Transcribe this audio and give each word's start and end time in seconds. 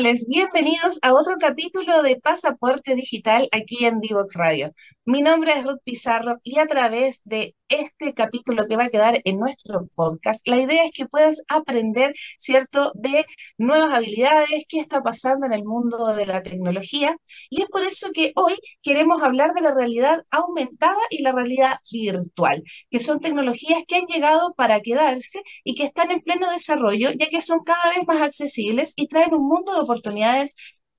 miércoles, 0.00 0.26
bienvenidos 0.28 0.98
a 1.02 1.12
otro 1.12 1.34
capítulo 1.40 2.02
de 2.02 2.20
Pasaporte 2.20 2.94
Digital 2.94 3.48
aquí 3.50 3.84
en 3.84 3.98
Divox 3.98 4.34
Radio. 4.34 4.72
Mi 5.04 5.22
nombre 5.22 5.52
es 5.56 5.64
Ruth 5.64 5.80
Pizarro 5.82 6.38
y 6.44 6.58
a 6.60 6.66
través 6.66 7.20
de 7.24 7.56
este 7.68 8.14
capítulo 8.14 8.66
que 8.66 8.76
va 8.76 8.84
a 8.84 8.90
quedar 8.90 9.20
en 9.24 9.38
nuestro 9.38 9.88
podcast, 9.94 10.46
la 10.48 10.58
idea 10.58 10.84
es 10.84 10.90
que 10.94 11.06
puedas 11.06 11.42
aprender, 11.48 12.14
¿cierto?, 12.38 12.92
de 12.94 13.26
nuevas 13.58 13.94
habilidades, 13.94 14.64
qué 14.68 14.80
está 14.80 15.02
pasando 15.02 15.46
en 15.46 15.52
el 15.52 15.64
mundo 15.64 16.14
de 16.14 16.26
la 16.26 16.42
tecnología. 16.42 17.16
Y 17.50 17.62
es 17.62 17.68
por 17.68 17.82
eso 17.82 18.08
que 18.12 18.32
hoy 18.36 18.54
queremos 18.82 19.22
hablar 19.22 19.52
de 19.54 19.62
la 19.62 19.74
realidad 19.74 20.24
aumentada 20.30 21.00
y 21.10 21.22
la 21.22 21.32
realidad 21.32 21.78
virtual, 21.90 22.62
que 22.90 23.00
son 23.00 23.20
tecnologías 23.20 23.82
que 23.86 23.96
han 23.96 24.06
llegado 24.06 24.54
para 24.54 24.80
quedarse 24.80 25.40
y 25.64 25.74
que 25.74 25.84
están 25.84 26.10
en 26.10 26.20
pleno 26.20 26.50
desarrollo, 26.50 27.10
ya 27.18 27.28
que 27.28 27.42
son 27.42 27.60
cada 27.64 27.90
vez 27.90 28.06
más 28.06 28.22
accesibles 28.22 28.94
y 28.96 29.08
traen 29.08 29.34
un 29.34 29.46
mundo 29.46 29.78
de 29.78 29.86
oportunidades 29.88 30.54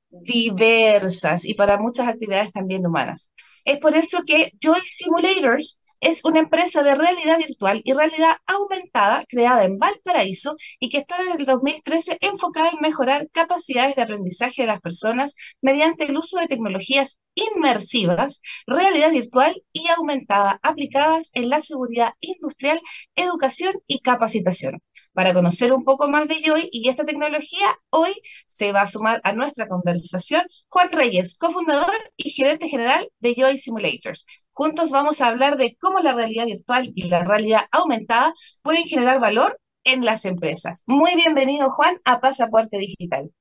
diversas 0.09 1.45
y 1.45 1.53
para 1.53 1.77
muchas 1.77 2.07
actividades 2.07 2.51
también 2.51 2.85
humanas. 2.85 3.31
Es 3.65 3.77
por 3.79 3.95
eso 3.95 4.23
que 4.25 4.51
Joy 4.59 4.81
Simulators 4.85 5.77
es 6.01 6.23
una 6.23 6.39
empresa 6.39 6.81
de 6.81 6.95
realidad 6.95 7.37
virtual 7.37 7.81
y 7.83 7.93
realidad 7.93 8.37
aumentada 8.45 9.25
creada 9.27 9.65
en 9.65 9.77
Valparaíso 9.77 10.55
y 10.79 10.89
que 10.89 10.99
está 10.99 11.17
desde 11.17 11.39
el 11.39 11.45
2013 11.45 12.17
enfocada 12.21 12.69
en 12.69 12.79
mejorar 12.81 13.29
capacidades 13.31 13.95
de 13.95 14.03
aprendizaje 14.03 14.61
de 14.61 14.67
las 14.67 14.79
personas 14.79 15.35
mediante 15.61 16.05
el 16.05 16.17
uso 16.17 16.39
de 16.39 16.47
tecnologías 16.47 17.19
inmersivas, 17.35 18.41
realidad 18.65 19.11
virtual 19.11 19.61
y 19.73 19.89
aumentada 19.89 20.59
aplicadas 20.63 21.31
en 21.33 21.49
la 21.49 21.61
seguridad 21.61 22.13
industrial, 22.21 22.79
educación 23.15 23.75
y 23.87 23.99
capacitación. 23.99 24.81
Para 25.14 25.33
conocer 25.33 25.73
un 25.73 25.83
poco 25.83 26.08
más 26.09 26.28
de 26.28 26.42
Joy 26.44 26.69
y 26.72 26.89
esta 26.89 27.05
tecnología, 27.05 27.67
hoy 27.89 28.14
se 28.45 28.72
va 28.72 28.81
a 28.81 28.88
sumar 28.88 29.22
a 29.23 29.33
nuestra 29.33 29.67
conversación 29.67 30.44
Juan 30.67 30.92
Reyes, 30.92 31.38
cofundador 31.38 31.94
y 32.17 32.30
gerente 32.31 32.69
general 32.69 33.09
de 33.20 33.36
Joy 33.36 33.58
Simulators. 33.58 34.25
Juntos 34.52 34.92
vamos 34.92 35.22
a 35.22 35.27
hablar 35.27 35.58
de 35.58 35.77
cómo 35.80 36.00
la 36.00 36.14
realidad 36.14 36.45
virtual 36.45 36.92
y 36.95 37.09
la 37.09 37.23
realidad 37.23 37.66
aumentada 37.72 38.33
pueden 38.64 38.83
generar 38.83 39.20
valor 39.20 39.59
en 39.83 40.05
las 40.05 40.25
empresas. 40.25 40.83
Muy 40.88 41.15
bienvenido, 41.15 41.71
Juan, 41.71 41.99
a 42.05 42.20
Pasaporte 42.20 42.77
Digital. 42.77 43.32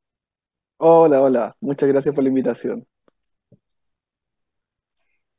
Hola, 0.79 1.21
hola. 1.21 1.57
Muchas 1.61 1.89
gracias 1.89 2.15
por 2.15 2.23
la 2.25 2.29
invitación. 2.29 2.87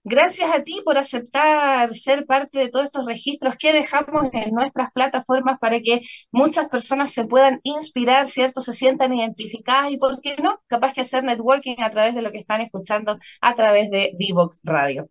Gracias 0.03 0.49
a 0.51 0.63
ti 0.63 0.81
por 0.83 0.97
aceptar 0.97 1.93
ser 1.93 2.25
parte 2.25 2.57
de 2.57 2.69
todos 2.69 2.85
estos 2.85 3.05
registros 3.05 3.57
que 3.57 3.73
dejamos 3.73 4.29
en 4.33 4.53
nuestras 4.53 4.91
plataformas 4.93 5.59
para 5.59 5.81
que 5.81 6.01
muchas 6.31 6.67
personas 6.69 7.11
se 7.11 7.25
puedan 7.25 7.59
inspirar, 7.63 8.27
¿cierto? 8.27 8.61
Se 8.61 8.73
sientan 8.73 9.13
identificadas 9.13 9.91
y, 9.91 9.97
¿por 9.97 10.21
qué 10.21 10.35
no? 10.37 10.61
Capaz 10.67 10.93
que 10.93 11.01
hacer 11.01 11.23
networking 11.23 11.75
a 11.79 11.89
través 11.89 12.15
de 12.15 12.21
lo 12.21 12.31
que 12.31 12.39
están 12.39 12.61
escuchando 12.61 13.17
a 13.41 13.55
través 13.55 13.91
de 13.91 14.13
Divox 14.17 14.61
Radio. 14.63 15.09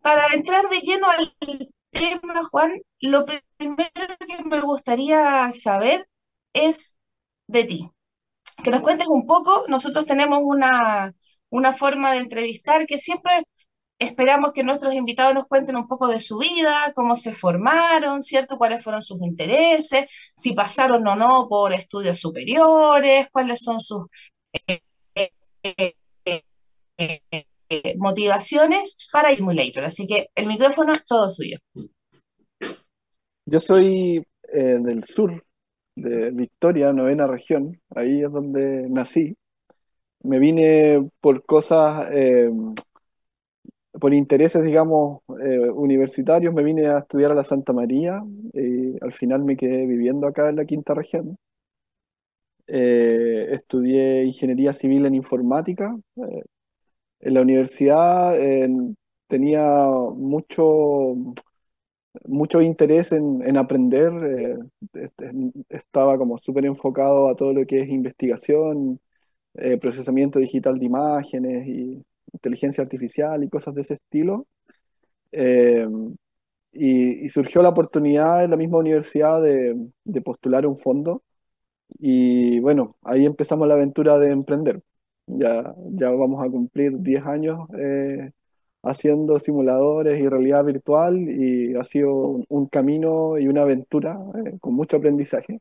Para 0.00 0.28
entrar 0.34 0.68
de 0.68 0.80
lleno 0.80 1.08
al 1.10 1.34
tema, 1.90 2.40
Juan, 2.50 2.72
lo 3.00 3.24
primero 3.24 4.16
que 4.26 4.44
me 4.44 4.60
gustaría 4.60 5.52
saber 5.52 6.08
es 6.54 6.96
de 7.46 7.64
ti. 7.64 7.90
Que 8.64 8.70
nos 8.70 8.80
cuentes 8.80 9.06
un 9.08 9.26
poco. 9.26 9.64
Nosotros 9.68 10.06
tenemos 10.06 10.40
una, 10.42 11.14
una 11.50 11.72
forma 11.74 12.12
de 12.12 12.18
entrevistar 12.18 12.86
que 12.86 12.98
siempre 12.98 13.44
Esperamos 13.98 14.52
que 14.52 14.62
nuestros 14.62 14.94
invitados 14.94 15.34
nos 15.34 15.48
cuenten 15.48 15.74
un 15.74 15.88
poco 15.88 16.06
de 16.06 16.20
su 16.20 16.38
vida, 16.38 16.92
cómo 16.94 17.16
se 17.16 17.32
formaron, 17.32 18.22
¿cierto? 18.22 18.56
Cuáles 18.56 18.82
fueron 18.84 19.02
sus 19.02 19.20
intereses, 19.22 20.06
si 20.36 20.52
pasaron 20.52 21.06
o 21.08 21.16
no 21.16 21.48
por 21.48 21.72
estudios 21.72 22.20
superiores, 22.20 23.26
cuáles 23.32 23.60
son 23.60 23.80
sus 23.80 24.06
eh, 24.68 24.80
eh, 25.64 25.94
eh, 26.96 27.94
motivaciones 27.96 28.96
para 29.10 29.34
Simulator. 29.34 29.84
Así 29.84 30.06
que 30.06 30.30
el 30.32 30.46
micrófono 30.46 30.92
es 30.92 31.04
todo 31.04 31.28
suyo. 31.28 31.58
Yo 33.46 33.58
soy 33.58 34.24
del 34.52 35.02
sur, 35.04 35.44
de 35.96 36.30
Victoria, 36.30 36.92
novena 36.92 37.26
región, 37.26 37.80
ahí 37.96 38.22
es 38.22 38.30
donde 38.30 38.88
nací. 38.88 39.36
Me 40.22 40.38
vine 40.38 41.10
por 41.20 41.44
cosas 41.44 42.08
por 44.00 44.14
intereses, 44.14 44.62
digamos, 44.64 45.20
eh, 45.40 45.70
universitarios, 45.70 46.54
me 46.54 46.62
vine 46.62 46.86
a 46.88 46.98
estudiar 46.98 47.32
a 47.32 47.34
la 47.34 47.44
Santa 47.44 47.72
María 47.72 48.22
y 48.52 49.02
al 49.02 49.12
final 49.12 49.44
me 49.44 49.56
quedé 49.56 49.86
viviendo 49.86 50.26
acá 50.26 50.48
en 50.48 50.56
la 50.56 50.64
quinta 50.64 50.94
región. 50.94 51.36
Eh, 52.66 53.48
estudié 53.52 54.24
ingeniería 54.24 54.72
civil 54.72 55.06
en 55.06 55.14
informática. 55.14 55.96
Eh, 56.16 56.42
en 57.20 57.34
la 57.34 57.42
universidad 57.42 58.34
tenía 59.26 59.88
mucho, 60.14 61.14
mucho 62.26 62.60
interés 62.62 63.12
en, 63.12 63.56
aprender. 63.56 64.58
Este, 64.94 65.30
estaba 65.68 66.18
como 66.18 66.38
súper 66.38 66.66
enfocado 66.66 67.28
a 67.28 67.36
todo 67.36 67.52
lo 67.52 67.66
que 67.66 67.82
es 67.82 67.88
investigación, 67.88 69.00
procesamiento 69.80 70.38
digital 70.38 70.78
de 70.78 70.86
imágenes 70.86 71.66
y 71.66 72.04
inteligencia 72.32 72.82
artificial 72.82 73.42
y 73.44 73.48
cosas 73.48 73.74
de 73.74 73.82
ese 73.82 73.94
estilo. 73.94 74.46
Eh, 75.32 75.86
y, 76.72 77.28
surgió 77.28 77.62
la 77.62 77.70
oportunidad 77.70 78.44
en 78.44 78.50
la 78.50 78.56
misma 78.56 78.78
universidad 78.78 79.42
de, 79.42 79.90
postular 80.24 80.66
un 80.66 80.76
fondo. 80.76 81.22
Y 81.98 82.60
bueno, 82.60 82.96
ahí 83.02 83.26
empezamos 83.26 83.68
la 83.68 83.74
aventura 83.74 84.18
de 84.18 84.30
emprender. 84.30 84.82
Ya, 85.26 85.74
ya 85.92 86.10
vamos 86.10 86.44
a 86.44 86.50
cumplir 86.50 86.98
10 87.00 87.26
años 87.26 87.68
eh, 87.78 88.30
haciendo 88.82 89.38
simuladores 89.38 90.20
y 90.20 90.28
realidad 90.28 90.64
virtual 90.64 91.18
y 91.18 91.74
ha 91.76 91.84
sido 91.84 92.42
un, 92.48 92.66
camino 92.68 93.38
y 93.38 93.48
una 93.48 93.62
aventura 93.62 94.18
eh, 94.46 94.58
con 94.60 94.74
mucho 94.74 94.96
aprendizaje. 94.98 95.60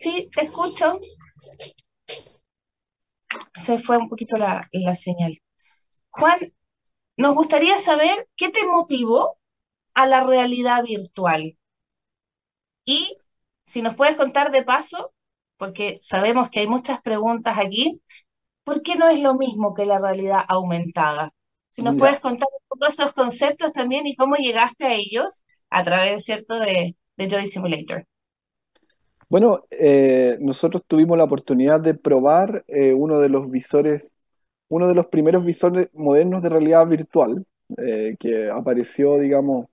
Sí, 0.00 0.30
te 0.34 0.44
escucho. 0.44 0.98
Se 3.60 3.78
fue 3.78 3.98
un 3.98 4.08
poquito 4.08 4.38
la, 4.38 4.66
señal. 4.96 5.38
Juan, 6.08 6.54
nos 7.18 7.34
gustaría 7.34 7.78
saber 7.78 8.26
qué 8.34 8.48
te 8.48 8.66
motivó 8.66 9.38
a 9.92 10.06
la 10.06 10.24
realidad 10.24 10.84
virtual. 10.84 11.58
Y 12.86 13.18
si 13.66 13.82
nos 13.82 13.94
puedes 13.94 14.16
contar 14.16 14.50
de 14.50 14.62
paso, 14.62 15.12
porque 15.58 15.98
sabemos 16.00 16.48
que 16.48 16.60
hay 16.60 16.66
muchas 16.66 17.02
preguntas 17.02 17.58
aquí, 17.58 18.00
¿por 18.64 18.80
qué 18.80 18.96
no 18.96 19.06
es 19.06 19.20
lo 19.20 19.34
mismo 19.34 19.74
que 19.74 19.84
la 19.84 19.98
realidad 19.98 20.46
aumentada? 20.48 21.34
Si 21.68 21.82
nos 21.82 21.96
puedes 21.96 22.20
contar 22.20 22.48
un 22.50 22.66
poco 22.68 22.86
esos 22.86 23.12
conceptos 23.12 23.74
también 23.74 24.06
y 24.06 24.16
cómo 24.16 24.36
llegaste 24.36 24.86
a 24.86 24.94
ellos 24.94 25.44
a 25.68 25.84
través, 25.84 26.24
¿cierto?, 26.24 26.58
de, 26.58 26.96
de 27.18 27.28
Joy 27.28 27.46
Simulator. 27.46 28.06
Bueno, 29.30 29.64
eh, 29.70 30.38
nosotros 30.40 30.82
tuvimos 30.88 31.16
la 31.16 31.22
oportunidad 31.24 31.80
de 31.80 31.94
probar 31.94 32.64
eh, 32.66 32.92
uno 32.94 33.20
de 33.20 33.28
los 33.28 33.48
visores, 33.48 34.12
uno 34.68 34.88
de 34.88 34.94
los 34.94 35.06
primeros 35.06 35.44
visores 35.44 35.88
modernos 35.94 36.42
de 36.42 36.48
realidad 36.48 36.86
virtual, 36.88 37.46
eh, 37.78 38.16
que 38.18 38.50
apareció, 38.50 39.18
digamos, 39.18 39.66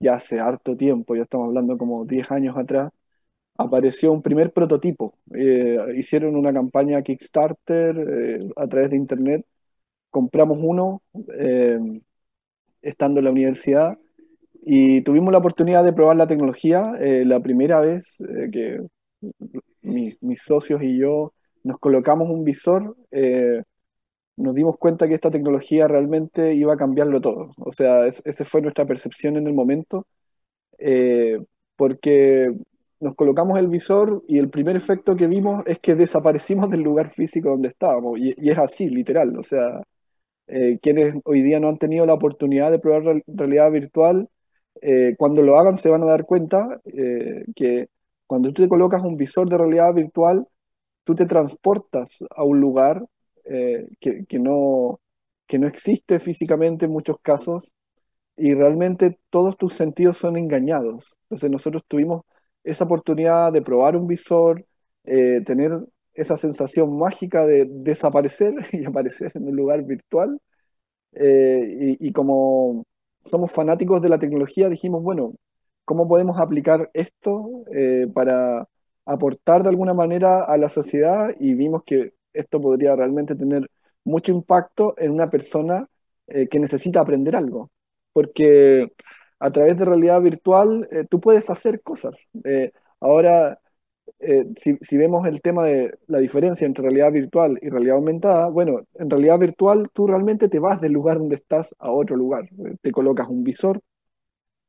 ya 0.00 0.14
hace 0.14 0.38
harto 0.40 0.76
tiempo, 0.76 1.16
ya 1.16 1.22
estamos 1.24 1.48
hablando 1.48 1.76
como 1.78 2.04
10 2.04 2.30
años 2.30 2.56
atrás, 2.56 2.92
apareció 3.58 4.12
un 4.12 4.22
primer 4.22 4.52
prototipo. 4.52 5.14
hicieron 5.96 6.36
una 6.36 6.52
campaña 6.52 7.02
Kickstarter 7.02 8.42
a 8.56 8.68
través 8.68 8.90
de 8.90 8.96
Internet, 8.96 9.46
compramos 10.10 10.58
uno 10.62 11.02
estando 12.82 13.20
en 13.20 13.24
la 13.24 13.30
universidad 13.32 13.98
y 14.62 15.02
tuvimos 15.02 15.32
la 15.32 15.38
oportunidad 15.38 15.84
de 15.84 15.92
probar 15.92 16.16
la 16.16 16.26
tecnología 16.26 16.92
la 17.24 17.40
primera 17.40 17.80
vez 17.80 18.18
que 18.52 18.80
mis 19.82 20.42
socios 20.42 20.82
y 20.82 20.98
yo 20.98 21.32
nos 21.62 21.78
colocamos 21.78 22.28
un 22.28 22.44
visor, 22.44 22.96
eh, 23.10 23.62
nos 24.36 24.54
dimos 24.54 24.78
cuenta 24.78 25.08
que 25.08 25.14
esta 25.14 25.30
tecnología 25.30 25.88
realmente 25.88 26.54
iba 26.54 26.74
a 26.74 26.76
cambiarlo 26.76 27.20
todo. 27.20 27.52
O 27.58 27.72
sea, 27.72 28.06
esa 28.06 28.44
fue 28.44 28.62
nuestra 28.62 28.86
percepción 28.86 29.36
en 29.36 29.46
el 29.46 29.54
momento, 29.54 30.06
eh, 30.78 31.38
porque 31.76 32.52
nos 33.00 33.14
colocamos 33.16 33.58
el 33.58 33.68
visor 33.68 34.24
y 34.28 34.38
el 34.38 34.50
primer 34.50 34.76
efecto 34.76 35.16
que 35.16 35.26
vimos 35.28 35.62
es 35.66 35.78
que 35.78 35.94
desaparecimos 35.94 36.70
del 36.70 36.82
lugar 36.82 37.10
físico 37.10 37.50
donde 37.50 37.68
estábamos. 37.68 38.18
Y, 38.20 38.34
es 38.50 38.58
así, 38.58 38.88
literal. 38.88 39.38
O 39.38 39.42
sea, 39.42 39.82
eh, 40.48 40.78
quienes 40.82 41.16
hoy 41.24 41.42
día 41.42 41.60
no 41.60 41.68
han 41.68 41.78
tenido 41.78 42.06
la 42.06 42.14
oportunidad 42.14 42.70
de 42.70 42.78
probar 42.78 43.22
realidad 43.26 43.70
virtual, 43.72 44.28
cuando 45.18 45.42
lo 45.42 45.58
hagan 45.58 45.76
se 45.76 45.90
van 45.90 46.02
a 46.02 46.06
dar 46.06 46.24
cuenta 46.24 46.80
que 47.54 47.88
cuando 48.30 48.52
tú 48.52 48.62
te 48.62 48.68
colocas 48.68 49.02
un 49.02 49.16
visor 49.16 49.48
de 49.48 49.58
realidad 49.58 49.92
virtual, 49.92 50.46
tú 51.02 51.16
te 51.16 51.26
transportas 51.26 52.18
a 52.30 52.44
un 52.44 52.60
lugar 52.60 53.04
que, 54.00 54.24
que, 54.28 54.38
no, 54.38 55.00
que 55.48 55.58
no 55.58 55.66
existe 55.66 56.20
físicamente 56.20 56.84
en 56.84 56.92
muchos 56.92 57.16
casos 57.20 57.72
y 58.36 58.54
realmente 58.54 59.18
todos 59.30 59.56
tus 59.56 59.74
sentidos 59.74 60.16
son 60.18 60.36
engañados. 60.36 61.16
Entonces 61.24 61.50
nosotros 61.50 61.82
tuvimos 61.88 62.22
esa 62.62 62.84
oportunidad 62.84 63.52
de 63.52 63.62
probar 63.62 63.96
un 63.96 64.06
visor, 64.06 64.64
eh, 65.04 65.40
tener 65.44 65.72
esa 66.14 66.36
sensación 66.36 66.96
mágica 66.96 67.44
de 67.46 67.66
desaparecer 67.68 68.54
y 68.72 68.84
aparecer 68.84 69.32
en 69.34 69.48
un 69.48 69.56
lugar 69.56 69.82
virtual. 69.82 70.40
Eh, 71.14 71.96
y, 71.98 72.12
como 72.12 72.84
somos 73.24 73.52
fanáticos 73.52 74.00
de 74.02 74.08
la 74.08 74.20
tecnología, 74.20 74.68
dijimos, 74.68 75.02
bueno, 75.02 75.34
¿cómo 75.90 76.06
podemos 76.06 76.38
aplicar 76.38 76.88
esto 76.94 77.64
eh, 77.74 78.06
para 78.14 78.68
aportar 79.04 79.64
de 79.64 79.70
alguna 79.70 79.92
manera 79.92 80.44
a 80.44 80.56
la 80.56 80.68
sociedad? 80.68 81.34
Y 81.40 81.54
vimos 81.54 81.82
que 81.84 82.14
esto 82.32 82.60
podría 82.60 82.94
realmente 82.94 83.34
tener 83.34 83.68
mucho 84.04 84.30
impacto 84.30 84.94
en 84.98 85.10
una 85.10 85.28
persona 85.30 85.88
que 86.28 86.60
necesita 86.60 87.00
aprender 87.00 87.34
algo. 87.34 87.72
Porque 88.12 88.92
a 89.40 89.50
través 89.50 89.76
de 89.76 89.84
realidad 89.84 90.22
virtual 90.22 90.86
tú 91.10 91.20
puedes 91.20 91.50
hacer 91.50 91.82
cosas. 91.82 92.28
ahora 93.00 93.58
eh, 94.18 94.44
si, 94.56 94.96
vemos 94.98 95.26
el 95.26 95.40
tema 95.40 95.64
de 95.64 95.98
la 96.06 96.18
diferencia 96.18 96.66
entre 96.66 96.82
realidad 96.84 97.12
virtual 97.12 97.58
y 97.62 97.70
realidad 97.70 97.96
aumentada, 97.96 98.48
bueno, 98.48 98.80
en 98.94 99.08
realidad 99.08 99.38
virtual 99.38 99.88
tú 99.92 100.06
realmente 100.06 100.48
te 100.48 100.58
vas 100.58 100.80
del 100.80 100.92
lugar 100.92 101.18
donde 101.18 101.36
estás 101.36 101.74
a 101.78 101.90
otro 101.90 102.16
lugar. 102.16 102.44
Eh, 102.66 102.76
te 102.82 102.92
colocas 102.92 103.28
un 103.28 103.44
visor 103.44 103.80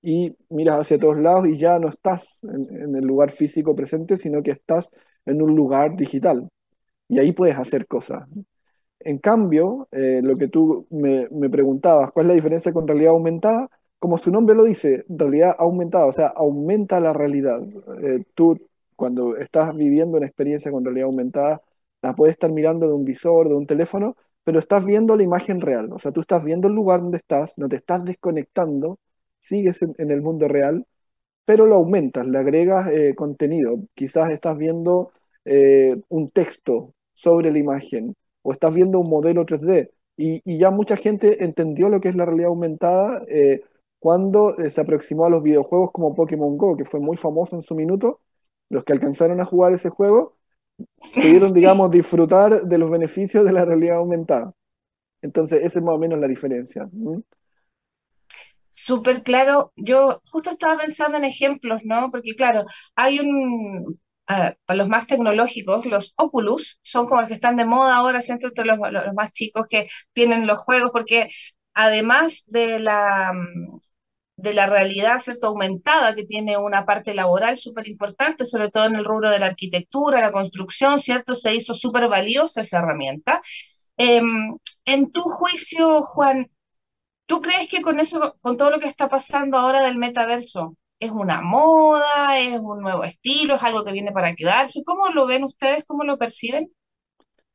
y 0.01 0.35
miras 0.49 0.81
hacia 0.81 0.99
todos 0.99 1.17
lados 1.19 1.47
y 1.47 1.55
ya 1.57 1.79
no 1.79 1.89
estás 1.89 2.43
en, 2.43 2.95
el 2.95 3.05
lugar 3.05 3.31
físico 3.31 3.75
presente, 3.75 4.17
sino 4.17 4.41
que 4.43 4.51
estás 4.51 4.89
en 5.25 5.41
un 5.41 5.55
lugar 5.55 5.95
digital. 5.95 6.49
Y 7.07 7.19
ahí 7.19 7.31
puedes 7.33 7.57
hacer 7.57 7.87
cosas. 7.87 8.27
En 8.99 9.17
cambio, 9.19 9.87
eh, 9.91 10.21
lo 10.23 10.37
que 10.37 10.47
tú 10.47 10.87
me, 10.91 11.27
me 11.31 11.49
preguntabas, 11.49 12.11
¿cuál 12.11 12.27
es 12.27 12.29
la 12.29 12.35
diferencia 12.35 12.73
con 12.73 12.87
realidad 12.87 13.11
aumentada? 13.11 13.69
Como 13.99 14.17
su 14.17 14.31
nombre 14.31 14.55
lo 14.55 14.63
dice, 14.63 15.05
realidad 15.09 15.55
aumentada, 15.59 16.05
o 16.05 16.11
sea, 16.11 16.27
aumenta 16.27 16.99
la 16.99 17.13
realidad. 17.13 17.61
tú 18.35 18.57
cuando 18.95 19.35
estás 19.37 19.75
viviendo 19.75 20.17
una 20.17 20.27
experiencia 20.27 20.71
con 20.71 20.85
realidad 20.85 21.07
aumentada, 21.07 21.61
la 22.01 22.13
puedes 22.15 22.33
estar 22.33 22.51
mirando 22.51 22.87
de 22.87 22.93
un 22.93 23.05
visor, 23.05 23.49
de 23.49 23.55
un 23.55 23.65
teléfono, 23.65 24.15
pero 24.43 24.59
estás 24.59 24.85
viendo 24.85 25.15
la 25.15 25.23
imagen 25.23 25.61
real. 25.61 25.91
O 25.93 25.99
sea, 25.99 26.11
tú 26.11 26.21
estás 26.21 26.43
viendo 26.43 26.67
el 26.67 26.75
lugar 26.75 27.01
donde 27.01 27.17
estás, 27.17 27.57
no 27.57 27.67
te 27.69 27.77
estás 27.77 28.05
desconectando, 28.05 28.99
sigues 29.41 29.81
en, 29.81 30.11
el 30.11 30.21
mundo 30.21 30.47
real, 30.47 30.85
pero 31.45 31.65
lo 31.65 31.75
aumentas, 31.77 32.27
le 32.27 32.37
agregas 32.39 32.89
eh, 32.91 33.15
contenido. 33.15 33.81
Quizás 33.95 34.31
estás 34.31 34.57
viendo 34.57 35.11
eh, 35.45 35.97
un 36.09 36.29
texto 36.31 36.93
sobre 37.13 37.51
la 37.51 37.59
imagen 37.59 38.15
o 38.43 38.53
estás 38.53 38.73
viendo 38.75 38.99
un 38.99 39.09
modelo 39.09 39.45
3D. 39.45 39.91
Y, 40.17 40.41
ya 40.57 40.71
mucha 40.71 40.97
gente 40.97 41.43
entendió 41.43 41.89
lo 41.89 42.01
que 42.01 42.09
es 42.09 42.15
la 42.15 42.25
realidad 42.25 42.49
aumentada 42.49 43.23
eh, 43.27 43.61
cuando 43.99 44.55
se 44.69 44.81
aproximó 44.81 45.25
a 45.25 45.29
los 45.29 45.43
videojuegos 45.43 45.91
como 45.91 46.15
Pokémon 46.15 46.57
Go, 46.57 46.77
que 46.77 46.85
fue 46.85 46.99
muy 46.99 47.17
famoso 47.17 47.55
en 47.55 47.61
su 47.61 47.75
minuto, 47.75 48.19
los 48.69 48.83
que 48.83 48.93
alcanzaron 48.93 49.41
a 49.41 49.45
jugar 49.45 49.73
ese 49.73 49.89
juego 49.89 50.37
pudieron, 51.13 51.53
digamos, 51.53 51.91
disfrutar 51.91 52.63
de 52.63 52.77
los 52.77 52.89
beneficios 52.91 53.45
de 53.45 53.53
la 53.53 53.65
realidad 53.65 53.97
aumentada. 53.97 54.53
Entonces, 55.21 55.63
esa 55.63 55.79
es 55.79 55.85
más 55.85 55.95
o 55.95 55.99
menos 55.99 56.19
la 56.19 56.27
diferencia. 56.27 56.89
Súper 58.71 59.23
claro. 59.23 59.73
Yo 59.75 60.21
justo 60.25 60.49
estaba 60.51 60.77
pensando 60.77 61.17
en 61.17 61.25
ejemplos, 61.25 61.81
¿no? 61.83 62.09
Porque 62.09 62.35
claro, 62.35 62.63
hay 62.95 63.19
un, 63.19 63.99
para 64.25 64.57
los 64.69 64.87
más 64.87 65.07
tecnológicos, 65.07 65.85
los 65.85 66.13
Oculus 66.17 66.79
son 66.83 67.05
como 67.05 67.21
los 67.21 67.27
que 67.27 67.33
están 67.35 67.57
de 67.57 67.65
moda 67.65 67.95
ahora, 67.95 68.21
entre 68.27 68.65
los, 68.65 68.77
los, 68.91 69.13
más 69.13 69.31
chicos 69.33 69.67
que 69.69 69.87
tienen 70.13 70.47
los 70.47 70.59
juegos, 70.59 70.91
porque 70.93 71.27
además 71.73 72.43
de 72.47 72.79
la, 72.79 73.33
de 74.37 74.53
la 74.53 74.67
realidad 74.67 75.19
¿cierto? 75.19 75.47
aumentada 75.47 76.15
que 76.15 76.25
tiene 76.25 76.57
una 76.57 76.85
parte 76.85 77.13
laboral 77.13 77.57
súper 77.57 77.87
importante, 77.89 78.45
sobre 78.45 78.69
todo 78.71 78.85
en 78.85 78.95
el 78.95 79.05
rubro 79.05 79.31
de 79.31 79.39
la 79.39 79.47
arquitectura, 79.47 80.21
la 80.21 80.31
construcción, 80.31 80.99
¿cierto? 80.99 81.35
Se 81.35 81.53
hizo 81.53 81.73
súper 81.73 82.07
valiosa 82.07 82.61
esa 82.61 82.79
herramienta. 82.79 83.41
Em, 83.97 84.57
en 84.85 85.11
tu 85.11 85.21
juicio, 85.23 86.01
Juan, 86.03 86.49
¿tú 87.31 87.41
crees 87.41 87.69
que 87.69 87.81
con 87.81 87.97
eso, 88.01 88.35
con 88.41 88.57
todo 88.57 88.71
lo 88.71 88.79
que 88.81 88.87
está 88.87 89.07
pasando 89.07 89.57
ahora 89.57 89.85
del 89.85 89.97
metaverso, 89.97 90.75
es 90.99 91.11
una 91.11 91.41
moda, 91.41 92.37
es 92.37 92.59
un 92.59 92.81
nuevo 92.81 93.05
estilo, 93.05 93.55
es 93.55 93.63
algo 93.63 93.85
que 93.85 93.93
viene 93.93 94.11
para 94.11 94.35
quedarse? 94.35 94.83
¿Cómo 94.83 95.07
lo 95.07 95.25
ven 95.27 95.45
ustedes? 95.45 95.85
¿Cómo 95.85 96.03
lo 96.03 96.17
perciben? 96.17 96.73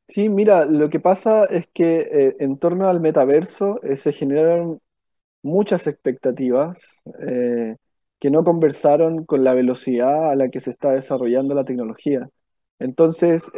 Sí, 0.07 0.29
mira, 0.29 0.65
lo 0.65 0.89
que 0.89 0.99
pasa 0.99 1.45
es 1.45 1.67
que 1.67 1.99
eh, 2.11 2.35
en 2.39 2.57
torno 2.57 2.89
al 2.89 2.99
metaverso 3.01 3.79
eh, 3.83 3.97
se 3.97 4.13
generaron 4.13 4.81
muchas 5.43 5.85
expectativas 5.85 6.79
eh, 7.27 7.75
que 8.17 8.31
no 8.31 8.43
conversaron 8.43 9.25
con 9.25 9.43
la 9.43 9.53
velocidad 9.53 10.31
a 10.31 10.35
la 10.35 10.49
que 10.49 10.59
se 10.59 10.71
está 10.71 10.93
desarrollando 10.93 11.53
la 11.53 11.65
tecnología. 11.65 12.27
Entonces, 12.79 13.51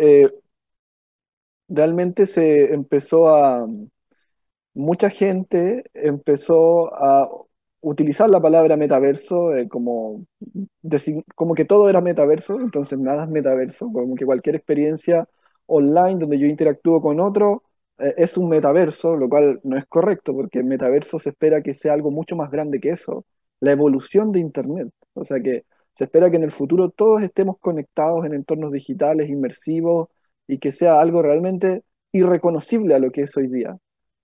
realmente 1.70 2.26
se 2.26 2.74
empezó 2.74 3.34
a, 3.34 3.66
mucha 4.80 5.10
gente 5.10 5.84
empezó 5.94 6.94
a 6.94 7.30
utilizar 7.82 8.30
la 8.30 8.42
palabra 8.42 8.78
metaverso 8.78 9.56
eh, 9.56 9.68
como, 9.70 10.26
como 11.36 11.56
que 11.56 11.66
todo 11.66 11.90
era 11.90 12.02
metaverso, 12.02 12.60
entonces 12.60 12.98
nada 13.00 13.24
es 13.24 13.30
metaverso, 13.30 13.92
como 13.92 14.16
que 14.16 14.26
cualquier 14.26 14.56
experiencia 14.56 15.28
online 15.66 16.20
donde 16.20 16.40
yo 16.40 16.48
interactúo 16.48 17.02
con 17.02 17.20
otro 17.20 17.64
eh, 18.00 18.14
es 18.18 18.38
un 18.38 18.50
metaverso, 18.50 19.16
lo 19.16 19.30
cual 19.30 19.60
no 19.64 19.78
es 19.78 19.86
correcto, 19.86 20.34
porque 20.34 20.64
metaverso 20.64 21.20
se 21.20 21.30
espera 21.30 21.62
que 21.62 21.74
sea 21.74 21.94
algo 21.94 22.12
mucho 22.12 22.36
más 22.36 22.50
grande 22.52 22.80
que 22.80 22.90
eso, 22.90 23.26
la 23.60 23.72
evolución 23.72 24.32
de 24.32 24.40
Internet. 24.40 24.90
O 25.14 25.24
sea 25.26 25.40
que 25.42 25.66
se 25.94 26.06
espera 26.06 26.30
que 26.32 26.38
en 26.38 26.44
el 26.44 26.52
futuro 26.52 26.90
todos 26.90 27.22
estemos 27.22 27.58
conectados 27.60 28.26
en 28.26 28.34
entornos 28.34 28.72
digitales, 28.72 29.30
inmersivos, 29.30 30.10
y 30.48 30.58
que 30.60 30.72
sea 30.72 31.00
algo 31.00 31.22
realmente 31.22 31.84
irreconocible 32.12 32.96
a 32.96 33.00
lo 33.00 33.12
que 33.12 33.22
es 33.24 33.38
hoy 33.38 33.48
día. 33.48 33.78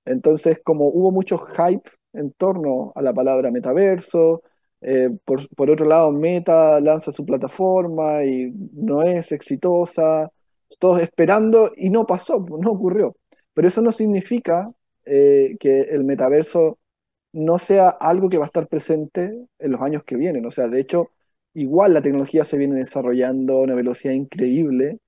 Entonces, 0.06 0.62
como 0.64 0.88
hubo 0.88 1.12
mucho 1.12 1.38
hype 1.38 1.90
en 2.14 2.32
torno 2.34 2.94
a 2.96 3.02
la 3.02 3.14
palabra 3.14 3.52
metaverso, 3.52 4.44
eh, 4.82 5.10
por, 5.26 5.70
otro 5.72 5.86
lado, 5.88 6.12
Meta 6.12 6.80
lanza 6.80 7.12
su 7.12 7.26
plataforma 7.26 8.24
y 8.24 8.52
no 8.74 9.04
es 9.04 9.32
exitosa, 9.32 10.32
todos 10.80 11.02
esperando 11.02 11.72
y 11.76 11.90
no 11.90 12.06
pasó, 12.06 12.40
no 12.40 12.72
ocurrió. 12.72 13.16
Pero 13.54 13.68
eso 13.68 13.82
no 13.82 13.92
significa 13.92 14.72
eh, 15.06 15.56
que 15.60 15.82
el 15.82 16.04
metaverso 16.04 16.80
no 17.34 17.60
sea 17.60 17.90
algo 17.90 18.30
que 18.30 18.38
va 18.38 18.46
a 18.46 18.48
estar 18.48 18.68
presente 18.68 19.48
en 19.60 19.72
los 19.72 19.82
años 19.82 20.04
que 20.04 20.16
vienen. 20.18 20.46
O 20.46 20.52
sea, 20.52 20.68
de 20.68 20.80
hecho, 20.82 21.12
igual 21.54 21.94
la 21.94 22.02
tecnología 22.02 22.44
se 22.46 22.58
viene 22.58 22.76
desarrollando 22.76 23.56
a 23.58 23.62
una 23.64 23.76
velocidad 23.76 24.14
increíble. 24.14 25.00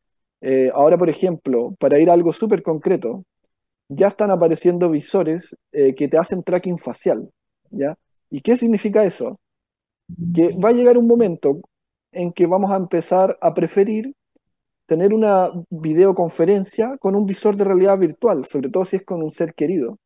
Eh, 0.42 0.72
ahora, 0.74 0.98
por 0.98 1.10
ejemplo, 1.10 1.76
para 1.80 2.00
ir 2.00 2.10
a 2.10 2.14
algo 2.14 2.34
súper 2.34 2.64
concreto, 2.64 3.26
ya 3.90 4.08
están 4.08 4.32
apareciendo 4.32 4.90
visores 4.90 5.56
eh, 5.72 5.96
que 5.96 6.08
te 6.08 6.18
hacen 6.18 6.44
tracking 6.44 6.78
facial. 6.78 7.30
¿ya? 7.70 7.98
¿Y 8.30 8.42
qué 8.42 8.58
significa 8.58 9.04
eso? 9.04 9.40
Que 10.34 10.56
va 10.58 10.70
a 10.70 10.74
llegar 10.74 10.98
un 10.98 11.08
momento 11.08 11.62
en 12.12 12.32
que 12.34 12.46
vamos 12.48 12.72
a 12.72 12.78
empezar 12.78 13.38
a 13.42 13.54
preferir 13.54 14.14
tener 14.88 15.14
una 15.14 15.52
videoconferencia 15.70 16.98
con 16.98 17.16
un 17.16 17.26
visor 17.26 17.58
de 17.58 17.66
realidad 17.66 18.00
virtual, 18.00 18.46
sobre 18.46 18.70
todo 18.70 18.86
si 18.86 18.98
es 18.98 19.04
con 19.04 19.22
un 19.22 19.32
ser 19.32 19.54
querido. 19.54 20.00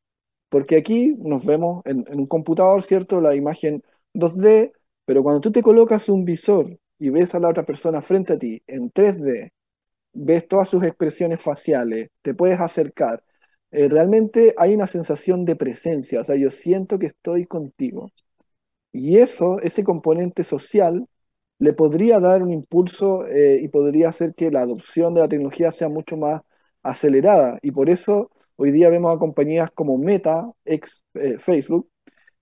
Porque 0.49 0.75
aquí 0.75 1.15
nos 1.19 1.45
vemos 1.45 1.81
en, 1.85 2.03
un 2.19 2.27
computador, 2.27 2.83
¿cierto? 2.83 3.21
La 3.21 3.35
imagen 3.35 3.83
2D, 4.13 4.73
pero 5.05 5.23
cuando 5.23 5.41
tú 5.41 5.51
te 5.51 5.61
colocas 5.61 6.09
un 6.09 6.25
visor 6.25 6.77
y 6.99 7.09
ves 7.09 7.33
a 7.35 7.39
la 7.39 7.49
otra 7.49 7.65
persona 7.65 8.01
frente 8.01 8.33
a 8.33 8.39
ti 8.39 8.61
en 8.67 8.91
3D, 8.91 9.51
ves 10.13 10.47
todas 10.47 10.69
sus 10.69 10.83
expresiones 10.83 11.41
faciales, 11.41 12.09
te 12.21 12.33
puedes 12.33 12.59
acercar, 12.59 13.23
eh, 13.71 13.87
realmente 13.89 14.53
hay 14.57 14.73
una 14.75 14.87
sensación 14.87 15.45
de 15.45 15.55
presencia, 15.55 16.21
o 16.21 16.23
sea, 16.23 16.35
yo 16.35 16.49
siento 16.49 16.99
que 16.99 17.07
estoy 17.07 17.45
contigo. 17.45 18.11
Y 18.91 19.17
eso, 19.19 19.59
ese 19.61 19.83
componente 19.83 20.43
social, 20.43 21.07
le 21.59 21.73
podría 21.73 22.19
dar 22.19 22.43
un 22.43 22.51
impulso 22.53 23.27
eh, 23.27 23.59
y 23.61 23.67
podría 23.69 24.09
hacer 24.09 24.33
que 24.35 24.51
la 24.51 24.61
adopción 24.61 25.13
de 25.13 25.21
la 25.21 25.29
tecnología 25.29 25.71
sea 25.71 25.89
mucho 25.89 26.17
más 26.17 26.41
acelerada. 26.83 27.59
Y 27.61 27.71
por 27.71 27.89
eso 27.89 28.31
hoy 28.57 28.71
día 28.71 28.89
vemos 28.89 29.15
a 29.15 29.19
compañías 29.19 29.71
como 29.71 29.97
Meta, 29.97 30.51
ex 30.65 31.03
eh, 31.13 31.37
Facebook, 31.37 31.89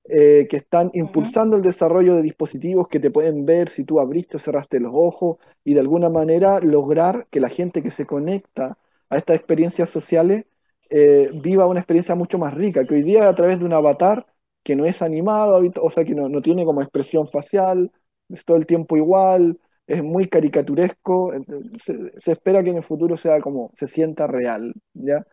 eh, 0.05 0.47
que 0.49 0.57
están 0.57 0.89
impulsando 0.93 1.55
el 1.57 1.61
desarrollo 1.63 2.15
de 2.15 2.23
dispositivos 2.23 2.87
que 2.87 2.99
te 2.99 3.11
pueden 3.11 3.45
ver 3.45 3.69
si 3.69 3.83
tú 3.83 3.99
abriste 3.99 4.37
o 4.37 4.39
cerraste 4.39 4.79
los 4.79 4.91
ojos 4.95 5.37
y 5.63 5.75
de 5.75 5.81
alguna 5.81 6.09
manera 6.09 6.59
lograr 6.61 7.27
que 7.29 7.39
la 7.39 7.49
gente 7.49 7.83
que 7.83 7.91
se 7.91 8.05
conecta 8.07 8.77
a 9.09 9.17
estas 9.17 9.35
experiencias 9.35 9.89
sociales 9.89 10.45
viva 10.89 11.67
una 11.67 11.79
experiencia 11.79 12.15
mucho 12.15 12.37
más 12.37 12.53
rica, 12.53 12.85
que 12.85 12.95
hoy 12.95 13.03
día 13.03 13.27
a 13.29 13.35
través 13.35 13.59
de 13.59 13.65
un 13.65 13.73
avatar 13.73 14.25
que 14.63 14.75
no 14.75 14.85
es 14.85 15.01
animado, 15.01 15.61
o 15.81 15.89
sea, 15.89 16.03
que 16.05 16.15
no, 16.15 16.29
no 16.29 16.41
tiene 16.41 16.65
como 16.65 16.81
expresión 16.81 17.27
facial, 17.27 17.91
es 18.29 18.45
todo 18.45 18.57
el 18.57 18.65
tiempo 18.65 18.97
igual, 18.97 19.59
es 19.87 20.03
muy 20.03 20.27
caricaturesco, 20.27 21.33
se, 21.77 22.31
espera 22.31 22.63
que 22.63 22.69
en 22.69 22.77
el 22.77 22.83
futuro 22.83 23.17
sea 23.17 23.41
como, 23.41 23.71
se 23.75 23.87
sienta 23.87 24.27
real, 24.27 24.73
¿ya? 24.93 25.25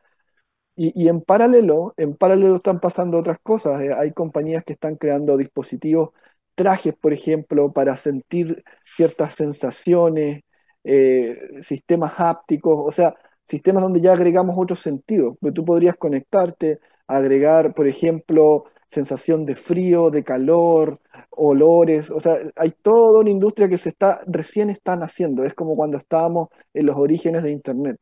Y, 0.79 1.09
en 1.09 1.23
paralelo, 1.23 1.95
en 1.97 2.17
paralelo 2.17 2.57
están 2.57 2.81
pasando 2.81 3.19
otras 3.19 3.39
cosas. 3.43 3.81
Eh, 3.81 3.95
hay 3.95 4.13
compañías 4.13 4.63
que 4.65 4.75
están 4.75 4.97
creando 4.97 5.37
dispositivos, 5.39 6.11
trajes, 6.55 6.95
por 6.95 7.13
ejemplo, 7.15 7.73
para 7.73 7.97
sentir 7.97 8.63
ciertas 8.85 9.35
sensaciones, 9.35 10.43
eh, 10.85 11.39
sistemas 11.63 12.15
hápticos, 12.19 12.77
o 12.87 12.91
sea, 12.91 13.15
sistemas 13.47 13.83
donde 13.83 14.01
ya 14.01 14.13
agregamos 14.13 14.57
otros 14.59 14.81
sentidos. 14.81 15.37
Tú 15.55 15.65
podrías 15.65 15.97
conectarte, 15.97 16.81
agregar, 17.07 17.75
por 17.75 17.87
ejemplo, 17.87 18.65
sensación 18.89 19.47
de 19.47 19.55
frío, 19.55 20.11
de 20.11 20.25
calor, 20.25 21.01
olores, 21.31 22.11
o 22.11 22.21
sea, 22.21 22.37
hay 22.57 22.71
toda 22.71 23.21
una 23.21 23.31
industria 23.31 23.69
que 23.69 23.79
se 23.79 23.89
está, 23.91 24.21
recién 24.27 24.71
están 24.71 25.03
haciendo, 25.03 25.45
es 25.45 25.55
como 25.55 25.77
cuando 25.77 25.97
estábamos 25.97 26.49
en 26.73 26.87
los 26.87 26.97
orígenes 26.97 27.43
de 27.43 27.51
Internet. 27.51 27.97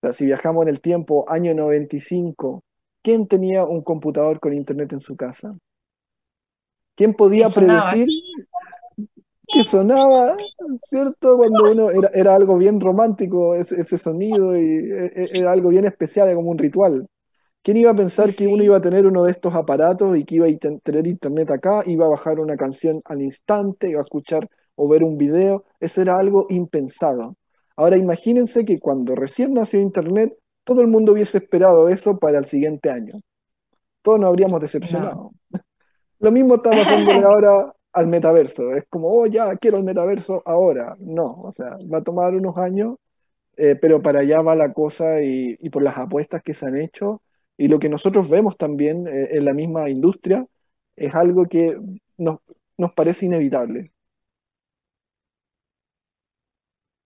O 0.00 0.06
sea, 0.06 0.12
si 0.12 0.26
viajamos 0.26 0.62
en 0.62 0.68
el 0.68 0.80
tiempo, 0.80 1.24
año 1.28 1.54
95, 1.54 2.62
¿quién 3.02 3.26
tenía 3.26 3.64
un 3.64 3.82
computador 3.82 4.40
con 4.40 4.52
Internet 4.52 4.92
en 4.92 5.00
su 5.00 5.16
casa? 5.16 5.56
¿Quién 6.94 7.14
podía 7.14 7.46
predecir 7.48 8.08
que 9.46 9.62
sonaba, 9.62 10.36
¿cierto? 10.88 11.36
Cuando 11.36 11.70
uno 11.72 11.90
era, 11.90 12.08
era 12.14 12.34
algo 12.34 12.58
bien 12.58 12.80
romántico 12.80 13.54
ese, 13.54 13.80
ese 13.80 13.98
sonido 13.98 14.56
y 14.56 14.62
e, 14.62 15.06
e, 15.06 15.38
era 15.40 15.52
algo 15.52 15.68
bien 15.68 15.84
especial, 15.84 16.34
como 16.34 16.50
un 16.50 16.58
ritual. 16.58 17.08
¿Quién 17.62 17.78
iba 17.78 17.90
a 17.90 17.96
pensar 17.96 18.34
que 18.34 18.46
uno 18.46 18.62
iba 18.62 18.76
a 18.76 18.80
tener 18.80 19.06
uno 19.06 19.24
de 19.24 19.32
estos 19.32 19.54
aparatos 19.54 20.16
y 20.16 20.24
que 20.24 20.36
iba 20.36 20.46
a 20.46 20.78
tener 20.82 21.06
internet 21.06 21.50
acá, 21.50 21.82
iba 21.86 22.06
a 22.06 22.10
bajar 22.10 22.38
una 22.38 22.56
canción 22.56 23.00
al 23.04 23.22
instante, 23.22 23.90
iba 23.90 24.00
a 24.00 24.04
escuchar 24.04 24.48
o 24.76 24.88
ver 24.88 25.02
un 25.02 25.16
video? 25.16 25.64
Eso 25.80 26.02
era 26.02 26.16
algo 26.16 26.46
impensado. 26.48 27.36
Ahora 27.76 27.98
imagínense 27.98 28.64
que 28.64 28.78
cuando 28.78 29.14
recién 29.14 29.52
nació 29.52 29.80
internet, 29.80 30.32
todo 30.64 30.80
el 30.80 30.86
mundo 30.88 31.12
hubiese 31.12 31.38
esperado 31.38 31.88
eso 31.88 32.18
para 32.18 32.38
el 32.38 32.44
siguiente 32.44 32.90
año. 32.90 33.20
Todos 34.02 34.20
nos 34.20 34.28
habríamos 34.28 34.60
decepcionado. 34.60 35.32
Lo 36.20 36.32
mismo 36.32 36.54
está 36.56 36.70
pasando 36.70 37.12
ahora 37.12 37.74
al 37.96 38.06
metaverso. 38.08 38.72
Es 38.72 38.84
como, 38.88 39.08
oh, 39.08 39.26
ya 39.26 39.56
quiero 39.56 39.78
el 39.78 39.84
metaverso 39.84 40.42
ahora. 40.46 40.96
No, 41.00 41.40
o 41.42 41.52
sea, 41.52 41.78
va 41.92 41.98
a 41.98 42.04
tomar 42.04 42.34
unos 42.34 42.56
años, 42.58 42.96
eh, 43.56 43.76
pero 43.80 44.02
para 44.02 44.20
allá 44.20 44.42
va 44.42 44.54
la 44.56 44.72
cosa 44.72 45.22
y, 45.22 45.56
por 45.70 45.82
las 45.82 45.96
apuestas 45.98 46.42
que 46.42 46.54
se 46.54 46.66
han 46.66 46.76
hecho 46.78 47.22
y 47.56 47.68
lo 47.68 47.78
que 47.78 47.88
nosotros 47.88 48.28
vemos 48.30 48.56
también 48.58 49.06
eh, 49.08 49.28
en 49.32 49.44
la 49.46 49.54
misma 49.54 49.88
industria 49.90 50.46
es 50.96 51.14
algo 51.14 51.46
que 51.46 51.78
nos, 52.18 52.40
nos 52.78 52.92
parece 52.92 53.26
inevitable. 53.26 53.92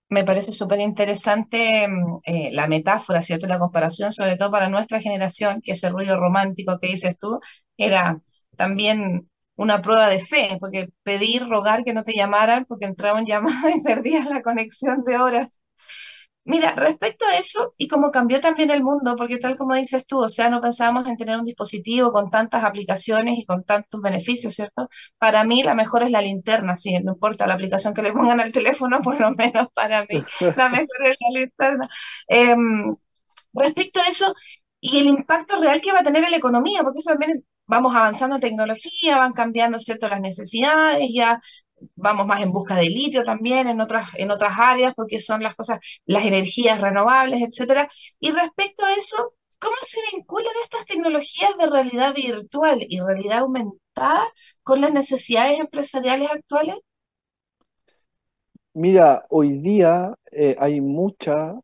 Me 0.09 0.25
parece 0.25 0.51
súper 0.53 0.81
interesante 0.81 1.87
mm, 1.89 2.21
eh, 2.25 2.51
la 2.53 2.67
metáfora, 2.67 3.23
¿cierto? 3.23 3.47
La 3.47 3.61
comparación, 3.61 4.13
sobre 4.13 4.37
todo 4.37 4.51
para 4.51 4.69
nuestra 4.69 5.01
generación, 5.01 5.61
que 5.63 5.73
ese 5.73 5.89
ruido 5.89 6.19
romántico 6.19 6.79
que 6.81 6.89
dices 6.89 7.17
tú, 7.17 7.39
era 7.77 8.19
también 8.57 9.30
una 9.61 9.83
prueba 9.83 10.09
de 10.09 10.21
fe, 10.25 10.57
porque 10.59 10.89
pedir, 11.03 11.47
rogar 11.49 11.85
que 11.85 11.93
no 11.93 12.03
te 12.03 12.15
llamaran, 12.15 12.65
porque 12.65 12.87
entraban 12.87 13.27
llamadas 13.27 13.77
y 13.77 13.83
perdías 13.85 14.27
la 14.27 14.43
conexión 14.43 15.05
de 15.05 15.19
horas. 15.19 15.61
Mira, 16.45 16.75
respecto 16.75 17.27
a 17.27 17.37
eso 17.37 17.73
y 17.77 17.87
cómo 17.87 18.11
cambió 18.11 18.41
también 18.41 18.71
el 18.71 18.83
mundo, 18.83 19.15
porque 19.17 19.37
tal 19.39 19.59
como 19.59 19.75
dices 19.75 20.07
tú, 20.07 20.19
o 20.21 20.29
sea, 20.31 20.49
no 20.49 20.63
pensábamos 20.63 21.07
en 21.07 21.17
tener 21.19 21.39
un 21.39 21.45
dispositivo 21.45 22.11
con 22.11 22.31
tantas 22.31 22.65
aplicaciones 22.65 23.39
y 23.39 23.45
con 23.45 23.63
tantos 23.65 24.01
beneficios, 24.01 24.55
¿cierto? 24.55 24.89
Para 25.19 25.45
mí 25.45 25.63
la 25.63 25.75
mejor 25.75 26.03
es 26.03 26.11
la 26.11 26.23
linterna, 26.23 26.77
sí, 26.79 26.99
no 27.05 27.13
importa 27.13 27.47
la 27.47 27.55
aplicación 27.55 27.93
que 27.95 28.03
le 28.03 28.13
pongan 28.13 28.41
al 28.41 28.53
teléfono, 28.53 29.01
por 29.03 29.21
lo 29.21 29.31
menos 29.33 29.69
para 29.75 30.03
mí 30.09 30.23
la 30.57 30.69
mejor 30.71 31.07
es 31.07 31.17
la 31.21 31.41
linterna. 31.41 31.89
Em, 32.29 32.97
respecto 33.53 34.01
a 34.01 34.09
eso 34.09 34.35
y 34.81 34.99
el 35.01 35.07
impacto 35.09 35.61
real 35.61 35.81
que 35.83 35.93
va 35.93 36.01
a 36.01 36.05
tener 36.05 36.25
en 36.25 36.31
la 36.31 36.37
economía, 36.39 36.83
porque 36.83 37.01
eso 37.01 37.11
también 37.11 37.45
vamos 37.71 37.95
avanzando 37.95 38.37
en 38.37 38.43
tecnología, 38.43 39.19
van 39.19 39.33
cambiando, 39.33 39.79
¿cierto?, 39.79 40.09
las 40.09 40.21
necesidades, 40.21 41.09
ya 41.13 41.41
vamos 41.95 42.27
más 42.27 42.41
en 42.43 42.53
busca 42.53 42.75
de 42.77 42.91
litio 42.91 43.23
también 43.23 43.69
en 43.69 43.81
otras, 43.81 44.09
en 44.15 44.31
otras 44.31 44.55
áreas, 44.59 44.93
porque 44.95 45.21
son 45.21 45.43
las 45.43 45.55
cosas, 45.55 45.79
las 46.05 46.25
energías 46.25 46.81
renovables, 46.81 47.43
etcétera. 47.43 47.89
Y 48.19 48.33
respecto 48.33 48.85
a 48.85 48.93
eso, 48.95 49.35
¿cómo 49.59 49.77
se 49.81 50.01
vinculan 50.13 50.53
estas 50.65 50.85
tecnologías 50.85 51.53
de 51.59 51.67
realidad 51.67 52.15
virtual 52.15 52.85
y 52.89 53.01
realidad 53.01 53.39
aumentada 53.39 54.27
con 54.63 54.81
las 54.81 54.93
necesidades 54.93 55.61
empresariales 55.61 56.29
actuales? 56.31 56.77
Mira, 58.75 59.25
hoy 59.31 59.59
día 59.59 60.15
eh, 60.33 60.57
hay 60.59 60.81
mucha 60.81 61.55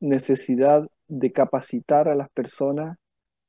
necesidad 0.00 0.86
de 1.06 1.32
capacitar 1.32 2.08
a 2.08 2.14
las 2.14 2.28
personas 2.30 2.96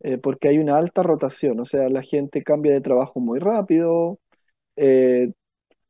eh, 0.06 0.20
porque 0.20 0.50
hay 0.50 0.60
una 0.60 0.78
alta 0.78 1.02
rotación, 1.04 1.60
o 1.60 1.66
sea, 1.66 1.90
la 1.90 2.04
gente 2.04 2.44
cambia 2.44 2.74
de 2.74 2.82
trabajo 2.82 3.20
muy 3.20 3.40
rápido, 3.40 4.20
eh, 4.76 5.32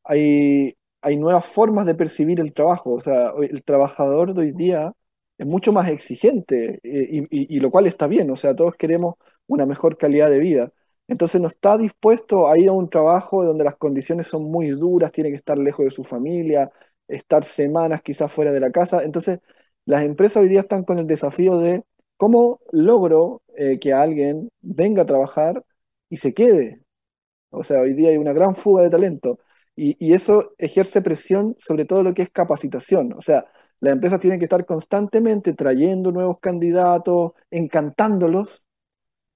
hay, 0.03 0.75
hay 1.01 1.17
nuevas 1.17 1.47
formas 1.47 1.85
de 1.85 1.95
percibir 1.95 2.39
el 2.39 2.53
trabajo. 2.53 2.93
O 2.93 2.99
sea, 3.01 3.33
el 3.41 3.63
trabajador 3.63 4.33
de 4.33 4.41
hoy 4.41 4.51
día 4.53 4.93
es 5.37 5.47
mucho 5.47 5.73
más 5.73 5.89
exigente 5.89 6.79
eh, 6.83 7.27
y, 7.29 7.59
lo 7.59 7.71
cual 7.71 7.87
está 7.87 8.07
bien. 8.07 8.31
O 8.31 8.35
sea, 8.35 8.55
todos 8.55 8.75
queremos 8.75 9.15
una 9.47 9.65
mejor 9.65 9.97
calidad 9.97 10.29
de 10.29 10.39
vida. 10.39 10.71
Entonces 11.07 11.41
no 11.41 11.49
está 11.49 11.77
dispuesto 11.77 12.49
a 12.49 12.57
ir 12.57 12.69
a 12.69 12.73
un 12.73 12.89
trabajo 12.89 13.43
donde 13.45 13.63
las 13.63 13.75
condiciones 13.77 14.27
son 14.27 14.43
muy 14.43 14.69
duras, 14.69 15.11
tiene 15.11 15.29
que 15.31 15.35
estar 15.37 15.57
lejos 15.57 15.85
de 15.85 15.91
su 15.91 16.03
familia, 16.03 16.71
estar 17.07 17.43
semanas 17.43 18.01
quizás 18.01 18.31
fuera 18.31 18.51
de 18.51 18.59
la 18.59 18.71
casa. 18.71 19.03
Entonces 19.03 19.39
las 19.85 20.03
empresas 20.03 20.43
hoy 20.43 20.49
día 20.49 20.61
están 20.61 20.83
con 20.83 20.99
el 20.99 21.07
desafío 21.07 21.59
de 21.59 21.83
cómo 22.17 22.59
logro 22.71 23.41
eh, 23.57 23.79
que 23.79 23.93
alguien 23.93 24.49
venga 24.61 25.03
a 25.03 25.05
trabajar 25.05 25.63
y 26.09 26.17
se 26.17 26.33
quede. 26.33 26.81
O 27.49 27.63
sea, 27.63 27.81
hoy 27.81 27.93
día 27.93 28.09
hay 28.09 28.17
una 28.17 28.33
gran 28.33 28.55
fuga 28.55 28.83
de 28.83 28.89
talento. 28.89 29.39
Y, 29.75 30.13
eso 30.13 30.53
ejerce 30.57 31.01
presión 31.01 31.55
sobre 31.59 31.85
todo 31.85 32.03
lo 32.03 32.13
que 32.13 32.23
es 32.23 32.29
capacitación. 32.31 33.13
O 33.13 33.21
sea, 33.21 33.45
las 33.79 33.93
empresas 33.93 34.19
tienen 34.21 34.39
que 34.39 34.45
estar 34.45 34.65
constantemente 34.65 35.53
trayendo 35.53 36.11
nuevos 36.11 36.39
candidatos, 36.39 37.33
encantándolos, 37.51 38.63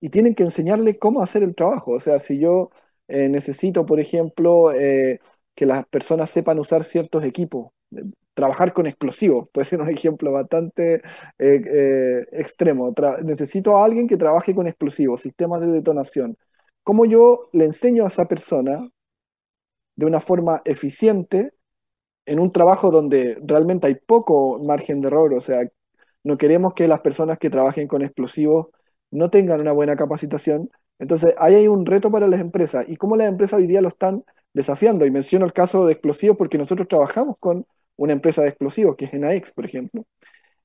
y 0.02 0.10
tienen 0.10 0.36
que 0.36 0.44
enseñarle 0.44 0.98
cómo 1.00 1.22
hacer 1.22 1.44
el 1.44 1.56
trabajo. 1.56 1.94
O 1.94 2.00
sea, 2.00 2.20
si 2.20 2.40
yo 2.40 2.72
eh, 3.08 3.30
necesito, 3.30 3.86
por 3.86 4.00
ejemplo, 4.00 4.72
eh, 4.74 5.20
que 5.56 5.66
las 5.66 5.86
personas 5.88 6.30
sepan 6.30 6.60
usar 6.60 6.84
ciertos 6.84 7.24
equipos, 7.24 7.72
trabajar 8.40 8.74
con 8.74 8.88
explosivos, 8.88 9.50
puede 9.52 9.66
ser 9.66 9.82
un 9.82 9.90
ejemplo 9.98 10.32
bastante 10.32 11.02
extremo. 11.38 12.94
necesito 13.24 13.78
a 13.78 13.86
alguien 13.86 14.08
que 14.08 14.18
trabaje 14.18 14.56
con 14.56 14.68
explosivos, 14.68 15.22
sistemas 15.22 15.62
de 15.62 15.68
detonación. 15.68 16.38
¿Cómo 16.84 17.06
yo 17.06 17.50
le 17.54 17.66
enseño 17.66 18.06
a 18.06 18.08
esa 18.08 18.26
persona 18.26 18.90
de 19.96 20.06
una 20.06 20.20
forma 20.22 20.62
eficiente 20.66 21.54
en 22.26 22.40
un 22.40 22.52
trabajo 22.52 22.92
donde 22.92 23.38
realmente 23.46 23.88
hay 23.88 23.96
poco 23.96 24.60
margen 24.60 25.02
de 25.02 25.08
error. 25.08 25.34
O 25.34 25.42
sea, 25.42 25.64
no 26.24 26.38
queremos 26.38 26.74
que 26.74 26.88
las 26.88 27.02
personas 27.02 27.40
que 27.40 27.50
trabajen 27.50 27.88
con 27.88 28.02
explosivos 28.04 28.68
no 29.12 29.30
tengan 29.30 29.62
una 29.62 29.72
buena 29.74 29.96
capacitación. 29.96 30.70
Entonces, 31.00 31.34
ahí 31.40 31.56
hay 31.56 31.68
un 31.68 31.86
reto 31.86 32.12
para 32.12 32.28
las 32.28 32.42
empresas. 32.42 32.86
¿Y 32.90 32.98
cómo 32.98 33.16
las 33.18 33.28
empresas 33.30 33.60
hoy 33.60 33.68
día 33.68 33.82
lo 33.82 33.90
están 33.90 34.24
desafiando? 34.54 35.06
Y 35.06 35.12
menciono 35.12 35.46
el 35.46 35.54
caso 35.54 35.86
de 35.86 35.94
explosivos 35.94 36.38
porque 36.38 36.58
nosotros 36.58 36.88
trabajamos 36.88 37.38
con 37.40 37.66
una 38.00 38.14
empresa 38.14 38.42
de 38.42 38.50
explosivos, 38.50 38.96
que 38.96 39.06
es 39.06 39.14
Enaex, 39.14 39.52
por 39.52 39.66
ejemplo. 39.66 40.06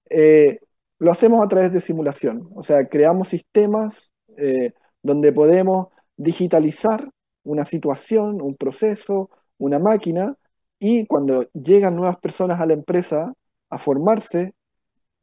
Eh, 0.09 0.61
lo 1.00 1.11
hacemos 1.11 1.45
a 1.45 1.49
través 1.49 1.73
de 1.73 1.81
simulación. 1.81 2.49
O 2.55 2.62
sea, 2.62 2.88
creamos 2.88 3.29
sistemas 3.29 4.12
eh, 4.37 4.73
donde 5.03 5.33
podemos 5.33 5.88
digitalizar 6.17 7.11
una 7.43 7.64
situación, 7.64 8.41
un 8.41 8.55
proceso, 8.57 9.31
una 9.59 9.79
máquina, 9.81 10.37
y 10.79 11.07
cuando 11.07 11.49
llegan 11.53 11.97
nuevas 11.97 12.19
personas 12.19 12.61
a 12.61 12.67
la 12.67 12.75
empresa 12.75 13.35
a 13.69 13.79
formarse, 13.79 14.55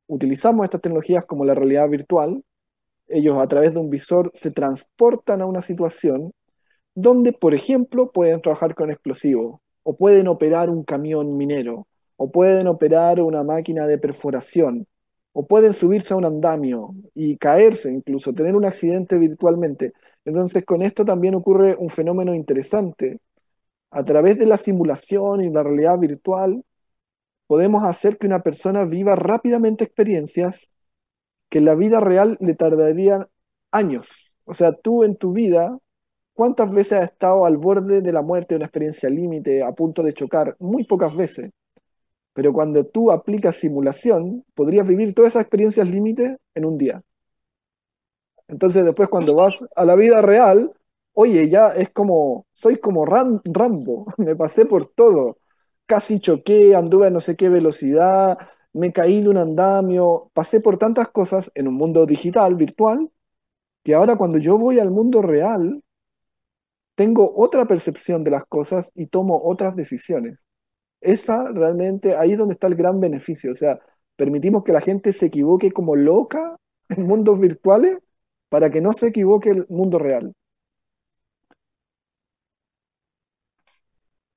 utilizamos 0.08 0.66
estas 0.66 0.82
tecnologías 0.82 1.26
como 1.26 1.46
la 1.46 1.56
realidad 1.56 1.88
virtual, 1.90 2.44
ellos 3.08 3.38
a 3.38 3.48
través 3.48 3.74
de 3.74 3.80
un 3.80 3.90
visor 3.90 4.32
se 4.34 4.52
transportan 4.52 5.42
a 5.42 5.46
una 5.46 5.62
situación 5.62 6.34
donde, 6.94 7.34
por 7.34 7.54
ejemplo, 7.54 8.12
pueden 8.12 8.42
trabajar 8.42 8.76
con 8.76 8.92
explosivos, 8.92 9.62
o 9.84 9.96
pueden 9.96 10.28
operar 10.28 10.70
un 10.70 10.84
camión 10.84 11.38
minero, 11.38 11.88
o 12.24 12.32
pueden 12.32 12.68
operar 12.68 13.20
una 13.20 13.44
máquina 13.44 13.88
de 13.88 13.98
perforación, 13.98 14.86
o 15.34 15.48
pueden 15.48 15.74
subirse 15.74 16.14
a 16.14 16.18
un 16.18 16.26
andamio 16.26 16.94
y 17.16 17.36
caerse 17.38 17.92
incluso, 17.92 18.32
tener 18.32 18.56
un 18.56 18.64
accidente 18.66 19.18
virtualmente. 19.18 19.94
Entonces 20.24 20.64
con 20.64 20.84
esto 20.84 21.04
también 21.04 21.34
ocurre 21.34 21.76
un 21.80 21.90
fenómeno 21.90 22.36
interesante. 22.36 23.20
A 23.92 24.04
través 24.04 24.38
de 24.40 24.46
la 24.46 24.58
simulación 24.58 25.42
y 25.42 25.50
la 25.50 25.64
realidad 25.64 25.98
virtual, 26.00 26.64
podemos 27.48 27.84
hacer 27.86 28.18
que 28.20 28.28
una 28.28 28.44
persona 28.44 28.86
viva 28.86 29.16
rápidamente 29.16 29.84
experiencias 29.84 30.72
que 31.50 31.60
en 31.60 31.66
la 31.66 31.76
vida 31.76 32.02
real 32.02 32.38
le 32.42 32.56
tardarían 32.56 33.28
años. 33.72 34.36
O 34.46 34.54
sea, 34.54 34.74
tú 34.74 35.04
en 35.04 35.18
tu 35.18 35.34
vida, 35.34 35.78
¿cuántas 36.34 36.72
veces 36.74 36.94
has 37.00 37.12
estado 37.12 37.46
al 37.46 37.58
borde 37.58 38.02
de 38.02 38.14
la 38.14 38.22
muerte, 38.22 38.56
una 38.56 38.66
experiencia 38.66 39.10
límite, 39.10 39.64
a 39.64 39.74
punto 39.74 40.04
de 40.04 40.14
chocar? 40.14 40.56
Muy 40.60 40.86
pocas 40.86 41.16
veces. 41.16 41.52
Pero 42.34 42.54
cuando 42.54 42.86
tú 42.86 43.12
aplicas 43.12 43.56
simulación, 43.58 44.46
podrías 44.54 44.88
vivir 44.88 45.14
todas 45.14 45.34
esas 45.34 45.44
experiencias 45.44 45.90
límite 45.90 46.38
en 46.56 46.66
un 46.66 46.78
día. 46.78 47.04
Entonces 48.48 48.84
después 48.86 49.10
cuando 49.10 49.36
vas 49.36 49.66
a 49.76 49.86
la 49.86 49.96
vida 49.96 50.22
real, 50.22 50.74
oye, 51.14 51.50
ya 51.50 51.70
es 51.70 51.90
como, 51.92 52.46
soy 52.52 52.78
como 52.78 53.06
Rambo, 53.06 54.14
me 54.18 54.36
pasé 54.36 54.66
por 54.66 54.88
todo. 54.88 55.38
Casi 55.86 56.20
choqué, 56.20 56.76
anduve 56.76 57.08
a 57.08 57.10
no 57.10 57.20
sé 57.22 57.36
qué 57.36 57.50
velocidad, 57.50 58.38
me 58.74 58.94
caí 58.94 59.22
de 59.22 59.30
un 59.30 59.38
andamio, 59.38 60.30
pasé 60.34 60.62
por 60.62 60.78
tantas 60.78 61.10
cosas 61.10 61.52
en 61.56 61.68
un 61.68 61.76
mundo 61.76 62.06
digital, 62.06 62.56
virtual, 62.56 63.10
que 63.84 63.96
ahora 63.96 64.18
cuando 64.18 64.38
yo 64.40 64.58
voy 64.58 64.80
al 64.80 64.92
mundo 64.92 65.22
real, 65.22 65.84
tengo 66.96 67.34
otra 67.36 67.66
percepción 67.66 68.24
de 68.24 68.32
las 68.32 68.46
cosas 68.46 68.92
y 68.96 69.08
tomo 69.08 69.42
otras 69.44 69.76
decisiones. 69.76 70.48
Esa 71.02 71.50
realmente, 71.52 72.16
ahí 72.16 72.34
es 72.34 72.38
donde 72.38 72.54
está 72.54 72.68
el 72.68 72.76
gran 72.76 73.00
beneficio. 73.00 73.52
O 73.52 73.56
sea, 73.56 73.80
permitimos 74.16 74.64
que 74.64 74.74
la 74.74 74.82
gente 74.82 75.14
se 75.14 75.28
equivoque 75.28 75.72
como 75.72 75.96
loca 75.96 76.58
en 76.90 77.08
mundos 77.08 77.40
virtuales 77.40 78.00
para 78.50 78.70
que 78.70 78.82
no 78.82 78.94
se 78.94 79.08
equivoque 79.08 79.50
el 79.50 79.66
mundo 79.70 79.98
real. 80.00 80.34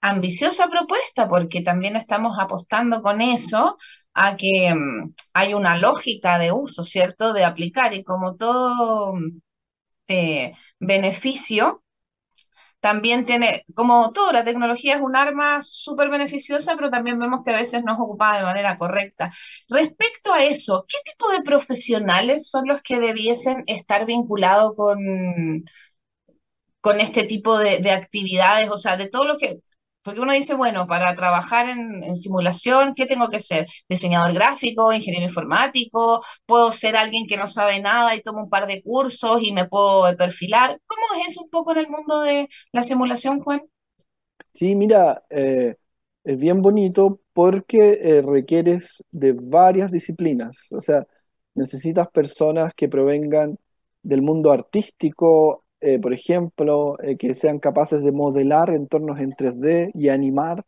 Ambiciosa 0.00 0.68
propuesta, 0.68 1.28
porque 1.28 1.62
también 1.62 1.96
estamos 1.96 2.36
apostando 2.38 3.00
con 3.02 3.22
eso 3.22 3.78
a 4.12 4.36
que 4.36 4.74
mm, 4.74 5.14
hay 5.32 5.54
una 5.54 5.78
lógica 5.78 6.38
de 6.38 6.52
uso, 6.52 6.84
¿cierto? 6.84 7.32
De 7.32 7.44
aplicar 7.44 7.94
y 7.94 8.04
como 8.04 8.36
todo 8.36 9.14
eh, 10.08 10.52
beneficio, 10.78 11.83
también 12.84 13.24
tiene, 13.24 13.64
como 13.74 14.12
toda 14.12 14.30
la 14.34 14.44
tecnología 14.44 14.96
es 14.96 15.00
un 15.00 15.16
arma 15.16 15.62
súper 15.62 16.10
beneficiosa, 16.10 16.76
pero 16.76 16.90
también 16.90 17.18
vemos 17.18 17.40
que 17.42 17.50
a 17.52 17.56
veces 17.58 17.82
no 17.82 17.94
es 17.94 17.98
ocupada 17.98 18.38
de 18.40 18.44
manera 18.44 18.76
correcta. 18.76 19.32
Respecto 19.70 20.34
a 20.34 20.44
eso, 20.44 20.84
¿qué 20.86 20.98
tipo 21.10 21.30
de 21.30 21.42
profesionales 21.42 22.50
son 22.50 22.68
los 22.68 22.82
que 22.82 23.00
debiesen 23.00 23.64
estar 23.68 24.04
vinculados 24.04 24.74
con, 24.76 24.98
con 26.80 27.00
este 27.00 27.24
tipo 27.24 27.58
de, 27.58 27.78
de 27.78 27.90
actividades? 27.90 28.70
O 28.70 28.78
sea, 28.78 28.96
de 28.96 29.08
todo 29.08 29.24
lo 29.24 29.38
que, 29.38 29.60
porque 30.04 30.20
uno 30.20 30.34
dice, 30.34 30.54
bueno, 30.54 30.86
para 30.86 31.16
trabajar 31.16 31.68
en, 31.68 32.20
simulación, 32.20 32.94
¿qué 32.94 33.06
tengo 33.06 33.30
que 33.30 33.40
ser? 33.40 33.66
¿Diseñador 33.88 34.34
gráfico, 34.34 34.92
ingeniero 34.92 35.26
informático? 35.26 36.22
¿Puedo 36.46 36.72
ser 36.72 36.94
alguien 36.94 37.26
que 37.26 37.38
no 37.38 37.48
sabe 37.48 37.80
nada 37.80 38.14
y 38.14 38.20
tomo 38.20 38.42
un 38.44 38.50
par 38.50 38.66
de 38.66 38.82
cursos 38.82 39.42
y 39.42 39.52
me 39.52 39.66
puedo 39.66 40.14
perfilar? 40.16 40.78
¿Cómo 40.86 41.02
es 41.18 41.28
eso 41.28 41.42
un 41.42 41.50
poco 41.50 41.72
en 41.72 41.78
el 41.78 41.88
mundo 41.88 42.20
de 42.20 42.48
la 42.72 42.82
simulación, 42.82 43.40
Juan? 43.40 43.62
Sí, 44.52 44.76
mira, 44.76 45.24
eh, 45.30 45.76
es 46.22 46.38
bien 46.38 46.60
bonito 46.60 47.20
porque 47.32 47.98
eh, 48.02 48.22
requieres 48.22 49.02
de 49.10 49.32
varias 49.32 49.90
disciplinas. 49.90 50.68
O 50.70 50.80
sea, 50.80 51.06
necesitas 51.54 52.08
personas 52.08 52.74
que 52.74 52.88
provengan 52.88 53.58
del 54.02 54.20
mundo 54.20 54.52
artístico, 54.52 55.63
eh, 55.84 55.98
por 55.98 56.14
ejemplo, 56.14 56.98
eh, 57.02 57.16
que 57.18 57.34
sean 57.34 57.58
capaces 57.58 58.02
de 58.02 58.10
modelar 58.12 58.70
entornos 58.70 59.20
en 59.20 59.32
3D 59.32 59.90
y 59.94 60.08
animar. 60.08 60.64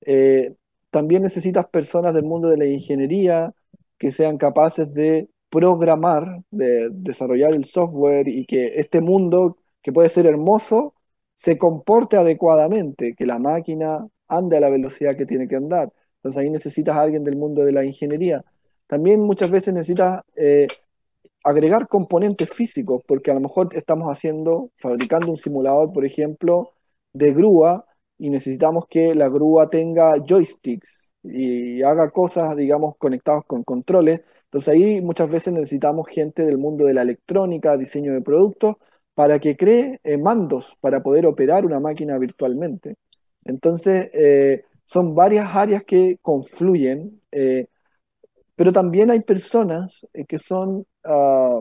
Eh, 0.00 0.54
también 0.90 1.22
necesitas 1.22 1.66
personas 1.68 2.12
del 2.14 2.24
mundo 2.24 2.48
de 2.48 2.56
la 2.56 2.66
ingeniería 2.66 3.54
que 3.98 4.10
sean 4.10 4.38
capaces 4.38 4.92
de 4.94 5.28
programar, 5.50 6.42
de 6.50 6.88
desarrollar 6.90 7.52
el 7.54 7.64
software 7.64 8.26
y 8.28 8.44
que 8.46 8.72
este 8.80 9.00
mundo, 9.00 9.58
que 9.82 9.92
puede 9.92 10.08
ser 10.08 10.26
hermoso, 10.26 10.94
se 11.34 11.56
comporte 11.58 12.16
adecuadamente, 12.16 13.14
que 13.14 13.26
la 13.26 13.38
máquina 13.38 14.06
ande 14.28 14.56
a 14.56 14.60
la 14.60 14.70
velocidad 14.70 15.16
que 15.16 15.26
tiene 15.26 15.46
que 15.48 15.56
andar. 15.56 15.92
Entonces 16.16 16.40
ahí 16.40 16.50
necesitas 16.50 16.96
a 16.96 17.02
alguien 17.02 17.24
del 17.24 17.36
mundo 17.36 17.64
de 17.64 17.72
la 17.72 17.84
ingeniería. 17.84 18.44
También 18.88 19.20
muchas 19.22 19.50
veces 19.50 19.74
necesitas 19.74 20.22
agregar 21.44 21.88
componentes 21.88 22.50
físicos, 22.50 23.02
porque 23.06 23.30
a 23.30 23.34
lo 23.34 23.40
mejor 23.40 23.68
estamos 23.74 24.08
haciendo, 24.08 24.70
fabricando 24.76 25.30
un 25.30 25.36
simulador, 25.36 25.92
por 25.92 26.04
ejemplo, 26.04 26.72
de 27.12 27.32
grúa 27.32 27.86
y 28.18 28.30
necesitamos 28.30 28.86
que 28.88 29.14
la 29.14 29.28
grúa 29.28 29.68
tenga 29.70 30.12
joysticks 30.26 31.14
y 31.22 31.82
haga 31.82 32.10
cosas, 32.10 32.56
digamos, 32.56 32.96
conectadas 32.96 33.44
con 33.46 33.64
controles. 33.64 34.20
Entonces 34.44 34.68
ahí 34.74 35.00
muchas 35.02 35.30
veces 35.30 35.52
necesitamos 35.52 36.08
gente 36.08 36.44
del 36.44 36.58
mundo 36.58 36.84
de 36.84 36.94
la 36.94 37.02
electrónica, 37.02 37.76
diseño 37.76 38.12
de 38.12 38.22
productos, 38.22 38.76
para 39.14 39.38
que 39.38 39.56
cree 39.56 40.00
eh, 40.04 40.18
mandos 40.18 40.76
para 40.80 41.02
poder 41.02 41.26
operar 41.26 41.66
una 41.66 41.80
máquina 41.80 42.18
virtualmente. 42.18 42.96
Entonces, 43.44 44.10
eh, 44.14 44.64
son 44.84 45.14
varias 45.14 45.48
áreas 45.54 45.84
que 45.84 46.18
confluyen. 46.22 47.20
Eh, 47.30 47.66
pero 48.56 48.72
también 48.72 49.10
hay 49.10 49.20
personas 49.20 50.06
que 50.28 50.38
son, 50.38 50.86
ah, 51.04 51.60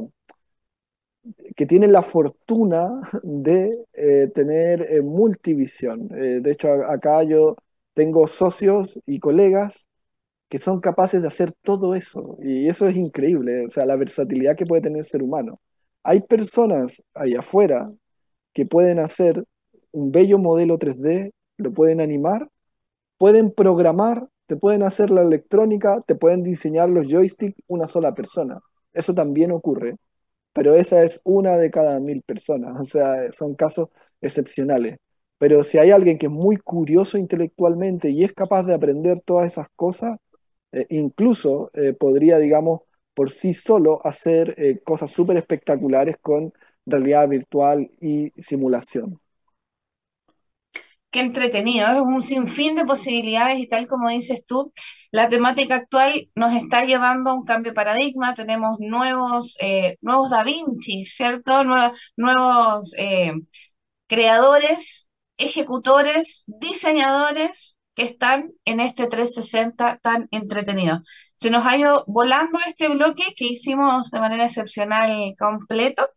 que 1.56 1.66
tienen 1.66 1.92
la 1.92 2.02
fortuna 2.02 3.02
de 3.24 3.86
eh, 3.94 4.28
tener 4.34 4.82
eh, 4.82 5.02
multivisión. 5.02 6.08
de 6.08 6.52
hecho, 6.52 6.70
acá 6.72 7.24
yo 7.24 7.56
tengo 7.94 8.28
socios 8.28 9.00
y 9.06 9.20
colegas 9.20 9.88
que 10.50 10.58
son 10.60 10.82
capaces 10.82 11.22
de 11.22 11.28
hacer 11.30 11.54
todo 11.64 11.96
eso. 11.96 12.38
Y 12.42 12.68
eso 12.70 12.88
es 12.88 12.98
increíble, 12.98 13.66
o 13.68 13.70
sea, 13.70 13.86
la 13.86 13.96
versatilidad 13.98 14.56
que 14.58 14.66
puede 14.66 14.84
tener 14.84 15.00
el 15.00 15.06
ser 15.06 15.24
humano. 15.24 15.62
Hay 16.04 16.22
personas 16.22 17.04
ahí 17.14 17.36
afuera 17.36 17.92
que 18.54 18.66
pueden 18.66 19.00
hacer 19.00 19.46
un 19.92 20.12
bello 20.12 20.40
modelo 20.40 20.80
3D, 20.80 21.32
lo 21.58 21.74
pueden 21.74 22.02
animar, 22.02 22.50
pueden 23.18 23.52
programar 23.52 24.28
te 24.52 24.58
pueden 24.58 24.84
hacer 24.84 25.12
la 25.12 25.22
electrónica, 25.22 26.02
te 26.06 26.14
pueden 26.16 26.44
diseñar 26.44 26.90
los 26.90 27.08
joysticks 27.08 27.56
una 27.68 27.88
sola 27.88 28.14
persona. 28.14 28.60
Eso 28.94 29.14
también 29.16 29.52
ocurre, 29.52 29.98
pero 30.54 30.76
esa 30.76 31.04
es 31.04 31.22
una 31.26 31.58
de 31.60 31.72
cada 31.72 32.00
mil 32.02 32.24
personas, 32.24 32.80
o 32.82 32.86
sea, 32.86 33.32
son 33.34 33.56
casos 33.56 33.90
excepcionales. 34.22 34.98
Pero 35.40 35.64
si 35.66 35.80
hay 35.80 35.92
alguien 35.92 36.20
que 36.20 36.28
es 36.28 36.34
muy 36.34 36.58
curioso 36.58 37.18
intelectualmente 37.20 38.12
y 38.12 38.26
es 38.26 38.34
capaz 38.34 38.64
de 38.66 38.76
aprender 38.76 39.22
todas 39.22 39.48
esas 39.54 39.68
cosas, 39.78 40.20
eh, 40.74 40.88
incluso 40.92 41.72
eh, 41.76 41.94
podría, 41.94 42.40
digamos, 42.40 42.82
por 43.16 43.32
sí 43.32 43.54
solo 43.54 44.02
hacer 44.06 44.56
eh, 44.60 44.82
cosas 44.84 45.12
súper 45.12 45.38
espectaculares 45.38 46.18
con 46.22 46.54
realidad 46.88 47.30
virtual 47.30 47.92
y 48.02 48.32
simulación 48.42 49.21
qué 51.12 51.22
entretenido, 51.22 51.88
es 51.90 52.02
un 52.02 52.22
sinfín 52.24 52.76
de 52.76 52.86
posibilidades 52.86 53.60
y 53.60 53.68
tal 53.68 53.88
como 53.88 54.10
dices 54.10 54.46
tú, 54.46 54.74
la 55.12 55.30
temática 55.30 55.76
actual 55.76 56.30
nos 56.36 56.54
está 56.54 56.86
llevando 56.86 57.32
a 57.32 57.34
un 57.34 57.46
cambio 57.46 57.72
de 57.72 57.76
paradigma, 57.76 58.34
tenemos 58.34 58.78
nuevos, 58.80 59.58
eh, 59.60 59.98
nuevos 60.02 60.30
Da 60.30 60.44
Vinci, 60.44 61.06
¿cierto? 61.06 61.64
nuevos 62.16 62.94
eh, 62.98 63.34
creadores, 64.08 65.10
ejecutores, 65.38 66.44
diseñadores 66.48 67.78
que 67.96 68.04
están 68.04 68.52
en 68.66 68.80
este 68.80 69.08
360 69.08 70.00
tan 70.02 70.28
entretenido. 70.32 71.02
Se 71.36 71.50
nos 71.50 71.66
ha 71.66 71.78
ido 71.78 72.04
volando 72.08 72.60
este 72.66 72.88
bloque 72.90 73.34
que 73.36 73.46
hicimos 73.46 74.12
de 74.12 74.20
manera 74.20 74.46
excepcional 74.46 75.36
completo 75.38 76.10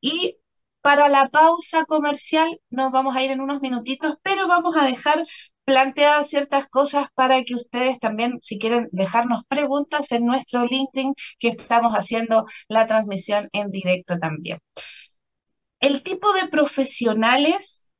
y 0.00 0.39
para 0.82 1.08
la 1.08 1.28
pausa 1.28 1.84
comercial 1.84 2.60
nos 2.70 2.90
vamos 2.92 3.16
a 3.16 3.22
ir 3.22 3.30
en 3.30 3.40
unos 3.40 3.60
minutitos, 3.60 4.14
pero 4.22 4.48
vamos 4.48 4.76
a 4.76 4.84
dejar 4.84 5.26
planteadas 5.64 6.28
ciertas 6.30 6.66
cosas 6.68 7.08
para 7.14 7.42
que 7.44 7.54
ustedes 7.54 7.98
también, 7.98 8.38
si 8.42 8.58
quieren 8.58 8.88
dejarnos 8.92 9.44
preguntas 9.46 10.10
en 10.12 10.26
nuestro 10.26 10.64
LinkedIn, 10.64 11.14
que 11.38 11.48
estamos 11.48 11.92
haciendo 11.92 12.46
la 12.68 12.86
transmisión 12.86 13.48
en 13.52 13.70
directo 13.70 14.18
también. 14.18 14.58
El 15.80 16.02
tipo 16.02 16.32
de 16.32 16.48
profesionales 16.48 17.92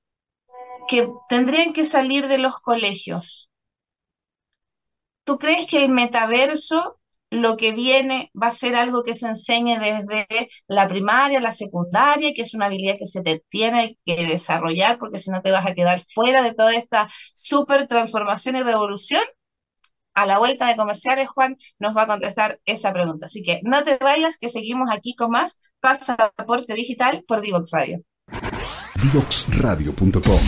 que 0.88 1.08
tendrían 1.28 1.72
que 1.72 1.84
salir 1.84 2.28
de 2.28 2.38
los 2.38 2.58
colegios. 2.60 3.50
¿Tú 5.24 5.38
crees 5.38 5.66
que 5.66 5.84
el 5.84 5.90
metaverso 5.90 6.99
lo 7.30 7.56
que 7.56 7.72
viene 7.72 8.30
va 8.40 8.48
a 8.48 8.52
ser 8.52 8.74
algo 8.74 9.04
que 9.04 9.14
se 9.14 9.28
enseñe 9.28 9.78
desde 9.78 10.50
la 10.66 10.88
primaria, 10.88 11.40
la 11.40 11.52
secundaria, 11.52 12.32
que 12.34 12.42
es 12.42 12.54
una 12.54 12.66
habilidad 12.66 12.98
que 12.98 13.06
se 13.06 13.22
te 13.22 13.42
tiene 13.48 13.98
que 14.04 14.26
desarrollar 14.26 14.98
porque 14.98 15.18
si 15.18 15.30
no 15.30 15.40
te 15.40 15.52
vas 15.52 15.64
a 15.64 15.74
quedar 15.74 16.02
fuera 16.12 16.42
de 16.42 16.54
toda 16.54 16.74
esta 16.74 17.08
súper 17.32 17.86
transformación 17.86 18.56
y 18.56 18.62
revolución. 18.62 19.22
A 20.12 20.26
la 20.26 20.38
vuelta 20.38 20.66
de 20.66 20.74
comerciales, 20.74 21.28
Juan 21.30 21.56
nos 21.78 21.96
va 21.96 22.02
a 22.02 22.06
contestar 22.08 22.58
esa 22.64 22.92
pregunta. 22.92 23.26
Así 23.26 23.42
que 23.44 23.60
no 23.62 23.84
te 23.84 23.96
vayas, 23.96 24.36
que 24.36 24.48
seguimos 24.48 24.88
aquí 24.92 25.14
con 25.14 25.30
más 25.30 25.56
Pasaporte 25.78 26.74
Digital 26.74 27.24
por 27.28 27.40
Divox 27.40 27.70
Radio. 27.70 28.02
Divoxradio.com 29.00 30.40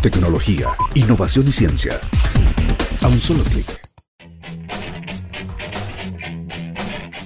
Tecnología, 0.00 0.68
innovación 0.94 1.46
y 1.46 1.52
ciencia. 1.52 2.00
A 3.02 3.08
un 3.08 3.20
solo 3.20 3.44
clic 3.44 3.84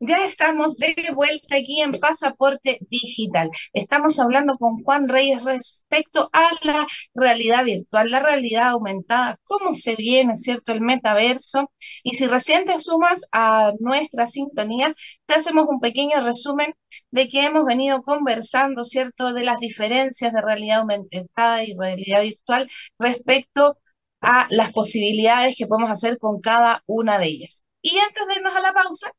Ya 0.00 0.24
estamos 0.24 0.76
de 0.76 0.94
vuelta 1.12 1.56
aquí 1.56 1.80
en 1.80 1.90
Pasaporte 1.92 2.78
Digital. 2.88 3.50
Estamos 3.72 4.20
hablando 4.20 4.56
con 4.56 4.78
Juan 4.84 5.08
Reyes 5.08 5.44
respecto 5.44 6.30
a 6.32 6.50
la 6.62 6.86
realidad 7.14 7.64
virtual, 7.64 8.08
la 8.10 8.20
realidad 8.20 8.68
aumentada, 8.68 9.38
cómo 9.44 9.72
se 9.72 9.96
viene, 9.96 10.36
¿cierto?, 10.36 10.70
el 10.72 10.82
metaverso. 10.82 11.72
Y 12.04 12.14
si 12.14 12.28
recién 12.28 12.64
te 12.64 12.78
sumas 12.78 13.22
a 13.32 13.72
nuestra 13.80 14.28
sintonía, 14.28 14.94
te 15.26 15.34
hacemos 15.34 15.66
un 15.68 15.80
pequeño 15.80 16.20
resumen 16.20 16.74
de 17.10 17.28
que 17.28 17.44
hemos 17.44 17.64
venido 17.64 18.02
conversando, 18.02 18.84
¿cierto?, 18.84 19.32
de 19.32 19.42
las 19.44 19.58
diferencias 19.58 20.32
de 20.32 20.40
realidad 20.40 20.78
aumentada 20.80 21.64
y 21.64 21.74
realidad 21.76 22.22
virtual 22.22 22.70
respecto 23.00 23.78
a 24.20 24.46
las 24.50 24.72
posibilidades 24.72 25.56
que 25.58 25.66
podemos 25.66 25.90
hacer 25.90 26.18
con 26.18 26.40
cada 26.40 26.84
una 26.86 27.18
de 27.18 27.26
ellas. 27.26 27.64
Y 27.82 27.98
antes 27.98 28.26
de 28.28 28.34
irnos 28.36 28.54
a 28.56 28.60
la 28.60 28.72
pausa, 28.72 29.10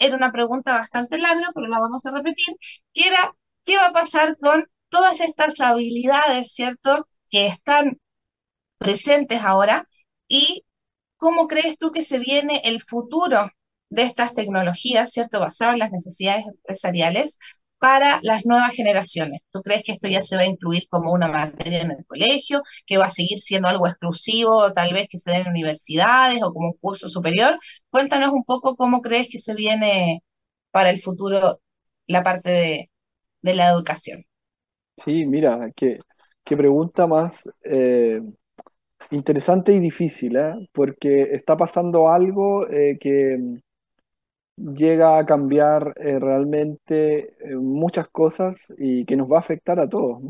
era 0.00 0.16
una 0.16 0.32
pregunta 0.32 0.74
bastante 0.74 1.18
larga, 1.18 1.50
pero 1.54 1.68
la 1.68 1.80
vamos 1.80 2.06
a 2.06 2.12
repetir, 2.12 2.56
que 2.92 3.08
era, 3.08 3.34
¿qué 3.64 3.76
va 3.78 3.88
a 3.88 3.92
pasar 3.92 4.36
con 4.38 4.66
todas 4.90 5.20
estas 5.20 5.60
habilidades, 5.60 6.52
¿cierto?, 6.54 7.06
que 7.30 7.46
están 7.48 8.00
presentes 8.78 9.42
ahora 9.42 9.88
y 10.28 10.64
cómo 11.16 11.48
crees 11.48 11.78
tú 11.78 11.92
que 11.92 12.02
se 12.02 12.18
viene 12.18 12.62
el 12.64 12.82
futuro 12.82 13.50
de 13.90 14.02
estas 14.04 14.34
tecnologías, 14.34 15.12
¿cierto?, 15.12 15.40
basado 15.40 15.72
en 15.72 15.80
las 15.80 15.92
necesidades 15.92 16.46
empresariales 16.46 17.38
para 17.80 18.20
las 18.22 18.44
nuevas 18.44 18.74
generaciones? 18.74 19.40
¿Tú 19.50 19.62
crees 19.62 19.82
que 19.82 19.92
esto 19.92 20.06
ya 20.06 20.22
se 20.22 20.36
va 20.36 20.42
a 20.42 20.46
incluir 20.46 20.86
como 20.90 21.12
una 21.12 21.28
materia 21.28 21.80
en 21.82 21.90
el 21.92 22.06
colegio, 22.06 22.62
que 22.86 22.98
va 22.98 23.06
a 23.06 23.10
seguir 23.10 23.38
siendo 23.38 23.68
algo 23.68 23.88
exclusivo, 23.88 24.72
tal 24.72 24.92
vez 24.92 25.08
que 25.08 25.18
se 25.18 25.30
dé 25.32 25.38
en 25.38 25.48
universidades 25.48 26.42
o 26.42 26.52
como 26.52 26.68
un 26.68 26.74
curso 26.74 27.08
superior? 27.08 27.58
Cuéntanos 27.90 28.30
un 28.32 28.44
poco 28.44 28.76
cómo 28.76 29.00
crees 29.00 29.28
que 29.30 29.38
se 29.38 29.54
viene 29.54 30.22
para 30.70 30.90
el 30.90 31.00
futuro 31.00 31.60
la 32.06 32.22
parte 32.22 32.90
de, 33.42 33.54
la 33.54 33.70
educación. 33.70 34.24
Sí, 34.96 35.24
mira, 35.24 35.70
qué, 35.74 35.98
qué 36.44 36.56
pregunta 36.56 37.06
más 37.06 37.48
eh, 37.64 38.20
interesante 39.10 39.72
y 39.72 39.80
difícil, 39.80 40.36
¿eh? 40.36 40.68
porque 40.72 41.22
está 41.22 41.56
pasando 41.56 42.08
algo 42.08 42.68
eh, 42.68 42.98
que 43.00 43.38
llega 44.60 45.18
a 45.18 45.26
cambiar 45.26 45.94
eh, 45.96 46.18
realmente 46.18 47.34
eh, 47.40 47.56
muchas 47.56 48.08
cosas 48.08 48.72
y 48.78 49.04
que 49.04 49.16
nos 49.16 49.30
va 49.30 49.36
a 49.36 49.40
afectar 49.40 49.80
a 49.80 49.88
todos. 49.88 50.20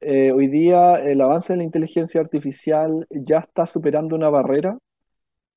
Eh, 0.00 0.32
hoy 0.32 0.48
día 0.48 0.94
el 0.96 1.20
avance 1.20 1.52
de 1.52 1.58
la 1.58 1.64
inteligencia 1.64 2.20
artificial 2.20 3.06
ya 3.10 3.38
está 3.40 3.66
superando 3.66 4.16
una 4.16 4.30
barrera 4.30 4.78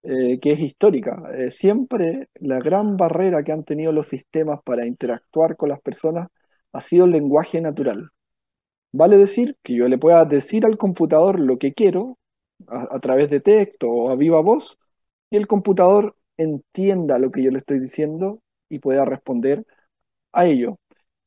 que 0.04 0.52
es 0.52 0.60
histórica. 0.60 1.24
siempre 1.50 2.28
la 2.36 2.60
gran 2.60 2.98
barrera 2.98 3.44
que 3.44 3.54
han 3.54 3.64
tenido 3.64 3.94
los 3.94 4.08
sistemas 4.08 4.60
para 4.64 4.86
interactuar 4.86 5.56
con 5.56 5.70
las 5.70 5.80
personas 5.82 6.28
ha 6.74 6.82
sido 6.82 7.06
el 7.06 7.12
lenguaje 7.12 7.62
natural. 7.62 8.10
Vale 8.92 9.18
decir 9.18 9.58
que 9.64 9.76
yo 9.76 9.88
le 9.88 9.98
pueda 9.98 10.26
decir 10.26 10.66
al 10.66 10.78
computador 10.78 11.40
lo 11.40 11.58
que 11.58 11.74
quiero 11.74 12.18
a 12.68 13.00
través 13.00 13.30
de 13.30 13.40
texto 13.42 13.90
o 13.90 14.10
a 14.10 14.16
viva 14.18 14.42
voz 14.42 14.78
y 15.30 15.38
el 15.38 15.48
computador 15.48 16.16
entienda 16.38 17.20
lo 17.20 17.32
que 17.32 17.44
yo 17.44 17.52
le 17.52 17.60
estoy 17.60 17.80
diciendo 17.80 18.42
y 18.70 18.80
pueda 18.80 19.06
responder 19.06 19.66
a 20.32 20.46
ello. 20.46 20.78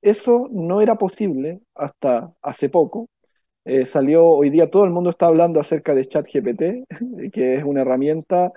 Eso 0.03 0.49
no 0.53 0.81
era 0.81 0.97
posible 0.97 1.61
hasta 1.75 2.33
hace 2.43 2.69
poco. 2.69 3.09
Eh, 3.65 3.87
salió 3.87 4.27
hoy 4.27 4.51
día, 4.51 4.71
todo 4.71 4.85
el 4.85 4.91
mundo 4.93 5.11
está 5.11 5.27
hablando 5.27 5.61
acerca 5.61 5.95
de 5.95 6.05
ChatGPT, 6.07 6.63
que 7.33 7.57
es 7.57 7.65
una 7.65 7.83
herramienta, 7.83 8.53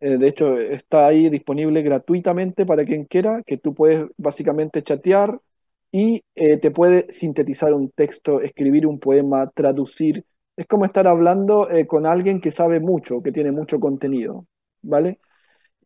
eh, 0.00 0.18
de 0.18 0.28
hecho 0.28 0.58
está 0.58 1.06
ahí 1.06 1.28
disponible 1.30 1.82
gratuitamente 1.82 2.66
para 2.66 2.84
quien 2.84 3.04
quiera, 3.06 3.42
que 3.44 3.58
tú 3.58 3.74
puedes 3.74 4.06
básicamente 4.16 4.82
chatear 4.82 5.40
y 5.92 6.22
eh, 6.34 6.58
te 6.58 6.70
puede 6.70 7.10
sintetizar 7.12 7.74
un 7.74 7.90
texto, 7.90 8.40
escribir 8.40 8.86
un 8.86 8.98
poema, 9.00 9.48
traducir. 9.50 10.24
Es 10.56 10.66
como 10.66 10.84
estar 10.84 11.06
hablando 11.08 11.68
con 11.88 12.06
alguien 12.06 12.40
que 12.40 12.50
sabe 12.50 12.80
mucho, 12.80 13.22
que 13.22 13.32
tiene 13.32 13.52
mucho 13.52 13.80
contenido, 13.80 14.46
¿vale? 14.82 15.18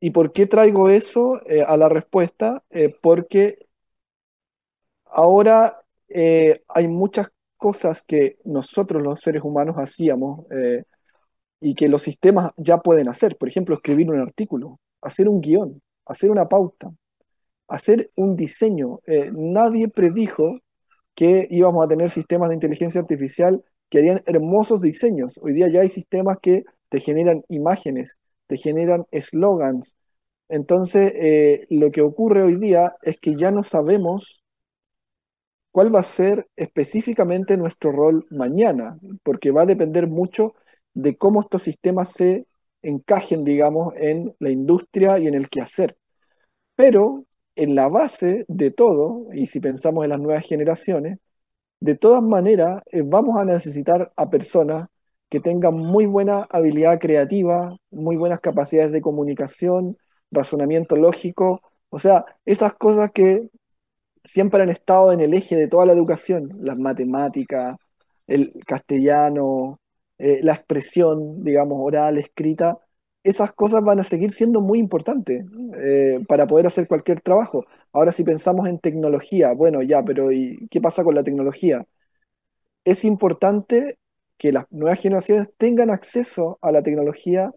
¿Y 0.01 0.11
por 0.11 0.33
qué 0.33 0.47
traigo 0.47 0.89
eso 0.91 1.41
eh, 1.47 1.63
a 1.63 1.77
la 1.77 1.89
respuesta? 1.89 2.63
Eh, 2.71 2.95
porque 3.03 3.59
ahora 5.07 5.79
eh, 6.09 6.63
hay 6.69 6.89
muchas 6.89 7.29
cosas 7.57 8.03
que 8.03 8.39
nosotros 8.45 9.03
los 9.03 9.21
seres 9.21 9.43
humanos 9.43 9.77
hacíamos 9.79 10.47
y 11.61 11.75
que 11.75 11.89
los 11.89 12.03
sistemas 12.03 12.53
ya 12.57 12.79
pueden 12.79 13.09
hacer. 13.09 13.37
Por 13.37 13.49
ejemplo, 13.49 13.75
escribir 13.75 14.11
un 14.11 14.21
artículo, 14.21 14.79
hacer 15.03 15.29
un 15.29 15.41
guion, 15.41 15.83
hacer 16.07 16.31
una 16.31 16.49
pauta, 16.49 16.93
hacer 17.69 18.11
un 18.17 18.37
diseño. 18.37 19.01
nadie 19.33 19.89
predijo 19.89 20.61
que 21.15 21.49
íbamos 21.51 21.85
a 21.85 21.89
tener 21.89 22.11
sistemas 22.11 22.51
de 22.51 22.55
inteligencia 22.57 23.01
artificial 23.01 23.65
que 23.89 23.99
harían 23.99 24.23
hermosos 24.27 24.81
diseños. 24.81 25.39
Hoy 25.43 25.55
día 25.55 25.69
ya 25.69 25.81
hay 25.81 25.89
sistemas 25.89 26.39
que 26.41 26.65
te 26.91 27.01
generan 27.01 27.43
imágenes, 27.49 28.21
te 28.49 28.57
generan 28.57 29.05
eslogans. 29.13 29.99
Entonces, 30.49 31.13
eh, 31.17 31.67
lo 31.71 31.91
que 31.93 32.03
ocurre 32.03 32.43
hoy 32.43 32.57
día 32.57 32.97
es 33.03 33.19
que 33.21 33.35
ya 33.35 33.53
no 33.53 33.63
sabemos 33.63 34.43
cuál 35.71 35.95
va 35.95 36.01
a 36.01 36.03
ser 36.03 36.49
específicamente 36.57 37.57
nuestro 37.57 37.93
rol 37.93 38.27
mañana, 38.31 38.99
porque 39.23 39.51
va 39.53 39.63
a 39.63 39.67
depender 39.67 40.09
mucho 40.09 40.55
de 40.95 41.17
cómo 41.17 41.41
estos 41.43 41.63
sistemas 41.63 42.13
se 42.13 42.47
encajen, 42.83 43.45
digamos, 43.45 43.95
en 43.97 44.35
la 44.41 44.51
industria 44.51 45.19
y 45.19 45.29
en 45.29 45.35
el 45.35 45.49
quehacer. 45.49 45.97
Pero 46.77 47.27
en 47.57 47.75
la 47.75 47.89
base 47.89 48.45
de 48.49 48.71
todo, 48.71 49.27
y 49.33 49.47
si 49.47 49.61
pensamos 49.61 50.05
en 50.05 50.11
las 50.11 50.21
nuevas 50.21 50.47
generaciones, 50.47 51.19
de 51.81 51.97
todas 51.97 52.23
maneras 52.23 52.83
eh, 52.93 53.03
vamos 53.05 53.39
a 53.39 53.45
necesitar 53.45 54.13
a 54.17 54.31
personas 54.31 54.89
que 55.29 55.41
tengan 55.41 55.75
muy 55.75 56.07
buena 56.07 56.47
habilidad 56.51 56.99
creativa, 56.99 57.77
muy 57.91 58.17
buenas 58.17 58.41
capacidades 58.41 58.93
de 58.93 59.03
comunicación, 59.03 59.99
razonamiento 60.31 60.97
lógico, 60.97 61.63
o 61.91 61.99
sea, 61.99 62.25
esas 62.45 62.75
cosas 62.75 63.11
que 63.13 63.49
siempre 64.25 64.63
han 64.63 64.69
estado 64.71 65.13
en 65.13 65.21
el 65.21 65.35
eje 65.35 65.57
de 65.57 65.69
toda 65.69 65.87
la 65.87 65.93
educación, 65.93 66.51
las 66.61 66.79
matemáticas, 66.79 67.77
el 68.27 68.53
castellano, 68.67 69.81
eh, 70.19 70.41
la 70.43 70.55
expresión, 70.55 71.43
digamos, 71.45 71.79
oral, 71.81 72.19
escrita, 72.19 72.79
esas 73.23 73.53
cosas 73.53 73.83
van 73.83 74.01
a 74.01 74.05
seguir 74.05 74.31
siendo 74.31 74.61
muy 74.61 74.79
importantes 74.79 75.45
eh, 75.77 76.21
para 76.29 76.47
poder 76.47 76.67
hacer 76.67 76.89
cualquier 76.89 77.21
trabajo. 77.21 77.67
Ahora, 77.93 78.13
si 78.13 78.25
pensamos 78.25 78.69
en 78.69 78.79
tecnología, 78.79 79.53
bueno, 79.53 79.83
ya, 79.83 80.03
pero 80.05 80.33
¿y 80.33 80.69
qué 80.71 80.81
pasa 80.81 81.05
con 81.05 81.15
la 81.15 81.25
tecnología? 81.25 81.87
Es 82.85 83.05
importante 83.05 83.99
que 84.39 84.53
las 84.53 84.67
nuevas 84.71 85.01
generaciones 85.01 85.49
tengan 85.59 85.91
acceso 85.91 86.59
a 86.63 86.73
la 86.73 86.83
tecnología 86.83 87.53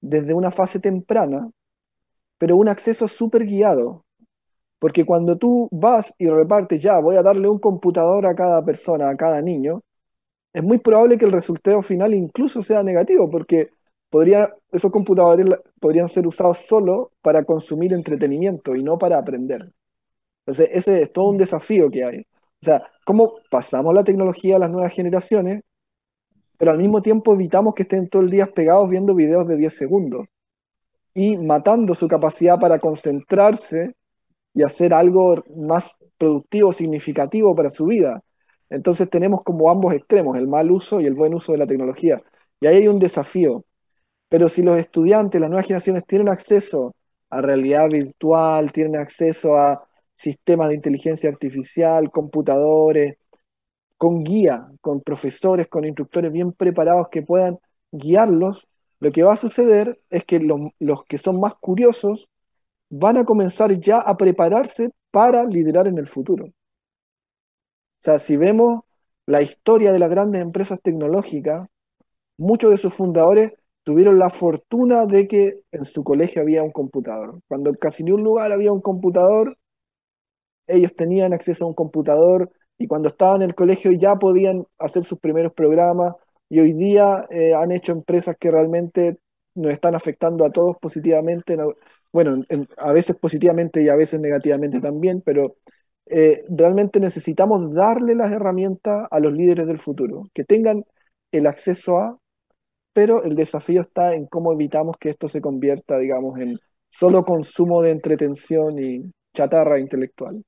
desde 0.00 0.34
una 0.34 0.50
fase 0.50 0.80
temprana, 0.80 1.50
pero 2.38 2.56
un 2.56 2.68
acceso 2.68 3.08
súper 3.08 3.44
guiado. 3.46 4.04
Porque 4.78 5.04
cuando 5.04 5.38
tú 5.38 5.68
vas 5.72 6.14
y 6.18 6.28
repartes, 6.28 6.82
ya, 6.82 6.98
voy 7.00 7.16
a 7.16 7.22
darle 7.22 7.48
un 7.48 7.58
computador 7.58 8.26
a 8.26 8.34
cada 8.34 8.64
persona, 8.64 9.10
a 9.10 9.16
cada 9.16 9.40
niño, 9.42 9.82
es 10.52 10.62
muy 10.62 10.78
probable 10.78 11.18
que 11.18 11.24
el 11.24 11.32
resultado 11.32 11.82
final 11.82 12.14
incluso 12.14 12.62
sea 12.62 12.82
negativo, 12.82 13.30
porque 13.30 13.70
podría, 14.10 14.54
esos 14.70 14.90
computadores 14.92 15.46
podrían 15.80 16.08
ser 16.08 16.26
usados 16.26 16.58
solo 16.58 17.12
para 17.22 17.44
consumir 17.44 17.92
entretenimiento 17.92 18.76
y 18.76 18.82
no 18.82 18.98
para 18.98 19.18
aprender. 19.18 19.72
Entonces, 20.46 20.70
ese 20.72 21.02
es 21.02 21.12
todo 21.12 21.30
un 21.30 21.38
desafío 21.38 21.90
que 21.90 22.04
hay. 22.04 22.18
O 22.20 22.64
sea, 22.64 22.82
¿cómo 23.04 23.34
pasamos 23.50 23.94
la 23.94 24.04
tecnología 24.04 24.56
a 24.56 24.58
las 24.60 24.70
nuevas 24.70 24.92
generaciones? 24.92 25.62
Pero 26.58 26.70
al 26.70 26.78
mismo 26.78 27.02
tiempo 27.02 27.34
evitamos 27.34 27.74
que 27.74 27.82
estén 27.82 28.08
todo 28.08 28.22
el 28.22 28.30
día 28.30 28.46
pegados 28.46 28.88
viendo 28.90 29.14
videos 29.14 29.46
de 29.48 29.56
10 29.56 29.74
segundos 29.74 30.26
y 31.14 31.36
matando 31.36 31.94
su 31.94 32.08
capacidad 32.08 32.58
para 32.58 32.78
concentrarse 32.78 33.94
y 34.54 34.62
hacer 34.62 34.94
algo 34.94 35.42
más 35.56 35.94
productivo, 36.18 36.72
significativo 36.72 37.54
para 37.54 37.70
su 37.70 37.86
vida. 37.86 38.22
Entonces 38.70 39.10
tenemos 39.10 39.42
como 39.42 39.70
ambos 39.70 39.94
extremos, 39.94 40.36
el 40.38 40.48
mal 40.48 40.70
uso 40.70 41.00
y 41.00 41.06
el 41.06 41.14
buen 41.14 41.34
uso 41.34 41.52
de 41.52 41.58
la 41.58 41.66
tecnología. 41.66 42.22
Y 42.60 42.66
ahí 42.66 42.76
hay 42.78 42.88
un 42.88 42.98
desafío. 42.98 43.64
Pero 44.28 44.48
si 44.48 44.62
los 44.62 44.78
estudiantes, 44.78 45.40
las 45.40 45.50
nuevas 45.50 45.66
generaciones 45.66 46.04
tienen 46.06 46.28
acceso 46.28 46.94
a 47.28 47.42
realidad 47.42 47.88
virtual, 47.90 48.72
tienen 48.72 48.96
acceso 48.96 49.56
a 49.56 49.86
sistemas 50.14 50.68
de 50.68 50.76
inteligencia 50.76 51.28
artificial, 51.28 52.10
computadores, 52.10 53.16
con 54.02 54.24
guía, 54.24 54.68
con 54.80 55.00
profesores, 55.00 55.68
con 55.68 55.84
instructores 55.84 56.32
bien 56.32 56.52
preparados 56.52 57.06
que 57.08 57.22
puedan 57.22 57.60
guiarlos, 57.92 58.66
lo 58.98 59.12
que 59.12 59.22
va 59.22 59.34
a 59.34 59.36
suceder 59.36 60.00
es 60.10 60.24
que 60.24 60.40
los, 60.40 61.04
que 61.04 61.18
son 61.18 61.38
más 61.38 61.54
curiosos 61.54 62.28
van 62.90 63.16
a 63.16 63.24
comenzar 63.24 63.78
ya 63.78 63.98
a 63.98 64.16
prepararse 64.16 64.90
para 65.12 65.44
liderar 65.44 65.86
en 65.86 65.98
el 65.98 66.08
futuro. 66.08 66.46
sea, 68.00 68.18
si 68.18 68.36
vemos 68.36 68.80
la 69.26 69.40
historia 69.40 69.92
de 69.92 70.00
las 70.00 70.10
grandes 70.10 70.40
empresas 70.40 70.80
tecnológicas, 70.82 71.68
muchos 72.36 72.72
de 72.72 72.78
sus 72.78 72.92
fundadores 72.92 73.52
tuvieron 73.84 74.18
la 74.18 74.30
fortuna 74.30 75.06
de 75.06 75.28
que 75.28 75.60
en 75.70 75.84
su 75.84 76.02
colegio 76.02 76.42
había 76.42 76.64
un 76.64 76.72
computador. 76.72 77.38
Cuando 77.46 77.70
en 77.70 77.76
casi 77.76 78.02
ni 78.02 78.10
un 78.10 78.24
lugar 78.24 78.50
había 78.50 78.72
un 78.72 78.80
computador, 78.80 79.56
ellos 80.66 80.92
tenían 80.96 81.32
acceso 81.32 81.64
a 81.64 81.68
un 81.68 81.74
computador 81.74 82.50
y 82.82 82.88
cuando 82.88 83.08
estaban 83.08 83.42
en 83.42 83.50
el 83.50 83.54
colegio 83.54 83.92
ya 83.92 84.16
podían 84.16 84.64
hacer 84.78 85.04
sus 85.04 85.18
primeros 85.20 85.52
programas 85.52 86.14
y 86.48 86.60
hoy 86.60 86.72
día 86.72 87.24
eh, 87.30 87.54
han 87.54 87.70
hecho 87.70 87.92
empresas 87.92 88.36
que 88.38 88.50
realmente 88.50 89.18
nos 89.54 89.72
están 89.72 89.94
afectando 89.94 90.44
a 90.44 90.50
todos 90.50 90.76
positivamente, 90.78 91.56
bueno, 92.12 92.42
a 92.78 92.92
veces 92.92 93.16
positivamente 93.16 93.82
y 93.82 93.88
a 93.88 93.96
veces 93.96 94.20
negativamente 94.20 94.80
también, 94.80 95.22
pero 95.24 95.56
eh, 96.06 96.42
realmente 96.48 97.00
necesitamos 97.00 97.72
darle 97.72 98.14
las 98.14 98.32
herramientas 98.32 99.06
a 99.10 99.20
los 99.20 99.32
líderes 99.32 99.66
del 99.66 99.78
futuro, 99.78 100.24
que 100.34 100.44
tengan 100.44 100.84
el 101.30 101.46
acceso 101.46 101.98
a, 101.98 102.18
pero 102.92 103.22
el 103.24 103.36
desafío 103.36 103.82
está 103.82 104.14
en 104.14 104.26
cómo 104.26 104.52
evitamos 104.52 104.96
que 104.98 105.10
esto 105.10 105.28
se 105.28 105.40
convierta, 105.40 105.98
digamos, 105.98 106.38
en 106.40 106.58
solo 106.90 107.24
consumo 107.24 107.82
de 107.82 107.92
entretención 107.92 108.78
y 108.78 109.12
chatarra 109.34 109.78
intelectual. 109.78 110.42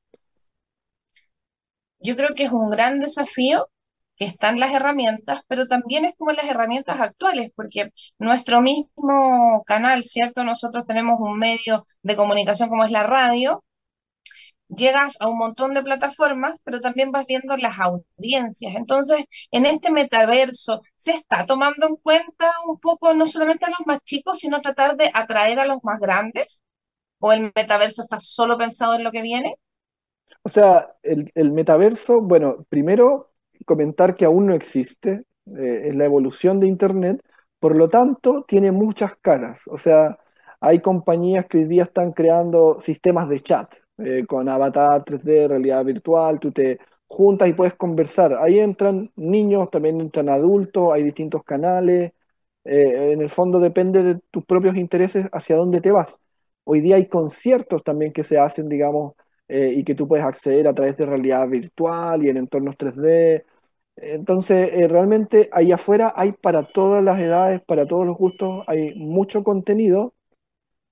Yo 2.05 2.14
creo 2.17 2.35
que 2.37 2.45
es 2.45 2.53
un 2.53 2.71
gran 2.71 3.01
desafío 3.01 3.69
que 4.17 4.27
están 4.27 4.61
las 4.61 4.73
herramientas, 4.73 5.40
pero 5.49 5.67
también 5.67 6.05
es 6.05 6.14
como 6.17 6.31
las 6.33 6.45
herramientas 6.47 7.01
actuales, 7.01 7.51
porque 7.57 7.90
nuestro 8.19 8.61
mismo 8.62 9.64
canal, 9.67 10.05
¿cierto? 10.05 10.45
Nosotros 10.45 10.85
tenemos 10.87 11.19
un 11.21 11.37
medio 11.38 11.83
de 12.03 12.17
comunicación 12.17 12.69
como 12.69 12.85
es 12.85 12.93
la 12.93 13.03
radio, 13.05 13.64
llegas 14.69 15.17
a 15.21 15.29
un 15.29 15.38
montón 15.38 15.75
de 15.75 15.83
plataformas, 15.83 16.57
pero 16.64 16.81
también 16.81 17.11
vas 17.12 17.27
viendo 17.27 17.57
las 17.57 17.79
audiencias. 17.79 18.75
Entonces, 18.77 19.25
en 19.51 19.67
este 19.67 19.90
metaverso, 19.90 20.83
¿se 20.97 21.12
está 21.12 21.47
tomando 21.47 21.87
en 21.87 21.97
cuenta 21.97 22.53
un 22.67 22.79
poco 22.81 23.14
no 23.14 23.27
solamente 23.27 23.67
a 23.67 23.71
los 23.71 23.87
más 23.87 24.01
chicos, 24.03 24.38
sino 24.40 24.61
tratar 24.62 24.97
de 24.97 25.11
atraer 25.14 25.61
a 25.61 25.67
los 25.67 25.83
más 25.85 26.01
grandes? 26.01 26.62
¿O 27.21 27.33
el 27.33 27.53
metaverso 27.57 28.03
está 28.03 28.21
solo 28.21 28.59
pensado 28.59 28.95
en 28.97 29.05
lo 29.05 29.12
que 29.12 29.23
viene? 29.23 29.57
O 30.46 30.50
sea, 30.50 30.94
el, 31.02 31.52
metaverso, 31.52 32.20
bueno, 32.20 32.66
primero 32.68 33.33
comentar 33.66 34.14
que 34.14 34.26
aún 34.26 34.46
no 34.46 34.54
existe, 34.54 35.24
eh, 35.57 35.88
es 35.88 35.94
la 35.96 36.04
evolución 36.04 36.61
de 36.61 36.66
Internet, 36.66 37.22
por 37.59 37.74
lo 37.76 37.88
tanto, 37.88 38.44
tiene 38.46 38.70
muchas 38.70 39.16
caras. 39.16 39.62
O 39.68 39.78
sea, 39.78 40.18
hay 40.61 40.80
compañías 40.80 41.46
que 41.46 41.59
hoy 41.59 41.64
día 41.64 41.85
están 41.85 42.12
creando 42.12 42.78
sistemas 42.80 43.28
de 43.30 43.40
chat 43.40 43.74
eh, 43.98 44.26
con 44.26 44.48
avatar 44.48 45.02
3D, 45.04 45.48
realidad 45.48 45.83
virtual, 45.85 46.38
tú 46.40 46.52
te 46.52 46.78
juntas 47.07 47.48
y 47.48 47.54
puedes 47.54 47.74
conversar. 47.74 48.35
Ahí 48.35 48.59
entran 48.59 49.11
niños, 49.16 49.70
también 49.70 50.00
entran 50.00 50.28
adultos, 50.28 50.92
hay 50.92 51.04
distintos 51.04 51.42
canales. 51.44 52.12
Eh, 52.64 53.12
en 53.12 53.20
el 53.22 53.28
fondo 53.30 53.61
depende 53.61 54.02
de 54.02 54.16
tus 54.30 54.44
propios 54.44 54.76
intereses 54.76 55.26
hacia 55.33 55.57
dónde 55.57 55.80
te 55.80 55.90
vas. 55.90 56.18
Hoy 56.64 56.80
día 56.80 56.96
hay 56.96 57.09
conciertos 57.09 57.83
también 57.85 58.12
que 58.12 58.22
se 58.22 58.38
hacen, 58.38 58.68
digamos, 58.68 59.14
y 59.48 59.85
que 59.85 59.94
tú 59.94 60.09
puedes 60.09 60.24
acceder 60.24 60.66
a 60.68 60.74
través 60.74 60.96
de 60.96 61.07
realidad 61.07 61.46
virtual 61.48 62.24
y 62.24 62.28
en 62.30 62.38
entornos 62.38 62.76
3D. 62.76 63.44
Entonces, 63.96 64.70
eh, 64.72 64.88
realmente 64.88 65.48
ahí 65.52 65.72
afuera 65.72 66.12
hay 66.16 66.33
para 66.33 66.64
todas 66.72 67.02
las 67.02 67.18
edades, 67.20 67.62
para 67.62 67.87
todos 67.87 68.07
los 68.07 68.16
gustos, 68.18 68.64
hay 68.66 68.94
mucho 68.96 69.44
contenido, 69.44 70.14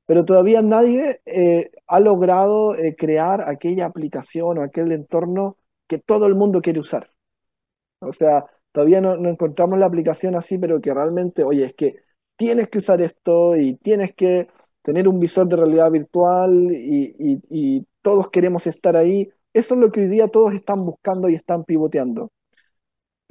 pero 0.06 0.24
todavía 0.24 0.62
nadie 0.62 1.22
eh, 1.26 1.72
ha 1.88 2.00
logrado 2.00 2.76
eh, 2.76 2.96
crear 2.96 3.42
aquella 3.48 3.86
aplicación 3.86 4.58
o 4.58 4.62
aquel 4.62 4.92
entorno 4.92 5.58
que 5.86 5.98
todo 5.98 6.26
el 6.26 6.34
mundo 6.36 6.62
quiere 6.62 6.80
usar. 6.80 7.12
O 8.00 8.12
sea, 8.12 8.46
todavía 8.72 9.00
no, 9.00 9.14
encontramos 9.28 9.78
la 9.78 9.86
aplicación 9.86 10.34
así, 10.34 10.58
pero 10.58 10.80
que 10.80 10.94
realmente, 10.94 11.44
oye, 11.44 11.64
es 11.66 11.74
que 11.74 11.96
tienes 12.36 12.68
que 12.68 12.78
usar 12.78 13.00
esto 13.02 13.56
y 13.56 13.74
tienes 13.76 14.14
que 14.14 14.48
tener 14.82 15.08
un 15.08 15.20
visor 15.20 15.48
de 15.48 15.56
realidad 15.56 15.90
virtual 15.90 16.68
y 16.72 17.86
todos 18.02 18.30
queremos 18.30 18.66
estar 18.66 18.96
ahí. 18.96 19.30
Eso 19.54 19.74
es 19.74 19.80
lo 19.80 19.92
que 19.92 20.00
hoy 20.02 20.08
día 20.08 20.28
todos 20.28 20.54
están 20.54 20.84
buscando 20.84 21.28
y 21.28 21.34
están 21.36 21.64
pivoteando 21.64 22.30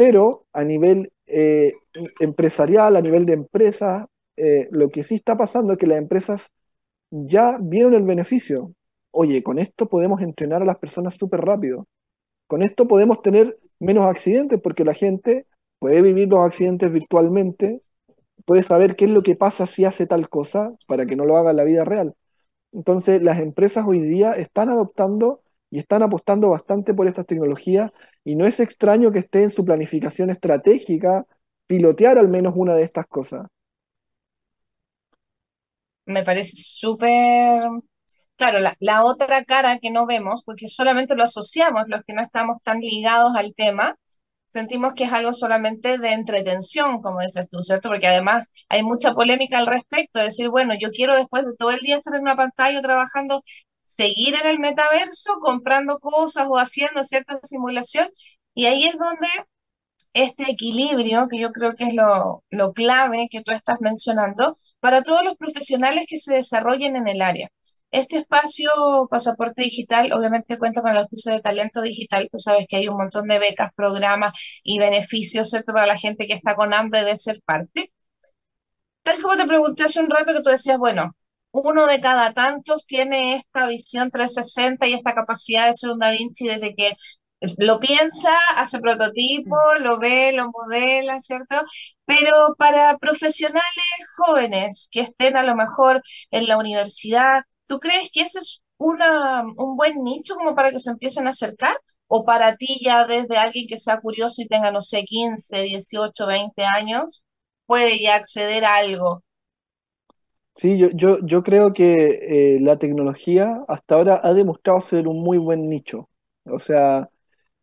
pero 0.02 0.48
a 0.54 0.64
nivel 0.64 1.12
eh, 1.28 1.74
empresarial, 2.20 2.96
a 2.96 3.02
nivel 3.02 3.24
de 3.24 3.34
empresas, 3.34 4.06
eh, 4.36 4.68
lo 4.72 4.90
que 4.90 5.04
sí 5.04 5.14
está 5.14 5.38
pasando 5.38 5.74
es 5.74 5.80
que 5.80 5.86
las 5.86 6.00
empresas 6.00 6.50
ya 7.12 7.60
vieron 7.62 7.94
el 7.94 8.02
beneficio. 8.04 8.74
Oye, 9.12 9.44
con 9.44 9.60
esto 9.60 9.88
podemos 9.90 10.22
entrenar 10.22 10.64
a 10.64 10.66
las 10.66 10.78
personas 10.80 11.16
súper 11.18 11.42
rápido. 11.42 11.88
Con 12.48 12.64
esto 12.64 12.88
podemos 12.88 13.22
tener 13.22 13.60
menos 13.80 14.06
accidentes 14.06 14.60
porque 14.62 14.86
la 14.86 14.96
gente 14.96 15.48
puede 15.80 16.02
vivir 16.02 16.30
los 16.30 16.40
accidentes 16.42 16.92
virtualmente, 16.92 17.84
puede 18.46 18.64
saber 18.64 18.96
qué 18.96 19.06
es 19.06 19.12
lo 19.12 19.22
que 19.24 19.36
pasa 19.36 19.68
si 19.68 19.86
hace 19.86 20.08
tal 20.08 20.30
cosa 20.30 20.74
para 20.88 21.06
que 21.06 21.16
no 21.16 21.26
lo 21.26 21.38
haga 21.38 21.52
en 21.52 21.58
la 21.58 21.64
vida 21.66 21.86
real. 21.86 22.16
Entonces, 22.74 23.22
las 23.22 23.40
empresas 23.40 23.86
hoy 23.88 24.00
día 24.00 24.32
están 24.32 24.70
adoptando 24.70 25.42
y 25.70 25.80
están 25.80 26.04
apostando 26.04 26.50
bastante 26.50 26.94
por 26.94 27.08
estas 27.08 27.26
tecnologías 27.26 27.92
y 28.24 28.36
no 28.36 28.46
es 28.46 28.60
extraño 28.60 29.12
que 29.12 29.20
esté 29.20 29.44
en 29.44 29.50
su 29.50 29.66
planificación 29.66 30.30
estratégica 30.30 31.26
pilotear 31.68 32.18
al 32.18 32.28
menos 32.30 32.54
una 32.56 32.76
de 32.76 32.84
estas 32.84 33.08
cosas. 33.08 33.48
Me 36.06 36.24
parece 36.24 36.52
súper... 36.56 37.64
Claro, 38.36 38.60
la, 38.60 38.76
la, 38.80 39.04
otra 39.04 39.46
cara 39.46 39.78
que 39.80 39.92
no 39.92 40.06
vemos, 40.08 40.44
porque 40.44 40.68
solamente 40.68 41.16
lo 41.16 41.24
asociamos 41.24 41.84
los 41.88 42.02
que 42.04 42.14
no 42.14 42.22
estamos 42.24 42.62
tan 42.64 42.80
ligados 42.80 43.36
al 43.36 43.54
tema, 43.56 43.96
sentimos 44.52 44.94
que 44.96 45.06
es 45.06 45.14
algo 45.14 45.34
solamente 45.34 45.98
de 45.98 46.14
entretención, 46.14 47.02
como 47.02 47.22
dices 47.22 47.48
tú, 47.50 47.62
¿cierto? 47.64 47.90
Porque 47.90 48.08
además 48.08 48.52
hay 48.70 48.84
mucha 48.84 49.14
polémica 49.14 49.58
al 49.60 49.68
respecto, 49.68 50.20
de 50.20 50.26
decir, 50.26 50.50
bueno, 50.50 50.74
yo 50.80 50.90
quiero 50.92 51.16
después 51.16 51.46
de 51.46 51.56
todo 51.58 51.72
el 51.72 51.80
día 51.80 51.98
estar 51.98 52.16
en 52.16 52.22
una 52.22 52.36
pantalla 52.36 52.82
trabajando 52.82 53.42
seguir 53.84 54.36
en 54.36 54.48
el 54.48 54.60
metaverso 54.60 55.40
comprando 55.42 56.00
cosas 56.00 56.46
o 56.50 56.58
haciendo 56.58 57.04
cierta 57.04 57.40
simulación. 57.44 58.10
Y 58.54 58.66
ahí 58.68 58.86
es 58.86 58.98
donde 58.98 59.28
este 60.14 60.50
equilibrio, 60.52 61.28
que 61.28 61.40
yo 61.40 61.52
creo 61.52 61.76
que 61.76 61.86
es 61.86 61.94
lo, 61.94 62.44
lo 62.50 62.74
clave 62.74 63.28
que 63.32 63.42
tú 63.42 63.52
estás 63.54 63.78
mencionando, 63.82 64.58
para 64.80 65.04
todos 65.04 65.24
los 65.24 65.38
profesionales 65.38 66.06
que 66.08 66.18
se 66.18 66.34
desarrollen 66.34 66.96
en 66.96 67.08
el 67.08 67.22
área. 67.22 67.50
Este 67.92 68.18
espacio 68.18 68.72
Pasaporte 69.10 69.64
Digital 69.64 70.14
obviamente 70.14 70.58
cuenta 70.58 70.82
con 70.82 70.92
el 70.92 70.98
auspicio 70.98 71.34
de 71.34 71.42
talento 71.42 71.82
digital. 71.82 72.28
Tú 72.32 72.40
sabes 72.40 72.66
que 72.70 72.78
hay 72.78 72.88
un 72.88 72.98
montón 72.98 73.28
de 73.28 73.40
becas, 73.40 73.72
programas 73.76 74.34
y 74.64 74.80
beneficios, 74.80 75.50
¿cierto? 75.50 75.74
Para 75.74 75.88
la 75.88 75.98
gente 75.98 76.28
que 76.28 76.34
está 76.34 76.56
con 76.56 76.74
hambre 76.74 77.04
de 77.04 77.18
ser 77.18 77.42
parte. 77.46 77.92
Tal 79.04 79.22
como 79.22 79.36
te 79.36 79.46
pregunté 79.48 79.84
hace 79.84 80.00
un 80.00 80.10
rato 80.10 80.34
que 80.34 80.42
tú 80.42 80.50
decías, 80.50 80.78
bueno, 80.78 81.16
uno 81.52 81.86
de 81.88 82.00
cada 82.02 82.34
tantos 82.34 82.86
tiene 82.86 83.36
esta 83.38 83.68
visión 83.68 84.10
360 84.12 84.88
y 84.88 84.94
esta 84.94 85.14
capacidad 85.14 85.68
de 85.68 85.74
ser 85.74 85.92
un 85.92 86.00
Da 86.00 86.12
Vinci 86.12 86.48
desde 86.48 86.76
que 86.76 86.94
lo 87.58 87.80
piensa, 87.80 88.32
hace 88.56 88.80
prototipo, 88.80 89.56
mm. 89.80 89.84
lo 89.84 90.00
ve, 90.00 90.32
lo 90.34 90.52
modela, 90.52 91.20
¿cierto? 91.20 91.56
Pero 92.06 92.56
para 92.58 92.98
profesionales 93.00 93.64
jóvenes 94.18 94.88
que 94.92 95.02
estén 95.02 95.36
a 95.38 95.44
lo 95.44 95.56
mejor 95.56 96.02
en 96.30 96.48
la 96.48 96.58
universidad, 96.58 97.42
¿tú 97.72 97.80
crees 97.80 98.10
que 98.12 98.22
eso 98.24 98.40
es 98.40 98.62
una, 98.78 99.44
un 99.44 99.78
buen 99.78 100.04
nicho 100.04 100.36
como 100.36 100.54
para 100.56 100.72
que 100.72 100.80
se 100.80 100.92
empiecen 100.92 101.26
a 101.28 101.30
acercar? 101.30 101.78
¿O 102.08 102.26
para 102.26 102.58
ti 102.58 102.82
ya 102.84 103.06
desde 103.08 103.38
alguien 103.38 103.66
que 103.70 103.78
sea 103.78 104.02
curioso 104.02 104.42
y 104.42 104.48
tenga, 104.50 104.72
no 104.74 104.82
sé, 104.82 105.06
15, 105.06 105.64
18, 105.64 106.28
20 106.28 106.66
años, 106.66 107.24
puede 107.66 107.98
ya 108.02 108.16
acceder 108.16 108.66
a 108.66 108.76
algo? 108.76 109.24
Sí, 110.54 110.78
yo, 110.78 110.90
yo, 110.94 111.20
yo 111.26 111.44
creo 111.44 111.72
que 111.74 112.56
eh, 112.58 112.60
la 112.60 112.78
tecnología 112.78 113.64
hasta 113.68 113.96
ahora 113.96 114.20
ha 114.24 114.34
demostrado 114.34 114.82
ser 114.82 115.08
un 115.08 115.22
muy 115.24 115.38
buen 115.38 115.70
nicho. 115.70 116.10
O 116.46 116.60
sea, 116.60 117.10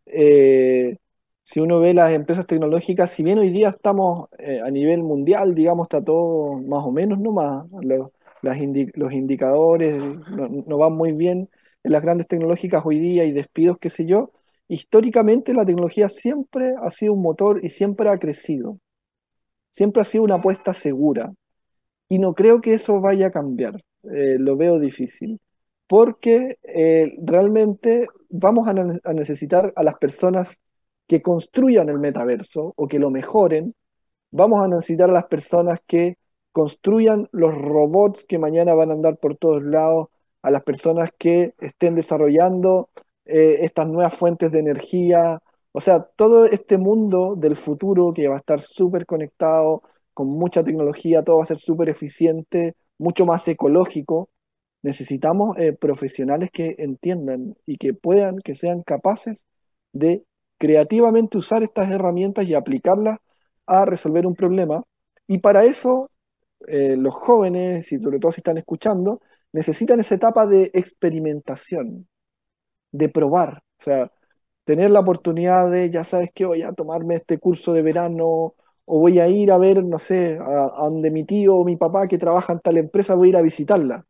eh, 0.07 0.99
si 1.45 1.61
uno 1.61 1.81
ve 1.81 1.95
las 1.95 2.13
empresas 2.13 2.47
tecnológicas, 2.47 3.11
si 3.11 3.23
bien 3.25 3.39
hoy 3.41 3.51
día 3.51 3.71
estamos 3.71 4.29
eh, 4.39 4.61
a 4.65 4.71
nivel 4.71 5.03
mundial, 5.03 5.55
digamos, 5.55 5.87
está 5.87 6.05
todo 6.05 6.55
más 6.61 6.85
o 6.85 6.93
menos 6.93 7.19
nomás, 7.21 7.67
los, 8.43 9.13
indicadores 9.13 9.97
no, 9.97 10.49
no, 10.67 10.79
van 10.79 10.93
muy 10.93 11.13
bien 11.13 11.49
en 11.83 11.93
las 11.93 12.03
grandes 12.03 12.27
tecnológicas 12.27 12.83
hoy 12.85 12.99
día 12.99 13.25
y 13.25 13.33
despidos, 13.33 13.79
qué 13.79 13.89
sé 13.89 14.07
yo, 14.07 14.33
históricamente 14.69 15.55
la 15.55 15.65
tecnología 15.65 16.09
siempre 16.09 16.75
ha 16.83 16.91
sido 16.91 17.15
un 17.15 17.23
motor 17.23 17.65
y 17.65 17.71
siempre 17.71 18.09
ha 18.11 18.19
crecido. 18.19 18.79
Siempre 19.71 20.03
ha 20.03 20.05
sido 20.05 20.25
una 20.25 20.37
apuesta 20.37 20.75
segura. 20.75 21.33
Y 22.09 22.19
no 22.19 22.35
creo 22.35 22.61
que 22.61 22.75
eso 22.75 23.01
vaya 23.01 23.29
a 23.29 23.31
cambiar, 23.31 23.77
eh, 24.05 24.37
lo 24.39 24.57
veo 24.57 24.79
difícil, 24.79 25.41
porque 25.87 26.59
eh, 26.63 27.15
realmente 27.23 28.07
vamos 28.31 28.67
a, 28.69 28.73
necesitar 29.13 29.73
a 29.77 29.83
las 29.83 29.97
personas 29.97 30.61
que 31.07 31.23
construyan 31.23 31.89
el 31.89 31.99
metaverso 31.99 32.73
o 32.77 32.89
que 32.89 32.99
lo 32.99 33.11
mejoren, 33.11 33.75
vamos 34.31 34.63
a 34.63 34.69
necesitar 34.69 35.11
a 35.11 35.15
las 35.15 35.27
personas 35.27 35.81
que 35.87 36.17
construyan 36.59 37.29
los 37.31 37.55
robots 37.55 38.25
que 38.25 38.37
mañana 38.37 38.75
van 38.75 38.91
a 38.91 38.95
andar 38.95 39.19
por 39.19 39.37
todos 39.37 39.63
lados, 39.63 40.09
a 40.43 40.51
las 40.51 40.65
personas 40.65 41.11
que 41.17 41.55
estén 41.61 41.95
desarrollando 41.95 42.91
eh, 43.27 43.59
estas 43.63 43.87
nuevas 43.87 44.13
fuentes 44.15 44.51
de 44.51 44.59
energía, 44.59 45.41
O 45.73 45.81
sea, 45.81 46.03
todo 46.03 46.47
este 46.47 46.77
mundo 46.79 47.37
del 47.37 47.55
futuro 47.57 48.13
que 48.13 48.27
va 48.29 48.37
a 48.37 48.39
estar 48.39 48.61
súper 48.61 49.07
conectado, 49.07 49.83
con 50.15 50.27
mucha 50.29 50.65
tecnología, 50.65 51.23
todo 51.23 51.37
va 51.39 51.45
a 51.45 51.47
ser 51.47 51.59
súper 51.59 51.89
eficiente, 51.91 52.75
mucho 52.99 53.25
más 53.27 53.47
ecológico. 53.47 54.29
Necesitamos 54.83 55.57
eh, 55.59 55.73
profesionales 55.75 56.51
que 56.53 56.75
entiendan 56.79 57.57
y 57.67 57.77
que 57.77 57.95
puedan, 57.95 58.39
que 58.39 58.55
sean 58.55 58.83
capaces 58.83 59.47
de 59.93 60.25
creativamente 60.59 61.39
usar 61.39 61.63
estas 61.63 61.91
herramientas 61.91 62.47
y 62.49 62.55
aplicarlas 62.55 63.19
a 63.67 63.85
resolver 63.85 64.27
un 64.27 64.35
problema. 64.35 64.83
Y 65.29 65.39
para 65.39 65.65
eso, 65.65 66.11
eh, 66.67 66.97
los 66.97 67.15
jóvenes, 67.15 67.91
y 67.93 67.99
sobre 67.99 68.19
todo 68.19 68.33
si 68.33 68.41
están 68.41 68.59
escuchando, 68.59 69.21
necesitan 69.53 70.01
esa 70.01 70.15
etapa 70.17 70.47
de 70.47 70.71
experimentación, 70.75 72.09
de 72.93 73.09
probar. 73.09 73.63
O 73.81 73.83
sea, 73.85 74.13
tener 74.65 74.91
la 74.91 75.01
oportunidad 75.01 75.71
de, 75.71 75.91
ya 75.91 76.05
sabes 76.05 76.31
que 76.35 76.47
voy 76.47 76.63
a 76.63 76.73
tomarme 76.73 77.17
este 77.17 77.39
curso 77.39 77.73
de 77.73 77.83
verano 77.83 78.55
o 78.85 79.01
voy 79.01 79.19
a 79.21 79.29
ir 79.29 79.53
a 79.53 79.59
ver, 79.59 79.85
no 79.85 79.99
sé, 79.99 80.39
a, 80.41 80.73
donde 80.79 81.11
mi 81.11 81.25
tío 81.25 81.57
o 81.57 81.65
mi 81.65 81.77
papá 81.77 82.07
que 82.09 82.19
trabaja 82.19 82.53
en 82.55 82.61
tal 82.61 82.79
empresa, 82.79 83.15
voy 83.15 83.29
a 83.29 83.31
ir 83.31 83.37
a 83.37 83.43
visitarla 83.43 84.07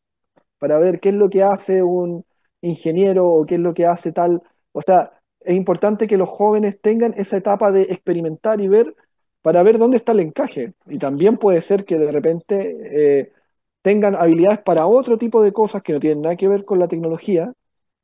para 0.58 0.78
ver 0.78 1.00
qué 1.00 1.10
es 1.10 1.14
lo 1.14 1.30
que 1.30 1.42
hace 1.42 1.82
un 1.82 2.24
ingeniero 2.60 3.26
o 3.28 3.46
qué 3.46 3.56
es 3.56 3.60
lo 3.60 3.74
que 3.74 3.86
hace 3.86 4.12
tal. 4.12 4.42
O 4.72 4.82
sea, 4.82 5.12
es 5.40 5.56
importante 5.56 6.06
que 6.06 6.16
los 6.16 6.28
jóvenes 6.28 6.80
tengan 6.80 7.14
esa 7.16 7.36
etapa 7.36 7.72
de 7.72 7.82
experimentar 7.82 8.60
y 8.60 8.68
ver 8.68 8.94
para 9.48 9.62
ver 9.62 9.78
dónde 9.78 9.96
está 9.96 10.12
el 10.12 10.20
encaje. 10.20 10.74
Y 10.88 10.98
también 10.98 11.38
puede 11.38 11.62
ser 11.62 11.86
que 11.86 11.96
de 11.96 12.12
repente 12.12 13.20
eh, 13.20 13.32
tengan 13.80 14.14
habilidades 14.14 14.58
para 14.60 14.86
otro 14.86 15.16
tipo 15.16 15.42
de 15.42 15.52
cosas 15.54 15.80
que 15.82 15.94
no 15.94 16.00
tienen 16.00 16.20
nada 16.20 16.36
que 16.36 16.48
ver 16.48 16.66
con 16.66 16.78
la 16.78 16.86
tecnología, 16.86 17.50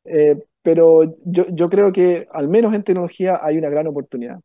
eh, 0.05 0.43
pero 0.63 1.03
yo, 1.27 1.45
yo 1.51 1.69
creo 1.69 1.93
que 1.93 2.27
al 2.33 2.49
menos 2.49 2.73
en 2.73 2.83
tecnología 2.83 3.41
hay 3.43 3.59
una 3.59 3.69
gran 3.69 3.87
oportunidad. 3.87 4.41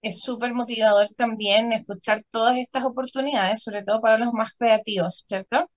es 0.00 0.20
súper 0.22 0.54
motivador 0.54 1.08
también 1.16 1.72
escuchar 1.72 2.24
todas 2.30 2.56
estas 2.56 2.84
oportunidades, 2.84 3.62
sobre 3.62 3.84
todo 3.84 4.00
para 4.00 4.18
los 4.18 4.32
más 4.32 4.52
creativos, 4.54 5.24
¿cierto? 5.28 5.70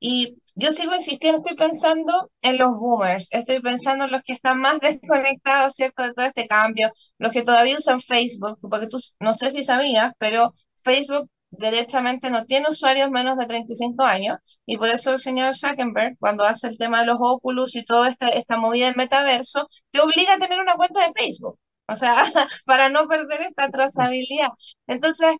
Y 0.00 0.38
yo 0.58 0.72
sigo 0.72 0.94
insistiendo, 0.94 1.38
estoy 1.38 1.56
pensando 1.56 2.30
en 2.42 2.58
los 2.58 2.80
boomers, 2.80 3.28
estoy 3.30 3.60
pensando 3.62 4.06
en 4.06 4.10
los 4.12 4.22
que 4.24 4.32
están 4.32 4.58
más 4.60 4.78
desconectados, 4.80 5.74
¿cierto? 5.74 6.02
De 6.02 6.14
todo 6.14 6.26
este 6.26 6.48
cambio, 6.48 6.90
los 7.18 7.32
que 7.32 7.42
todavía 7.42 7.78
usan 7.78 8.00
Facebook, 8.00 8.58
porque 8.60 8.88
tú 8.88 8.98
no 9.20 9.34
sé 9.34 9.52
si 9.52 9.62
sabías, 9.62 10.12
pero 10.18 10.52
Facebook 10.84 11.30
directamente 11.50 12.30
no 12.30 12.44
tiene 12.44 12.68
usuarios 12.68 13.10
menos 13.10 13.38
de 13.38 13.46
35 13.46 14.02
años 14.04 14.38
y 14.66 14.76
por 14.76 14.88
eso 14.88 15.12
el 15.12 15.18
señor 15.20 15.56
Zuckerberg, 15.56 16.16
cuando 16.18 16.44
hace 16.44 16.66
el 16.68 16.76
tema 16.76 17.00
de 17.00 17.06
los 17.06 17.18
Oculus 17.20 17.74
y 17.76 17.84
toda 17.84 18.08
esta, 18.10 18.28
esta 18.28 18.58
movida 18.58 18.86
del 18.86 18.96
metaverso, 18.96 19.68
te 19.92 20.00
obliga 20.00 20.34
a 20.34 20.38
tener 20.38 20.60
una 20.60 20.74
cuenta 20.74 21.06
de 21.06 21.12
Facebook, 21.12 21.58
o 21.86 21.94
sea, 21.96 22.24
para 22.66 22.88
no 22.88 23.06
perder 23.06 23.42
esta 23.42 23.70
trazabilidad. 23.70 24.48
Entonces, 24.88 25.36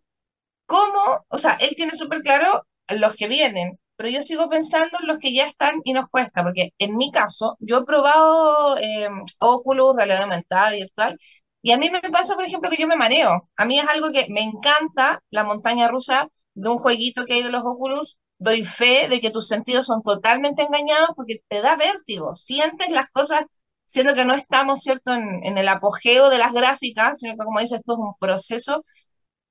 ¿cómo? 0.67 1.25
O 1.29 1.39
sea, 1.39 1.55
él 1.61 1.75
tiene 1.77 1.95
súper 1.95 2.23
claro 2.23 2.65
los 2.89 3.15
que 3.17 3.29
vienen, 3.29 3.79
pero 3.99 4.11
yo 4.11 4.23
sigo 4.23 4.49
pensando 4.51 4.99
en 5.01 5.09
los 5.09 5.19
que 5.19 5.35
ya 5.35 5.47
están 5.47 5.83
y 5.85 5.93
nos 5.95 6.09
cuesta, 6.11 6.45
porque 6.45 6.73
en 6.79 6.97
mi 6.97 7.13
caso, 7.13 7.57
yo 7.61 7.79
he 7.81 7.85
probado 7.85 8.79
eh, 8.79 9.09
Oculus, 9.41 9.97
realidad 9.97 10.23
aumentada, 10.25 10.73
virtual, 10.73 11.19
y 11.63 11.73
a 11.73 11.79
mí 11.79 11.91
me 11.91 12.01
pasa, 12.03 12.35
por 12.37 12.45
ejemplo, 12.45 12.71
que 12.71 12.77
yo 12.81 12.87
me 12.87 12.97
mareo. 12.97 13.51
A 13.57 13.65
mí 13.67 13.79
es 13.79 13.87
algo 13.89 14.11
que 14.13 14.29
me 14.31 14.43
encanta, 14.43 15.23
la 15.31 15.45
montaña 15.45 15.89
rusa 15.89 16.29
de 16.55 16.69
un 16.69 16.79
jueguito 16.79 17.25
que 17.27 17.35
hay 17.35 17.43
de 17.43 17.51
los 17.51 17.63
Oculus. 17.65 18.17
Doy 18.39 18.65
fe 18.65 19.09
de 19.09 19.21
que 19.21 19.31
tus 19.31 19.49
sentidos 19.49 19.87
son 19.87 20.03
totalmente 20.03 20.63
engañados 20.63 21.11
porque 21.17 21.43
te 21.49 21.61
da 21.61 21.77
vértigo. 21.77 22.37
Sientes 22.37 22.91
las 22.91 23.11
cosas, 23.11 23.43
siendo 23.85 24.15
que 24.15 24.25
no 24.25 24.35
estamos, 24.35 24.83
¿cierto?, 24.83 25.13
en, 25.15 25.45
en 25.45 25.59
el 25.59 25.69
apogeo 25.69 26.31
de 26.31 26.39
las 26.39 26.53
gráficas, 26.53 27.19
sino 27.19 27.33
que, 27.35 27.45
como 27.45 27.61
dices, 27.61 27.81
esto 27.81 27.95
es 27.95 27.99
un 27.99 28.15
proceso 28.21 28.85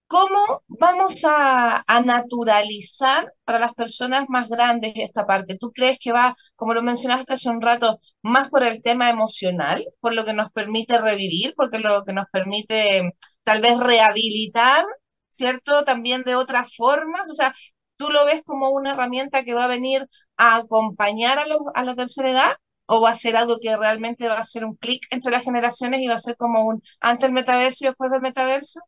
¿Cómo 0.07 0.63
vamos 0.67 1.23
a, 1.25 1.83
naturalizar 2.05 3.33
para 3.43 3.59
las 3.59 3.73
personas 3.73 4.25
más 4.29 4.47
grandes 4.49 4.93
esta 4.95 5.25
parte? 5.25 5.57
¿Tú 5.57 5.71
crees 5.73 5.97
que 5.99 6.13
va, 6.13 6.35
como 6.55 6.73
lo 6.73 6.81
mencionaste 6.81 7.33
hace 7.33 7.49
un 7.49 7.61
rato, 7.61 7.99
más 8.21 8.49
por 8.49 8.63
el 8.63 8.81
tema 8.81 9.09
emocional, 9.09 9.85
por 9.99 10.13
lo 10.15 10.23
que 10.25 10.33
nos 10.33 10.51
permite 10.51 10.97
revivir, 10.99 11.53
porque 11.57 11.79
lo 11.79 12.03
que 12.05 12.13
nos 12.13 12.27
permite 12.31 13.11
tal 13.43 13.61
vez 13.61 13.77
rehabilitar, 13.79 14.85
¿cierto? 15.29 15.83
También 15.83 16.23
de 16.23 16.35
otras 16.35 16.73
formas. 16.75 17.29
O 17.29 17.33
sea, 17.33 17.53
¿tú 17.97 18.09
lo 18.09 18.25
ves 18.25 18.41
como 18.45 18.69
una 18.69 18.91
herramienta 18.91 19.43
que 19.43 19.53
va 19.53 19.65
a 19.65 19.67
venir 19.67 20.07
a 20.37 20.57
acompañar 20.57 21.37
a, 21.39 21.45
a 21.73 21.83
la 21.83 21.95
tercera 21.95 22.31
edad? 22.31 22.51
¿O 22.85 23.01
va 23.01 23.09
a 23.11 23.15
ser 23.15 23.35
algo 23.35 23.57
que 23.61 23.75
realmente 23.75 24.27
va 24.27 24.39
a 24.39 24.43
ser 24.45 24.63
un 24.65 24.75
clic 24.77 25.05
entre 25.11 25.31
las 25.31 25.43
generaciones 25.43 25.99
y 26.01 26.07
va 26.07 26.15
a 26.15 26.19
ser 26.19 26.37
como 26.37 26.63
un 26.65 26.81
antes 27.01 27.27
del 27.27 27.33
metaverso 27.33 27.85
y 27.85 27.87
después 27.89 28.09
del 28.11 28.21
metaverso? 28.21 28.79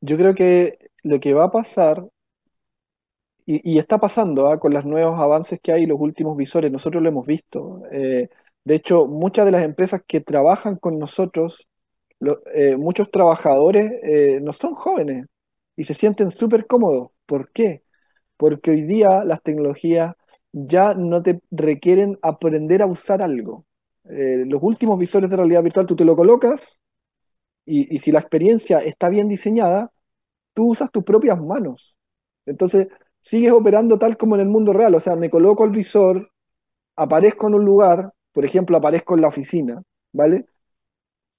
Yo 0.00 0.16
creo 0.16 0.34
que 0.34 0.78
lo 1.02 1.20
que 1.20 1.34
va 1.34 1.44
a 1.44 1.50
pasar, 1.50 2.04
y, 3.46 3.78
está 3.78 3.98
pasando 3.98 4.50
¿ah? 4.50 4.58
con 4.60 4.74
los 4.74 4.84
nuevos 4.84 5.18
avances 5.18 5.58
que 5.62 5.72
hay, 5.72 5.86
los 5.86 5.98
últimos 6.00 6.36
visores, 6.36 6.70
nosotros 6.70 7.02
lo 7.02 7.08
hemos 7.08 7.26
visto. 7.26 7.82
Eh, 7.90 8.28
de 8.64 8.74
hecho, 8.74 9.06
muchas 9.06 9.46
de 9.46 9.52
las 9.52 9.62
empresas 9.64 10.02
que 10.06 10.20
trabajan 10.20 10.76
con 10.76 10.98
nosotros, 10.98 11.66
eh, 12.54 12.76
muchos 12.76 13.10
trabajadores 13.10 13.92
eh, 14.02 14.40
no 14.42 14.52
son 14.52 14.74
jóvenes 14.74 15.26
y 15.76 15.84
se 15.84 15.94
sienten 15.94 16.30
súper 16.30 16.66
cómodos. 16.66 17.10
¿Por 17.26 17.50
qué? 17.52 17.84
Porque 18.36 18.70
hoy 18.72 18.82
día 18.82 19.24
las 19.24 19.42
tecnologías 19.42 20.14
ya 20.52 20.94
no 20.94 21.22
te 21.22 21.40
requieren 21.50 22.18
aprender 22.22 22.82
a 22.82 22.86
usar 22.86 23.22
algo. 23.22 23.66
los 24.04 24.62
últimos 24.62 24.98
visores 24.98 25.30
de 25.30 25.36
realidad 25.36 25.62
virtual 25.62 25.86
tú 25.86 25.96
te 25.96 26.04
lo 26.04 26.16
colocas 26.16 26.80
y, 27.68 27.98
si 27.98 28.12
la 28.12 28.20
experiencia 28.20 28.78
está 28.78 29.08
bien 29.08 29.28
diseñada, 29.28 29.92
tú 30.54 30.68
usas 30.70 30.90
tus 30.90 31.04
propias 31.04 31.40
manos. 31.40 31.96
Entonces, 32.46 32.88
sigues 33.20 33.52
operando 33.52 33.98
tal 33.98 34.16
como 34.16 34.36
en 34.36 34.42
el 34.42 34.48
mundo 34.48 34.72
real. 34.72 34.94
O 34.94 35.00
sea, 35.00 35.16
me 35.16 35.30
coloco 35.30 35.64
el 35.64 35.70
visor, 35.70 36.32
aparezco 36.96 37.48
en 37.48 37.54
un 37.54 37.64
lugar, 37.64 38.12
por 38.32 38.44
ejemplo, 38.44 38.76
aparezco 38.76 39.14
en 39.14 39.22
la 39.22 39.28
oficina, 39.28 39.82
¿vale? 40.12 40.46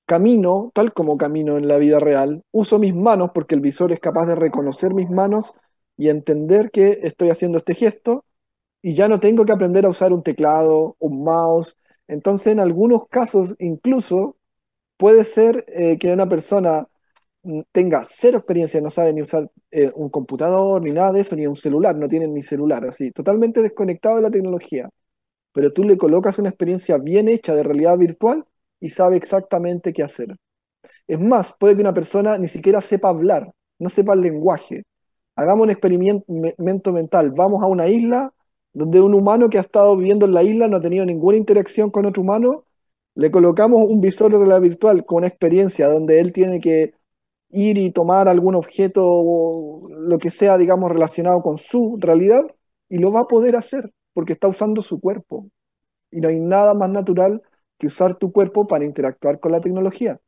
Camino 0.05 0.71
tal 0.73 0.93
como 0.93 1.17
camino 1.17 1.57
en 1.57 1.67
la 1.67 1.77
vida 1.77 1.99
real, 1.99 2.43
uso 2.51 2.79
mis 2.79 2.95
manos 2.95 3.31
porque 3.33 3.55
el 3.55 3.61
visor 3.61 3.91
es 3.91 3.99
capaz 3.99 4.25
de 4.25 4.35
reconocer 4.35 4.93
mis 4.93 5.09
manos 5.09 5.53
y 5.97 6.09
entender 6.09 6.71
que 6.71 6.99
estoy 7.03 7.29
haciendo 7.29 7.59
este 7.59 7.75
gesto 7.75 8.25
y 8.81 8.95
ya 8.95 9.07
no 9.07 9.19
tengo 9.19 9.45
que 9.45 9.51
aprender 9.53 9.85
a 9.85 9.89
usar 9.89 10.13
un 10.13 10.23
teclado, 10.23 10.95
un 10.99 11.23
mouse. 11.23 11.77
Entonces, 12.07 12.53
en 12.53 12.59
algunos 12.59 13.07
casos, 13.07 13.55
incluso 13.59 14.37
Puede 14.99 15.23
ser 15.23 15.63
eh, 15.69 15.97
que 15.97 16.11
una 16.13 16.27
persona 16.27 16.85
mm, 17.43 17.61
tenga 17.71 18.03
cero 18.09 18.39
experiencia, 18.39 18.81
no 18.81 18.89
sabe 18.89 19.13
ni 19.13 19.21
usar 19.21 19.49
eh, 19.71 19.91
un 19.95 20.09
computador, 20.09 20.81
ni 20.81 20.91
nada 20.91 21.13
de 21.13 21.21
eso, 21.21 21.35
ni 21.37 21.47
un 21.47 21.55
celular, 21.55 21.95
no 21.97 22.07
tiene 22.09 22.27
ni 22.27 22.43
celular, 22.43 22.85
así, 22.85 23.11
totalmente 23.11 23.61
desconectado 23.61 24.17
de 24.17 24.23
la 24.23 24.31
tecnología. 24.31 24.89
Pero 25.53 25.73
tú 25.73 25.83
le 25.85 25.97
colocas 25.97 26.39
una 26.39 26.49
experiencia 26.49 26.97
bien 26.97 27.29
hecha 27.29 27.55
de 27.55 27.63
realidad 27.63 27.97
virtual 27.97 28.45
y 28.81 28.89
sabe 28.89 29.17
exactamente 29.17 29.93
qué 29.93 30.03
hacer. 30.03 30.35
Es 31.07 31.19
más, 31.19 31.55
puede 31.59 31.75
que 31.75 31.81
una 31.81 31.93
persona 31.93 32.37
ni 32.37 32.47
siquiera 32.49 32.81
sepa 32.81 33.09
hablar, 33.09 33.53
no 33.79 33.89
sepa 33.89 34.13
el 34.13 34.21
lenguaje. 34.21 34.83
Hagamos 35.35 35.65
un 35.65 35.71
experimento 35.71 36.93
mental. 36.93 37.31
Vamos 37.31 37.63
a 37.63 37.67
una 37.67 37.87
isla 37.87 38.33
donde 38.73 39.01
un 39.01 39.13
humano 39.13 39.49
que 39.49 39.57
ha 39.59 39.61
estado 39.61 39.95
viviendo 39.97 40.25
en 40.25 40.33
la 40.33 40.43
isla 40.43 40.67
no 40.67 40.77
ha 40.77 40.81
tenido 40.81 41.05
ninguna 41.05 41.37
interacción 41.37 41.91
con 41.91 42.05
otro 42.05 42.23
humano 42.23 42.65
le 43.19 43.31
colocamos 43.31 43.89
un 43.89 44.01
visor 44.01 44.31
de 44.31 44.37
realidad 44.37 44.61
virtual 44.61 45.05
con 45.05 45.19
una 45.19 45.27
experiencia 45.27 45.89
donde 45.89 46.19
él 46.21 46.31
tiene 46.31 46.61
que 46.61 46.93
ir 47.49 47.77
y 47.77 47.91
tomar 47.91 48.29
algún 48.29 48.55
objeto 48.55 49.03
o 49.05 49.89
lo 49.89 50.17
que 50.19 50.29
sea, 50.31 50.57
digamos, 50.57 50.91
relacionado 50.91 51.41
con 51.41 51.57
su 51.57 51.97
realidad 51.99 52.43
y 52.89 52.99
lo 52.99 53.11
va 53.11 53.21
a 53.21 53.27
poder 53.27 53.55
hacer 53.57 53.91
porque 54.13 54.33
está 54.33 54.47
usando 54.47 54.81
su 54.81 55.01
cuerpo. 55.01 55.49
Y 56.11 56.21
no 56.21 56.29
hay 56.29 56.39
nada 56.39 56.73
más 56.73 56.89
natural 56.91 57.41
que 57.77 57.87
usar 57.87 58.17
tu 58.17 58.31
cuerpo 58.31 58.67
para 58.67 58.85
interactuar 58.85 59.39
con 59.39 59.51
la 59.51 59.61
tecnología. 59.61 60.21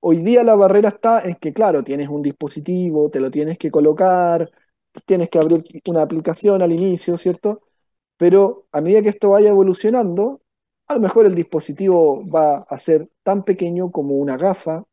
Hoy 0.00 0.18
día 0.22 0.44
la 0.44 0.56
barrera 0.56 0.90
está 0.90 1.20
en 1.22 1.36
que, 1.36 1.52
claro, 1.52 1.82
tienes 1.84 2.08
un 2.08 2.22
dispositivo, 2.22 3.10
te 3.10 3.20
lo 3.20 3.30
tienes 3.30 3.58
que 3.58 3.70
colocar, 3.70 4.50
tienes 5.06 5.30
que 5.30 5.38
abrir 5.38 5.64
una 5.88 6.02
aplicación 6.02 6.62
al 6.62 6.72
inicio, 6.72 7.16
¿cierto? 7.18 7.62
Pero 8.16 8.66
a 8.72 8.80
medida 8.82 9.02
que 9.02 9.10
esto 9.10 9.30
vaya 9.30 9.50
evolucionando, 9.50 10.42
a 10.88 10.94
lo 10.94 11.00
mejor 11.00 11.26
el 11.26 11.34
dispositivo 11.34 12.24
va 12.28 12.58
a 12.58 12.78
ser 12.78 13.08
tan 13.22 13.44
pequeño 13.44 13.90
como 13.92 14.14
una 14.14 14.36
gafa, 14.36 14.84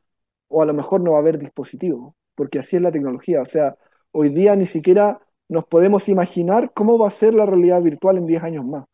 o 0.49 0.61
a 0.61 0.65
lo 0.65 0.73
mejor 0.73 1.01
no 1.01 1.11
va 1.11 1.17
a 1.17 1.21
haber 1.21 1.39
dispositivo, 1.39 2.15
porque 2.35 2.59
así 2.59 2.75
es 2.75 2.81
la 2.81 2.91
tecnología. 2.91 3.41
O 3.41 3.45
sea, 3.45 3.77
hoy 4.11 4.29
día 4.29 4.55
ni 4.55 4.65
siquiera 4.65 5.19
nos 5.47 5.65
podemos 5.65 6.09
imaginar 6.09 6.71
cómo 6.73 6.97
va 6.97 7.07
a 7.07 7.11
ser 7.11 7.33
la 7.33 7.45
realidad 7.45 7.81
virtual 7.81 8.17
en 8.17 8.27
10 8.27 8.43
años 8.43 8.65
más. 8.65 8.85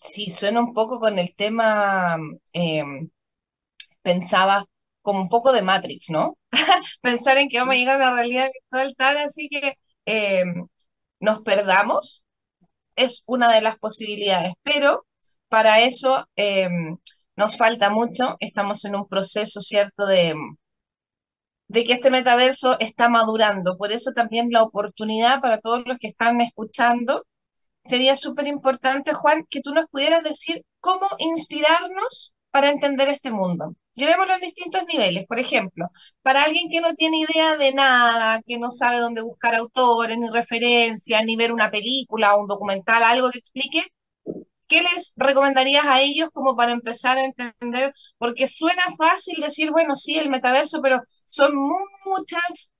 Sí, 0.00 0.30
suena 0.30 0.60
un 0.60 0.74
poco 0.74 0.98
con 0.98 1.18
el 1.18 1.34
tema, 1.36 2.16
em, 2.52 3.08
pensaba 4.02 4.66
como 5.02 5.20
un 5.22 5.28
poco 5.28 5.52
de 5.52 5.62
Matrix, 5.62 6.10
¿no? 6.10 6.38
Pensar 7.02 7.38
en 7.38 7.48
que 7.48 7.58
vamos 7.58 7.74
a 7.74 7.78
llegar 7.78 8.00
a 8.02 8.06
una 8.08 8.16
realidad 8.16 8.50
virtual 8.52 8.94
tal 8.96 9.18
así 9.18 9.48
que 9.48 9.76
em, 10.06 10.66
nos 11.20 11.40
perdamos 11.42 12.21
es 12.96 13.22
una 13.26 13.52
de 13.52 13.62
las 13.62 13.78
posibilidades, 13.78 14.54
pero 14.62 15.06
para 15.48 15.80
eso 15.80 16.26
em, 16.36 16.98
nos 17.36 17.56
falta 17.56 17.90
mucho, 17.90 18.36
estamos 18.40 18.84
en 18.84 18.96
un 18.96 19.08
proceso, 19.08 19.60
¿cierto?, 19.60 20.06
de, 20.06 20.34
de 21.68 21.84
que 21.84 21.94
este 21.94 22.10
metaverso 22.10 22.78
está 22.80 23.08
madurando. 23.08 23.76
Por 23.76 23.92
eso 23.92 24.12
también 24.12 24.48
la 24.50 24.62
oportunidad 24.62 25.40
para 25.40 25.58
todos 25.58 25.82
los 25.86 25.98
que 25.98 26.06
están 26.08 26.40
escuchando 26.40 27.24
sería 27.84 28.16
súper 28.16 28.46
importante, 28.48 29.14
Juan, 29.14 29.46
que 29.50 29.60
tú 29.60 29.72
nos 29.74 29.86
pudieras 29.90 30.22
decir 30.24 30.62
cómo 30.80 31.08
inspirarnos 31.18 32.32
para 32.52 32.70
entender 32.70 33.08
este 33.08 33.32
mundo. 33.32 33.74
Llevémoslo 33.94 34.34
en 34.34 34.40
distintos 34.42 34.84
niveles. 34.86 35.26
Por 35.26 35.38
ejemplo, 35.40 35.88
para 36.22 36.44
alguien 36.44 36.70
que 36.70 36.80
no 36.80 36.94
tiene 36.94 37.18
idea 37.20 37.56
de 37.56 37.72
nada, 37.74 38.40
que 38.46 38.58
no 38.58 38.70
sabe 38.70 38.98
dónde 39.00 39.22
buscar 39.22 39.54
autores, 39.56 40.18
ni 40.18 40.28
referencias, 40.30 41.24
ni 41.24 41.36
ver 41.36 41.52
una 41.52 41.70
película 41.70 42.36
un 42.36 42.46
documental, 42.48 43.02
algo 43.02 43.30
que 43.30 43.38
explique, 43.38 43.84
¿qué 44.68 44.82
les 44.82 45.12
recomendarías 45.16 45.84
a 45.86 46.00
ellos 46.02 46.30
como 46.32 46.56
para 46.56 46.72
empezar 46.72 47.18
a 47.18 47.24
entender? 47.24 47.92
Porque 48.18 48.48
suena 48.48 48.84
fácil 48.98 49.40
decir, 49.40 49.70
bueno, 49.70 49.96
sí, 49.96 50.18
el 50.18 50.30
metaverso, 50.30 50.80
pero 50.82 51.02
son 51.26 51.52
muchas, 52.04 52.70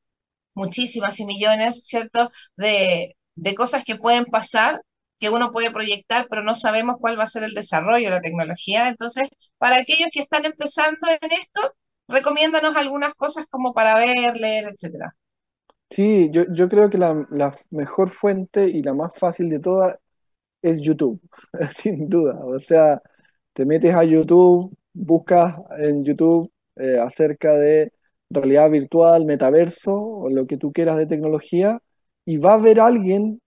muchísimas 0.55 1.21
y 1.21 1.27
millones, 1.27 1.85
¿cierto?, 1.87 2.31
de 2.57 3.55
cosas 3.57 3.85
que 3.85 3.97
pueden 3.97 4.25
pasar 4.27 4.81
que 5.23 5.31
uno 5.31 5.53
puede 5.53 5.71
proyectar, 5.71 6.27
pero 6.29 6.43
no 6.43 6.57
sabemos 6.57 6.97
cuál 7.01 7.17
va 7.17 7.23
a 7.23 7.29
ser 7.29 7.45
el 7.45 7.55
desarrollo 7.55 8.07
de 8.07 8.11
la 8.11 8.21
tecnología. 8.21 8.89
Entonces, 8.89 9.29
para 9.57 9.77
aquellos 9.77 10.09
que 10.13 10.19
están 10.19 10.45
empezando 10.45 10.99
en 11.09 11.31
esto, 11.31 11.61
recomiéndanos 12.09 12.77
algunas 12.77 13.15
cosas 13.15 13.47
como 13.49 13.73
para 13.73 13.95
ver, 13.95 14.37
leer, 14.37 14.73
etcétera. 14.73 15.15
Sí, 15.91 16.29
yo, 16.33 16.69
creo 16.69 16.91
que 16.91 16.99
la, 16.99 17.25
la, 17.31 17.55
mejor 17.71 18.11
fuente 18.11 18.69
y 18.69 18.83
la 18.83 18.95
más 18.95 19.17
fácil 19.17 19.49
de 19.49 19.61
todas 19.61 19.97
es 20.61 20.81
YouTube, 20.81 21.21
sin 21.73 22.09
duda. 22.09 22.41
O 22.45 22.59
sea, 22.59 23.01
te 23.53 23.65
metes 23.65 23.95
a 23.95 24.03
YouTube, 24.03 24.77
buscas 24.93 25.55
en 25.79 26.05
YouTube 26.05 26.51
eh, 26.75 26.99
acerca 26.99 27.53
de 27.53 27.93
realidad 28.29 28.71
virtual, 28.71 29.25
metaverso 29.25 29.95
o 29.95 30.29
lo 30.31 30.49
que 30.49 30.57
tú 30.57 30.73
quieras 30.73 30.97
de 30.97 31.07
tecnología 31.07 31.81
y 32.25 32.39
va 32.39 32.53
a 32.53 32.55
haber 32.55 32.81
alguien 32.81 33.41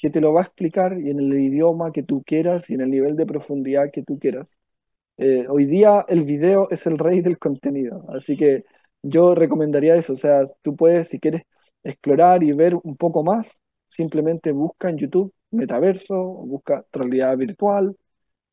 que 0.00 0.10
te 0.10 0.20
lo 0.20 0.32
va 0.32 0.42
a 0.42 0.44
explicar 0.44 0.98
y 0.98 1.10
en 1.10 1.20
el 1.20 1.34
idioma 1.34 1.92
que 1.92 2.02
tú 2.02 2.22
quieras 2.24 2.70
y 2.70 2.74
en 2.74 2.82
el 2.82 2.90
nivel 2.90 3.16
de 3.16 3.26
profundidad 3.26 3.90
que 3.92 4.02
tú 4.02 4.18
quieras. 4.18 4.58
Eh, 5.18 5.46
hoy 5.48 5.66
día 5.66 6.04
el 6.08 6.24
video 6.24 6.68
es 6.70 6.86
el 6.86 6.98
rey 6.98 7.20
del 7.22 7.38
contenido, 7.38 8.06
así 8.10 8.36
que 8.36 8.64
yo 9.02 9.34
recomendaría 9.34 9.96
eso, 9.96 10.14
o 10.14 10.16
sea, 10.16 10.44
tú 10.62 10.76
puedes, 10.76 11.08
si 11.08 11.20
quieres 11.20 11.42
explorar 11.84 12.42
y 12.42 12.52
ver 12.52 12.74
un 12.82 12.96
poco 12.96 13.22
más, 13.24 13.60
simplemente 13.88 14.52
busca 14.52 14.90
en 14.90 14.98
YouTube 14.98 15.32
metaverso, 15.50 16.16
busca 16.16 16.84
realidad 16.92 17.36
virtual 17.36 17.96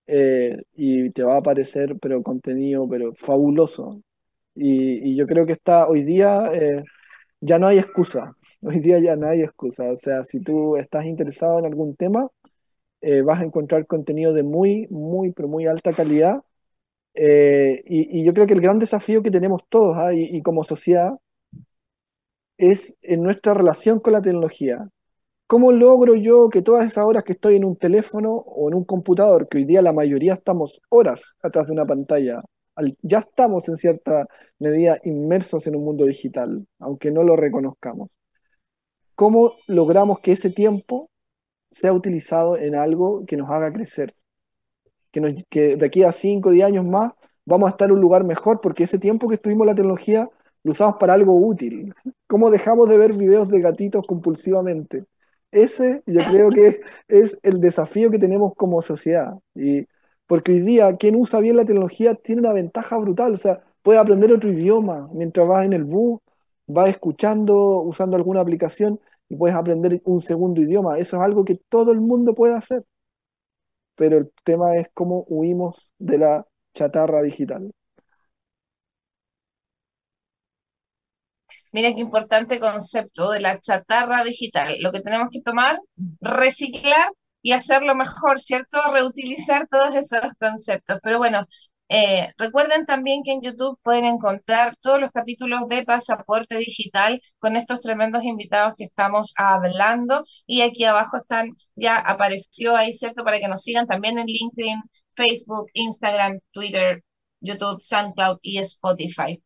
eh, 0.08 0.64
y 0.74 1.12
te 1.12 1.24
va 1.24 1.36
a 1.36 1.39
aparecer, 1.39 1.98
pero 2.02 2.24
contenido, 2.24 2.88
pero 2.89 3.14
fabuloso. 3.16 4.02
Y, 4.56 5.16
yo 5.16 5.28
creo 5.28 5.45
que 5.45 5.54
está 5.54 5.88
hoy 5.88 6.04
día... 6.04 6.52
Eh, 6.54 6.84
ya 7.42 7.60
no 7.60 7.68
hay 7.68 7.80
excusa. 7.80 8.36
Hoy 8.62 8.80
día 8.80 9.00
ya 9.00 9.16
no 9.16 9.28
hay 9.28 9.42
excusa. 9.42 9.92
O 9.92 9.96
sea, 9.96 10.24
si 10.24 10.40
tú 10.40 10.78
estás 10.78 11.06
interesado 11.06 11.60
en 11.60 11.66
algún 11.66 11.96
tema, 11.96 12.30
eh, 13.02 13.22
vas 13.22 13.42
a 13.42 13.46
encontrar 13.46 13.88
contenido 13.88 14.34
de 14.34 14.44
muy, 14.44 14.88
muy, 14.90 15.32
pero 15.34 15.48
muy 15.48 15.68
alta 15.68 15.94
calidad. 15.94 16.44
Eh, 17.16 17.82
y, 17.86 18.24
yo 18.24 18.34
creo 18.34 18.48
que 18.48 18.54
el 18.54 18.62
gran 18.62 18.80
desafío 18.80 19.24
que 19.24 19.32
tenemos 19.32 19.64
todos 19.70 19.98
¿ah? 19.98 20.14
y, 20.14 20.42
como 20.44 20.64
sociedad 20.64 21.14
es 22.58 22.96
en 23.02 23.24
nuestra 23.24 23.54
relación 23.54 24.00
con 24.00 24.14
la 24.14 24.22
tecnología. 24.22 24.90
¿Cómo 25.48 25.72
logro 25.72 26.16
yo 26.16 26.50
que 26.50 26.62
todas 26.62 26.86
esas 26.88 27.06
horas 27.06 27.24
que 27.24 27.34
estoy 27.34 27.56
en 27.56 27.66
un 27.66 27.78
teléfono 27.78 28.32
o 28.34 28.70
en 28.70 28.76
un 28.76 28.84
computador, 28.84 29.48
que 29.50 29.60
hoy 29.60 29.66
día 29.66 29.82
la 29.82 29.94
mayoría 29.94 30.34
estamos 30.34 30.82
horas 30.90 31.38
atrás 31.42 31.68
de 31.68 31.74
una 31.74 31.86
pantalla, 31.86 32.42
ya 33.01 33.19
estamos 33.19 33.67
en 33.69 33.78
cierta 33.78 34.28
medida 34.59 34.99
inmersos 35.03 35.67
en 35.67 35.75
un 35.75 35.84
mundo 35.86 36.05
digital, 36.05 36.67
aunque 36.80 37.11
no 37.11 37.23
lo 37.23 37.36
reconozcamos. 37.36 38.09
¿Cómo 39.15 39.55
logramos 39.67 40.19
que 40.19 40.34
ese 40.34 40.51
tiempo 40.51 41.09
sea 41.71 41.93
utilizado 41.93 42.57
en 42.57 42.75
algo 42.75 43.25
que 43.25 43.38
nos 43.38 43.49
haga 43.49 43.73
crecer? 43.73 44.15
Que, 45.11 45.75
de 45.78 45.86
aquí 45.86 46.03
a 46.03 46.11
5 46.11 46.49
o 46.49 46.51
10 46.51 46.65
años 46.67 46.86
más 46.86 47.13
vamos 47.45 47.67
a 47.67 47.71
estar 47.71 47.89
en 47.89 47.95
un 47.95 48.01
lugar 48.01 48.23
mejor 48.23 48.61
porque 48.61 48.84
ese 48.84 48.99
tiempo 48.99 49.28
que 49.28 49.36
estuvimos 49.36 49.65
en 49.65 49.69
la 49.69 49.75
tecnología 49.75 50.30
lo 50.63 50.71
usamos 50.71 50.97
para 50.99 51.13
algo 51.13 51.36
útil. 51.36 51.93
¿Cómo 52.28 52.51
dejamos 52.51 52.89
de 52.89 52.97
ver 52.97 53.13
videos 53.13 53.49
de 53.49 53.61
gatitos 53.61 54.05
compulsivamente? 54.05 55.05
Ese 55.51 56.03
yo 56.05 56.21
creo 56.30 56.49
que 56.51 56.82
es 57.07 57.39
el 57.41 57.61
desafío 57.61 58.11
que 58.11 58.19
tenemos 58.19 58.53
como 58.55 58.82
sociedad. 58.82 59.34
Y 59.55 59.88
porque 60.28 60.51
hoy 60.53 60.61
día 60.61 60.97
quien 60.97 61.15
usa 61.15 61.39
bien 61.39 61.57
la 61.57 61.65
tecnología 61.65 62.15
tiene 62.15 62.41
una 62.41 62.53
ventaja 62.53 62.97
brutal, 62.97 63.34
o 63.34 63.38
sea, 63.38 63.63
puede 63.82 63.99
aprender 63.99 64.32
otro 64.34 64.51
idioma 64.51 65.09
mientras 65.13 65.47
vas 65.47 65.65
en 65.65 65.73
el 65.73 65.86
bus, 65.86 66.19
vas 66.67 66.89
escuchando, 66.89 67.82
usando 67.84 68.17
alguna 68.17 68.41
aplicación 68.41 68.99
y 69.30 69.36
puedes 69.38 69.55
aprender 69.55 70.01
un 70.05 70.21
segundo 70.21 70.61
idioma. 70.61 70.97
Eso 70.99 71.17
es 71.17 71.23
algo 71.23 71.45
que 71.45 71.55
todo 71.69 71.91
el 71.91 72.01
mundo 72.01 72.36
puede 72.36 72.55
hacer. 72.55 72.84
Pero 73.95 74.17
el 74.17 74.32
tema 74.43 74.75
es 74.78 74.88
cómo 74.93 75.25
huimos 75.28 75.91
de 75.97 76.17
la 76.19 76.47
chatarra 76.73 77.21
digital. 77.21 77.71
Mira 81.71 81.93
qué 81.93 82.01
importante 82.01 82.59
concepto 82.59 83.32
de 83.32 83.39
la 83.39 83.59
chatarra 83.59 84.23
digital. 84.23 84.78
Lo 84.80 84.91
que 84.91 85.01
tenemos 85.01 85.30
que 85.32 85.41
tomar, 85.41 85.80
reciclar 86.21 87.11
y 87.48 87.54
hacerlo 87.54 87.95
mejor, 87.95 88.39
¿cierto? 88.39 88.78
Reutilizar 88.91 89.70
todos 89.70 89.95
esos 89.95 90.20
conceptos. 90.38 91.00
Pero 91.02 91.18
bueno, 91.18 91.48
eh, 91.88 92.28
recuerden 92.38 92.86
también 92.86 93.24
que 93.24 93.32
en 93.32 93.41
YouTube 93.41 93.80
pueden 93.84 94.04
encontrar 94.04 94.76
todos 94.82 95.00
los 95.00 95.12
capítulos 95.12 95.62
de 95.70 95.86
Pasaporte 95.86 96.58
Digital 96.58 97.22
con 97.39 97.56
estos 97.56 97.80
tremendos 97.80 98.26
invitados 98.26 98.74
que 98.78 98.84
estamos 98.84 99.34
hablando. 99.38 100.26
Y 100.45 100.62
aquí 100.62 100.84
abajo 100.84 101.16
están, 101.16 101.52
ya 101.76 101.95
apareció 101.98 102.76
ahí, 102.76 102.91
¿cierto? 102.91 103.24
Para 103.24 103.39
que 103.39 103.48
nos 103.48 103.62
sigan 103.64 103.88
también 103.88 104.20
en 104.20 104.26
LinkedIn, 104.28 104.82
Facebook, 105.14 105.68
Instagram, 105.74 106.39
Twitter, 106.52 107.02
YouTube, 107.39 107.80
SoundCloud 107.80 108.39
y 108.41 108.58
Spotify. 108.58 109.41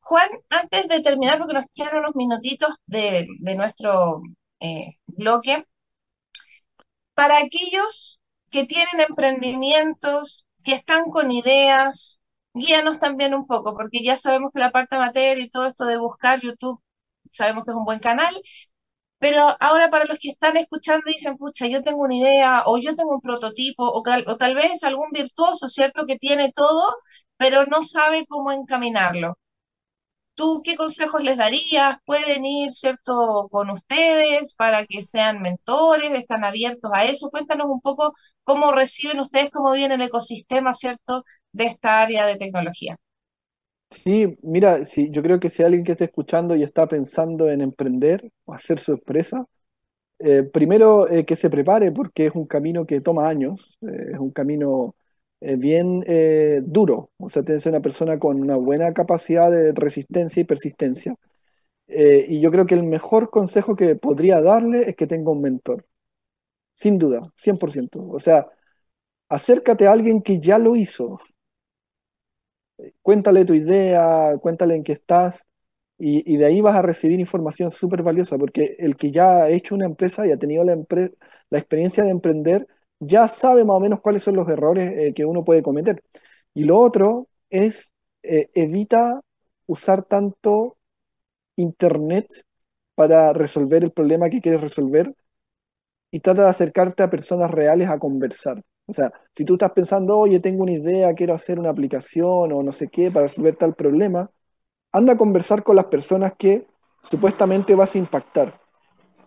Juan, 0.00 0.30
antes 0.48 0.88
de 0.88 1.02
terminar, 1.02 1.36
porque 1.38 1.54
nos 1.54 1.66
quedan 1.74 1.98
unos 1.98 2.14
minutitos 2.14 2.74
de, 2.86 3.26
nuestro 3.56 4.22
eh, 4.60 4.96
bloque, 5.06 5.66
para 7.22 7.38
aquellos 7.38 8.20
que 8.50 8.64
tienen 8.66 9.00
emprendimientos, 9.08 10.44
que 10.64 10.74
están 10.74 11.04
con 11.10 11.30
ideas, 11.30 12.20
guíanos 12.52 12.98
también 12.98 13.32
un 13.34 13.46
poco, 13.46 13.74
porque 13.76 14.02
ya 14.02 14.16
sabemos 14.16 14.50
que 14.52 14.58
la 14.60 14.72
parte 14.72 14.96
amateur 14.96 15.38
y 15.38 15.48
todo 15.48 15.66
esto 15.66 15.84
de 15.86 15.98
buscar 15.98 16.40
YouTube, 16.40 16.80
sabemos 17.30 17.64
que 17.64 17.70
es 17.70 17.76
un 17.76 17.84
buen 17.84 18.00
canal, 18.00 18.34
pero 19.18 19.56
ahora 19.60 19.90
para 19.90 20.06
los 20.06 20.18
que 20.18 20.30
están 20.30 20.56
escuchando 20.56 21.04
dicen, 21.06 21.36
pucha, 21.38 21.66
yo 21.68 21.82
tengo 21.82 22.02
una 22.02 22.16
idea, 22.16 22.64
o 22.66 22.78
yo 22.78 22.96
tengo 22.96 23.12
un 23.14 23.20
prototipo, 23.22 23.84
o, 23.84 24.02
o 24.26 24.36
tal 24.36 24.54
vez 24.56 24.84
algún 24.84 25.10
virtuoso, 25.12 25.68
¿cierto?, 25.68 26.06
que 26.06 26.18
tiene 26.18 26.52
todo, 26.52 26.94
pero 27.38 27.66
no 27.66 27.82
sabe 27.84 28.26
cómo 28.28 28.52
encaminarlo. 28.52 29.38
¿Tú 30.42 30.60
qué 30.64 30.74
consejos 30.74 31.22
les 31.22 31.36
darías? 31.36 31.98
¿Pueden 32.04 32.44
ir, 32.44 32.72
cierto, 32.72 33.48
con 33.48 33.70
ustedes 33.70 34.54
para 34.54 34.84
que 34.86 35.02
sean 35.04 35.40
mentores? 35.40 36.10
¿Están 36.10 36.42
abiertos 36.44 36.90
a 36.92 37.04
eso? 37.04 37.30
Cuéntanos 37.30 37.68
un 37.70 37.80
poco 37.80 38.12
cómo 38.42 38.72
reciben 38.72 39.20
ustedes, 39.20 39.50
cómo 39.52 39.70
viene 39.70 39.94
el 39.94 40.02
ecosistema, 40.02 40.74
cierto, 40.74 41.24
de 41.52 41.66
esta 41.66 42.00
área 42.02 42.26
de 42.26 42.36
tecnología. 42.38 42.96
Sí, 43.90 44.36
mira, 44.42 44.84
sí, 44.84 45.10
yo 45.12 45.22
creo 45.22 45.38
que 45.38 45.48
si 45.50 45.62
alguien 45.62 45.84
que 45.84 45.92
esté 45.92 46.04
escuchando 46.06 46.56
y 46.56 46.62
está 46.64 46.88
pensando 46.88 47.48
en 47.48 47.60
emprender 47.60 48.32
o 48.44 48.54
hacer 48.54 48.80
su 48.80 48.92
empresa, 48.92 49.44
eh, 50.20 50.44
primero 50.44 51.08
eh, 51.10 51.24
que 51.26 51.36
se 51.36 51.50
prepare 51.50 51.92
porque 51.92 52.26
es 52.26 52.34
un 52.34 52.46
camino 52.46 52.86
que 52.86 53.00
toma 53.00 53.28
años, 53.28 53.78
eh, 53.82 54.12
es 54.14 54.18
un 54.20 54.30
camino 54.32 54.96
eh, 55.44 55.56
bien 55.56 56.04
eh, 56.06 56.60
duro, 56.64 57.10
o 57.18 57.28
sea, 57.28 57.42
tiene 57.42 57.58
que 57.58 57.62
ser 57.62 57.72
una 57.72 57.82
persona 57.82 58.18
con 58.18 58.40
una 58.40 58.56
buena 58.56 58.92
capacidad 58.94 59.50
de 59.50 59.72
resistencia 59.72 60.40
y 60.40 60.44
persistencia. 60.44 61.16
Eh, 61.88 62.26
y 62.28 62.40
yo 62.40 62.50
creo 62.52 62.66
que 62.66 62.74
el 62.76 62.84
mejor 62.84 63.30
consejo 63.30 63.76
que 63.76 63.96
podría 63.96 64.40
darle 64.42 64.90
es 64.90 64.96
que 64.96 65.06
tenga 65.08 65.32
un 65.32 65.42
mentor, 65.42 65.86
sin 66.74 66.98
duda, 66.98 67.32
100%. 67.36 68.08
O 68.10 68.20
sea, 68.20 68.48
acércate 69.28 69.86
a 69.88 69.92
alguien 69.92 70.22
que 70.22 70.40
ya 70.40 70.58
lo 70.58 70.76
hizo. 70.76 71.18
Cuéntale 73.02 73.44
tu 73.44 73.54
idea, 73.54 74.36
cuéntale 74.40 74.74
en 74.74 74.82
qué 74.82 74.92
estás, 74.92 75.46
y, 75.98 76.36
de 76.36 76.44
ahí 76.46 76.60
vas 76.60 76.76
a 76.76 76.82
recibir 76.82 77.20
información 77.20 77.70
súper 77.70 78.02
valiosa, 78.02 78.36
porque 78.38 78.74
el 78.78 78.96
que 78.96 79.12
ya 79.12 79.44
ha 79.44 79.50
hecho 79.50 79.74
una 79.74 79.86
empresa 79.86 80.26
y 80.26 80.32
ha 80.32 80.38
tenido 80.38 80.64
la, 80.64 80.76
la 81.50 81.58
experiencia 81.58 82.02
de 82.04 82.10
emprender, 82.10 82.66
ya 83.02 83.28
sabe 83.28 83.64
más 83.64 83.76
o 83.76 83.80
menos 83.80 84.00
cuáles 84.00 84.22
son 84.22 84.36
los 84.36 84.48
errores 84.48 84.92
eh, 84.96 85.14
que 85.14 85.24
uno 85.24 85.44
puede 85.44 85.62
cometer. 85.62 86.02
Y 86.54 86.64
lo 86.64 86.78
otro 86.78 87.28
es 87.50 87.92
eh, 88.22 88.50
evita 88.54 89.20
usar 89.66 90.04
tanto 90.04 90.76
Internet 91.56 92.28
para 92.94 93.32
resolver 93.32 93.84
el 93.84 93.92
problema 93.92 94.30
que 94.30 94.40
quieres 94.40 94.60
resolver 94.60 95.14
y 96.10 96.20
trata 96.20 96.42
de 96.44 96.48
acercarte 96.50 97.02
a 97.02 97.10
personas 97.10 97.50
reales 97.50 97.88
a 97.88 97.98
conversar. 97.98 98.62
O 98.86 98.92
sea, 98.92 99.12
si 99.34 99.44
tú 99.44 99.54
estás 99.54 99.72
pensando, 99.72 100.18
oye, 100.18 100.40
tengo 100.40 100.62
una 100.62 100.72
idea, 100.72 101.14
quiero 101.14 101.34
hacer 101.34 101.58
una 101.58 101.70
aplicación 101.70 102.52
o 102.52 102.62
no 102.62 102.72
sé 102.72 102.88
qué 102.88 103.10
para 103.10 103.26
resolver 103.26 103.56
tal 103.56 103.74
problema, 103.74 104.30
anda 104.92 105.14
a 105.14 105.16
conversar 105.16 105.62
con 105.64 105.76
las 105.76 105.86
personas 105.86 106.34
que 106.38 106.66
supuestamente 107.02 107.74
vas 107.74 107.94
a 107.94 107.98
impactar. 107.98 108.60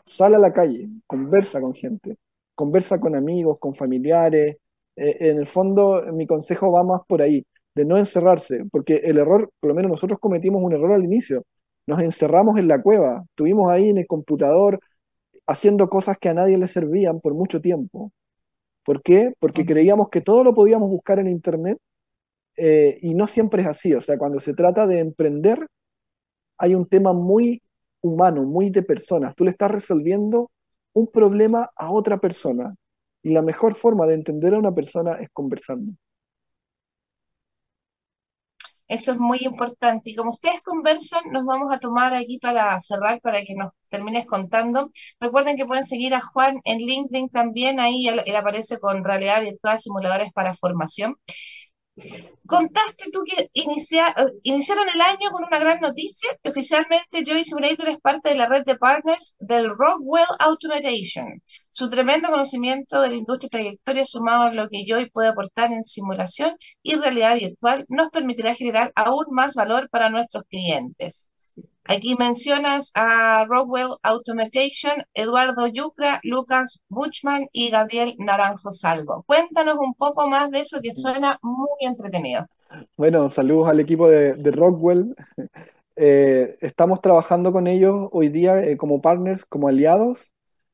Sal 0.05 0.36
a 0.36 0.39
la 0.39 0.53
calle, 0.53 0.89
conversa 1.07 1.61
con 1.61 1.73
gente, 1.73 2.17
conversa 2.55 2.99
con 2.99 3.15
amigos, 3.15 3.57
con 3.59 3.75
familiares. 3.75 4.57
Eh, 4.95 5.17
en 5.19 5.37
el 5.39 5.45
fondo, 5.45 6.03
mi 6.13 6.25
consejo 6.27 6.71
va 6.71 6.83
más 6.83 7.01
por 7.07 7.21
ahí, 7.21 7.45
de 7.75 7.85
no 7.85 7.97
encerrarse, 7.97 8.65
porque 8.71 8.95
el 8.97 9.17
error, 9.17 9.51
por 9.59 9.69
lo 9.69 9.75
menos 9.75 9.91
nosotros 9.91 10.19
cometimos 10.19 10.63
un 10.63 10.73
error 10.73 10.93
al 10.93 11.03
inicio. 11.03 11.43
Nos 11.87 12.01
encerramos 12.01 12.57
en 12.57 12.67
la 12.67 12.81
cueva, 12.81 13.23
estuvimos 13.29 13.71
ahí 13.71 13.89
en 13.89 13.99
el 13.99 14.07
computador 14.07 14.79
haciendo 15.47 15.89
cosas 15.89 16.17
que 16.17 16.29
a 16.29 16.33
nadie 16.33 16.57
le 16.57 16.67
servían 16.67 17.19
por 17.21 17.33
mucho 17.33 17.61
tiempo. 17.61 18.11
¿Por 18.83 19.01
qué? 19.01 19.33
Porque 19.39 19.65
creíamos 19.65 20.09
que 20.09 20.21
todo 20.21 20.43
lo 20.43 20.53
podíamos 20.53 20.89
buscar 20.89 21.19
en 21.19 21.27
Internet 21.27 21.77
eh, 22.57 22.97
y 23.01 23.13
no 23.15 23.27
siempre 23.27 23.61
es 23.63 23.67
así. 23.67 23.93
O 23.93 24.01
sea, 24.01 24.17
cuando 24.17 24.39
se 24.39 24.53
trata 24.53 24.87
de 24.87 24.99
emprender, 24.99 25.67
hay 26.57 26.75
un 26.75 26.87
tema 26.87 27.13
muy 27.13 27.61
humano, 28.01 28.43
muy 28.43 28.69
de 28.69 28.83
personas. 28.83 29.35
Tú 29.35 29.43
le 29.45 29.51
estás 29.51 29.71
resolviendo 29.71 30.51
un 30.95 31.07
problema 31.11 31.69
a 31.75 31.91
otra 31.91 32.17
persona 32.19 32.73
y 33.21 33.33
la 33.33 33.41
mejor 33.41 33.75
forma 33.75 34.07
de 34.07 34.15
entender 34.15 34.53
a 34.55 34.59
una 34.59 34.73
persona 34.73 35.13
es 35.19 35.29
conversando. 35.31 35.91
Eso 38.87 39.11
es 39.13 39.17
muy 39.17 39.39
importante. 39.41 40.11
Y 40.11 40.15
como 40.15 40.29
ustedes 40.29 40.61
conversan, 40.61 41.23
nos 41.31 41.43
vamos 41.43 41.75
a 41.75 41.79
tomar 41.79 42.13
aquí 42.13 42.37
para 42.37 42.79
cerrar, 42.79 43.19
para 43.21 43.41
que 43.41 43.55
nos 43.55 43.71
termines 43.89 44.27
contando. 44.27 44.91
Recuerden 45.19 45.57
que 45.57 45.65
pueden 45.65 45.83
seguir 45.85 46.13
a 46.13 46.21
Juan 46.21 46.61
en 46.65 46.79
LinkedIn 46.79 47.29
también, 47.29 47.79
ahí 47.79 48.07
él, 48.07 48.35
aparece 48.35 48.79
con 48.79 49.03
realidad 49.03 49.41
virtual, 49.41 49.79
simuladores 49.79 50.31
para 50.33 50.53
formación. 50.53 51.15
Contaste 52.45 53.05
tú 53.11 53.23
que 53.23 53.43
eh, 53.43 53.49
iniciaron 54.43 54.89
el 54.93 55.01
año 55.01 55.31
con 55.31 55.45
una 55.45 55.59
gran 55.59 55.79
noticia, 55.79 56.29
que 56.43 56.49
oficialmente 56.49 57.23
Joy 57.25 57.43
Simulator 57.45 57.89
es 57.89 57.99
parte 58.01 58.29
de 58.29 58.35
la 58.35 58.47
red 58.47 58.63
de 58.65 58.75
partners 58.75 59.35
del 59.39 59.69
Rockwell 59.69 60.25
Automation. 60.39 61.41
Su 61.71 61.89
tremendo 61.89 62.29
conocimiento 62.29 63.01
de 63.01 63.09
la 63.09 63.15
industria 63.15 63.47
y 63.47 63.49
trayectoria 63.49 64.05
sumado 64.05 64.43
a 64.43 64.51
lo 64.53 64.69
que 64.69 64.85
Joy 64.85 65.09
puede 65.09 65.29
aportar 65.29 65.71
en 65.71 65.83
simulación 65.83 66.55
y 66.83 66.95
realidad 66.95 67.35
virtual 67.35 67.85
nos 67.87 68.09
permitirá 68.09 68.55
generar 68.55 68.91
aún 68.95 69.25
más 69.31 69.55
valor 69.55 69.89
para 69.89 70.09
nuestros 70.09 70.43
clientes. 70.49 71.29
Aquí 71.88 72.15
mencionas 72.17 72.91
a 72.95 73.45
Rockwell 73.45 73.97
Automation, 74.01 75.03
Eduardo 75.13 75.67
Yucra, 75.67 76.19
Lucas 76.23 76.81
Buchman 76.89 77.47
y 77.51 77.69
Gabriel 77.69 78.15
Naranjo 78.17 78.71
Salvo. 78.71 79.23
Cuéntanos 79.27 79.75
un 79.79 79.93
poco 79.93 80.27
más 80.27 80.49
de 80.49 80.61
eso 80.61 80.81
que 80.81 80.91
suena 80.91 81.38
muy 81.43 81.67
entretenido. 81.81 82.47
Bueno, 82.97 83.29
saludos 83.29 83.69
al 83.69 83.79
equipo 83.79 84.09
de, 84.09 84.33
Rockwell. 84.51 85.15
Eh, 85.97 86.57
estamos 86.59 86.99
trabajando 86.99 87.53
con 87.53 87.67
ellos 87.67 88.09
hoy 88.11 88.27
día 88.27 88.59
eh, 88.59 88.75
como 88.75 88.99
partners, 88.99 89.45
como 89.45 89.69
aliados, 89.69 90.33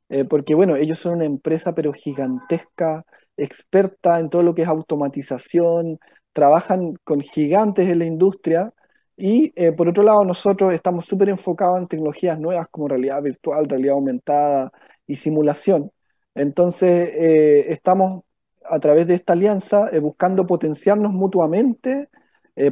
eh, 0.10 0.26
porque 0.26 0.56
bueno, 0.56 0.76
ellos 0.76 0.98
son 0.98 1.14
una 1.14 1.26
empresa 1.26 1.76
pero 1.76 1.94
gigantesca, 1.94 3.06
experta 3.38 4.20
en 4.20 4.32
todo 4.32 4.42
lo 4.42 4.56
que 4.56 4.64
es 4.64 4.68
automatización, 4.68 6.00
trabajan 6.34 6.96
con 7.04 7.22
gigantes 7.22 7.88
en 7.88 8.00
la 8.00 8.06
industria 8.06 8.74
y 9.22 9.54
eh, 9.56 9.72
por 9.72 9.88
otro 9.88 10.02
lado, 10.02 10.26
nosotros 10.26 10.74
estamos 10.74 11.06
súper 11.06 11.30
enfocados 11.30 11.78
en 11.78 11.88
tecnologías 11.88 12.40
nuevas 12.40 12.68
como 12.72 12.88
realidad 12.88 13.22
virtual, 13.22 13.70
realidad 13.70 13.94
aumentada 13.94 14.72
y 15.06 15.16
simulación. 15.16 15.92
Entonces, 16.34 17.12
eh, 17.16 17.72
estamos 17.72 18.24
a 18.66 18.80
través 18.80 19.06
de 19.06 19.14
esta 19.14 19.34
alianza 19.34 19.90
eh, 19.92 20.00
buscando 20.00 20.48
potenciarnos 20.48 21.14
mutuamente, 21.14 22.10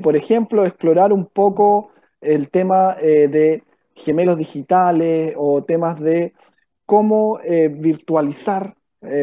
por 0.03 0.15
ejemplo, 0.15 0.65
explorar 0.65 1.13
un 1.13 1.25
poco 1.27 1.91
el 2.21 2.49
tema 2.51 2.95
de 2.95 3.63
gemelos 3.95 4.37
digitales 4.37 5.33
o 5.37 5.63
temas 5.63 5.99
de 5.99 6.33
cómo 6.85 7.39
virtualizar 7.71 8.75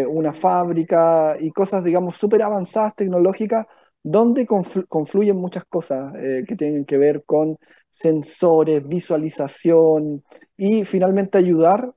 una 0.09 0.33
fábrica 0.33 1.37
y 1.39 1.51
cosas, 1.53 1.85
digamos, 1.85 2.17
súper 2.17 2.43
avanzadas 2.43 2.97
tecnológicas 2.97 3.67
donde 4.07 4.47
confluyen 4.47 5.37
muchas 5.37 5.65
cosas 5.65 6.15
eh, 6.15 6.45
que 6.47 6.55
tienen 6.55 6.85
que 6.85 6.97
ver 6.97 7.25
con 7.25 7.59
sensores, 7.91 8.87
visualización 8.87 10.23
y 10.57 10.85
finalmente 10.85 11.39
ayudar 11.39 11.93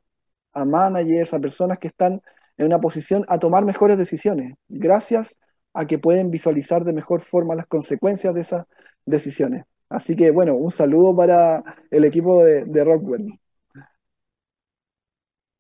a 0.52 0.66
managers, 0.66 1.36
a 1.36 1.40
personas 1.40 1.78
que 1.78 1.88
están 1.88 2.20
en 2.58 2.66
una 2.66 2.80
posición 2.80 3.26
a 3.28 3.38
tomar 3.38 3.64
mejores 3.64 3.96
decisiones, 3.96 4.56
gracias 4.68 5.38
a 5.72 5.86
que 5.86 6.00
pueden 6.00 6.32
visualizar 6.32 6.84
de 6.84 6.94
mejor 6.94 7.22
forma 7.22 7.54
las 7.54 7.68
consecuencias 7.68 8.34
de 8.34 8.42
esas 8.42 8.66
decisiones. 9.06 9.66
Así 9.88 10.16
que 10.16 10.32
bueno, 10.32 10.56
un 10.56 10.72
saludo 10.72 11.16
para 11.16 11.64
el 11.92 12.06
equipo 12.06 12.44
de, 12.44 12.84
Rockwell. 12.84 13.40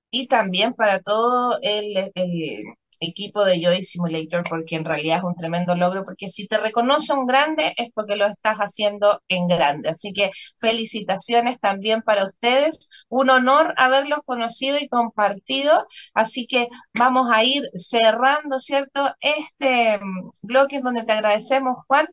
Y 0.10 0.28
también 0.28 0.74
para 0.74 1.00
todo 1.00 1.60
el, 1.62 2.12
el 2.16 2.64
equipo 3.00 3.45
de 3.45 3.62
Joy 3.62 3.82
Simulator 3.84 4.43
porque 4.50 4.76
en 4.76 4.86
realidad 4.86 5.18
es 5.20 5.24
un 5.24 5.36
tremendo 5.36 5.76
logro, 5.76 6.04
porque 6.04 6.30
si 6.30 6.47
te 6.47 6.58
reconoce 6.58 7.14
un 7.14 7.26
grande 7.26 7.74
es 7.78 7.91
porque 7.93 8.16
lo 8.16 8.28
estás 8.28 8.58
haciendo 8.58 9.22
en 9.28 9.47
grande. 9.47 9.89
Así 9.89 10.14
que 10.14 10.32
felicitaciones 10.58 11.60
también 11.60 12.02
para 12.02 12.26
ustedes, 12.26 12.89
un 13.10 13.30
honor 13.30 13.74
haberlos 13.78 14.20
conocido 14.26 14.78
y 14.80 14.88
compartido, 14.88 15.88
así 16.14 16.47
que 16.47 16.68
vamos 16.97 17.30
a 17.32 17.43
ir 17.43 17.64
cerrando, 17.74 18.60
¿cierto? 18.60 19.14
Este 19.20 19.97
mm, 19.97 20.32
bloque 20.41 20.78
en 20.78 20.84
donde 20.84 21.04
te 21.04 21.12
agradecemos, 21.14 21.78
Juan. 21.88 22.08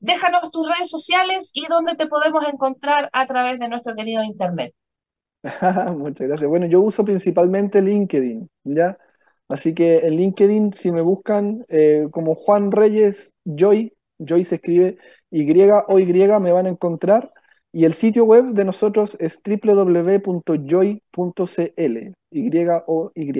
Déjanos 0.00 0.50
tus 0.50 0.68
redes 0.68 0.90
sociales 0.90 1.50
y 1.54 1.66
dónde 1.68 1.94
te 1.94 2.08
podemos 2.08 2.46
encontrar 2.48 3.08
a 3.12 3.26
través 3.26 3.58
de 3.60 3.68
nuestro 3.68 3.94
querido 3.94 4.22
Internet. 4.24 4.74
Muchas 5.96 6.28
gracias. 6.28 6.48
Bueno, 6.48 6.66
yo 6.66 6.80
uso 6.80 7.04
principalmente 7.04 7.80
LinkedIn, 7.80 8.48
¿ya? 8.64 8.98
Así 9.52 9.74
que 9.74 9.98
en 9.98 10.16
LinkedIn, 10.16 10.72
si 10.72 10.90
me 10.90 11.02
buscan 11.02 11.66
eh, 11.68 12.08
como 12.10 12.34
Juan 12.34 12.72
Reyes 12.72 13.34
Joy, 13.44 13.92
Joy 14.18 14.44
se 14.44 14.54
escribe 14.54 14.96
Y 15.30 15.42
o 15.88 15.98
Y, 15.98 16.06
me 16.40 16.52
van 16.52 16.64
a 16.64 16.70
encontrar. 16.70 17.30
Y 17.70 17.84
el 17.84 17.92
sitio 17.92 18.24
web 18.24 18.54
de 18.54 18.64
nosotros 18.64 19.14
es 19.20 19.42
www.joy.cl, 19.44 20.62
Y 22.30 22.50
o 22.86 23.12
Y. 23.14 23.32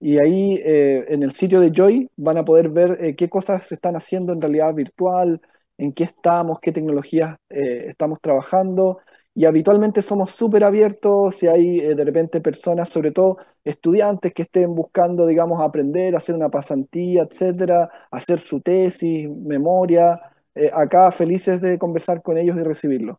Y 0.00 0.18
ahí 0.18 0.60
eh, 0.64 1.06
en 1.08 1.22
el 1.22 1.32
sitio 1.32 1.60
de 1.60 1.70
Joy 1.70 2.10
van 2.16 2.36
a 2.36 2.44
poder 2.44 2.68
ver 2.68 2.98
eh, 3.00 3.16
qué 3.16 3.30
cosas 3.30 3.64
se 3.66 3.76
están 3.76 3.96
haciendo 3.96 4.34
en 4.34 4.42
realidad 4.42 4.74
virtual, 4.74 5.40
en 5.78 5.94
qué 5.94 6.04
estamos, 6.04 6.60
qué 6.60 6.72
tecnologías 6.72 7.36
estamos 7.48 8.20
trabajando 8.20 8.98
y 9.34 9.46
habitualmente 9.46 10.02
somos 10.02 10.30
súper 10.32 10.64
abiertos 10.64 11.36
si 11.36 11.46
hay 11.46 11.80
eh, 11.80 11.94
de 11.94 12.04
repente 12.04 12.40
personas, 12.40 12.88
sobre 12.88 13.12
todo 13.12 13.38
estudiantes 13.64 14.34
que 14.34 14.42
estén 14.42 14.74
buscando, 14.74 15.26
digamos, 15.26 15.60
aprender, 15.60 16.14
hacer 16.16 16.34
una 16.34 16.50
pasantía, 16.50 17.22
etcétera, 17.22 17.90
hacer 18.10 18.38
su 18.40 18.60
tesis, 18.60 19.28
memoria. 19.30 20.20
Eh, 20.54 20.70
acá 20.72 21.10
felices 21.12 21.60
de 21.62 21.78
conversar 21.78 22.22
con 22.22 22.36
ellos 22.36 22.56
y 22.58 22.62
recibirlos. 22.62 23.16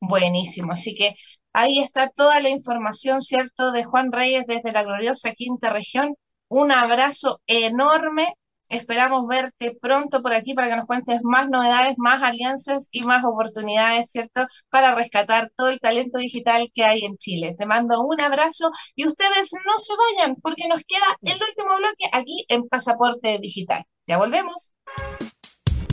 Buenísimo, 0.00 0.72
así 0.72 0.94
que 0.94 1.14
ahí 1.52 1.80
está 1.80 2.08
toda 2.08 2.40
la 2.40 2.48
información, 2.48 3.22
¿cierto?, 3.22 3.72
de 3.72 3.84
Juan 3.84 4.12
Reyes 4.12 4.44
desde 4.46 4.72
la 4.72 4.82
gloriosa 4.82 5.32
quinta 5.32 5.72
región. 5.72 6.14
Un 6.48 6.72
abrazo 6.72 7.40
enorme 7.46 8.34
Esperamos 8.68 9.26
verte 9.26 9.76
pronto 9.80 10.22
por 10.22 10.32
aquí 10.34 10.54
para 10.54 10.68
que 10.68 10.76
nos 10.76 10.86
cuentes 10.86 11.20
más 11.22 11.48
novedades, 11.48 11.94
más 11.96 12.22
alianzas 12.22 12.88
y 12.92 13.02
más 13.02 13.24
oportunidades, 13.24 14.10
¿cierto? 14.10 14.46
Para 14.68 14.94
rescatar 14.94 15.50
todo 15.56 15.68
el 15.68 15.80
talento 15.80 16.18
digital 16.18 16.70
que 16.74 16.84
hay 16.84 17.04
en 17.04 17.16
Chile. 17.16 17.54
Te 17.58 17.66
mando 17.66 18.02
un 18.02 18.20
abrazo 18.20 18.70
y 18.94 19.06
ustedes 19.06 19.52
no 19.66 19.78
se 19.78 19.94
vayan 19.96 20.36
porque 20.36 20.68
nos 20.68 20.82
queda 20.84 21.16
el 21.22 21.38
último 21.48 21.76
bloque 21.76 22.04
aquí 22.12 22.44
en 22.48 22.68
Pasaporte 22.68 23.38
Digital. 23.40 23.84
Ya 24.06 24.18
volvemos. 24.18 24.72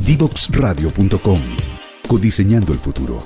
Divoxradio.com 0.01 1.39
Codiseñando 2.07 2.73
el 2.73 2.79
futuro. 2.79 3.23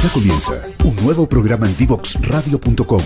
Ya 0.00 0.10
comienza 0.12 0.52
un 0.84 0.94
nuevo 0.96 1.26
programa 1.26 1.66
en 1.66 1.76
Divoxradio.com 1.78 3.00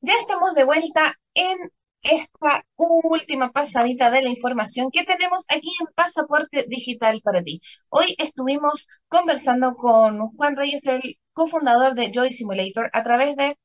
Ya 0.00 0.14
estamos 0.20 0.54
de 0.54 0.64
vuelta 0.64 1.14
en 1.34 1.56
esta 2.02 2.64
última 2.76 3.50
pasadita 3.50 4.10
de 4.10 4.22
la 4.22 4.28
información 4.30 4.90
que 4.90 5.04
tenemos 5.04 5.44
aquí 5.48 5.70
en 5.80 5.86
Pasaporte 5.94 6.64
Digital 6.68 7.20
para 7.22 7.42
ti. 7.42 7.60
Hoy 7.88 8.14
estuvimos 8.18 8.86
conversando 9.08 9.74
con 9.74 10.18
Juan 10.36 10.56
Reyes, 10.56 10.86
el 10.86 11.18
cofundador 11.32 11.94
de 11.94 12.10
Joy 12.12 12.32
Simulator, 12.32 12.90
a 12.92 13.02
través 13.02 13.34
de 13.36 13.56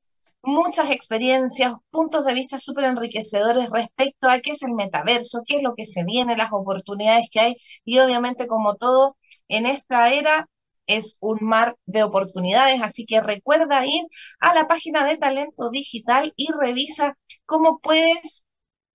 muchas 0.42 0.90
experiencias, 0.92 1.74
puntos 1.92 2.26
de 2.26 2.34
vista 2.34 2.58
súper 2.58 2.86
enriquecedores 2.86 3.70
respecto 3.70 4.30
a 4.30 4.40
qué 4.40 4.52
es 4.52 4.64
el 4.64 4.74
metaverso, 4.74 5.42
qué 5.46 5.58
es 5.58 5.64
lo 5.64 5.76
que 5.76 5.86
se 5.86 6.04
viene, 6.04 6.38
las 6.38 6.52
oportunidades 6.52 7.28
que 7.32 7.40
hay 7.40 7.56
y 7.86 8.00
obviamente 8.00 8.48
como 8.48 8.76
todo 8.76 9.18
en 9.48 9.66
esta 9.68 10.12
era 10.14 10.48
es 10.88 11.18
un 11.22 11.40
mar 11.42 11.76
de 11.86 12.04
oportunidades, 12.04 12.82
así 12.82 13.06
que 13.06 13.22
recuerda 13.22 13.86
ir 13.86 14.04
a 14.40 14.54
la 14.54 14.68
página 14.68 15.06
de 15.06 15.18
Talento 15.18 15.70
Digital 15.70 16.34
y 16.36 16.48
revisa 16.60 17.18
cómo 17.46 17.80
puedes 17.80 18.46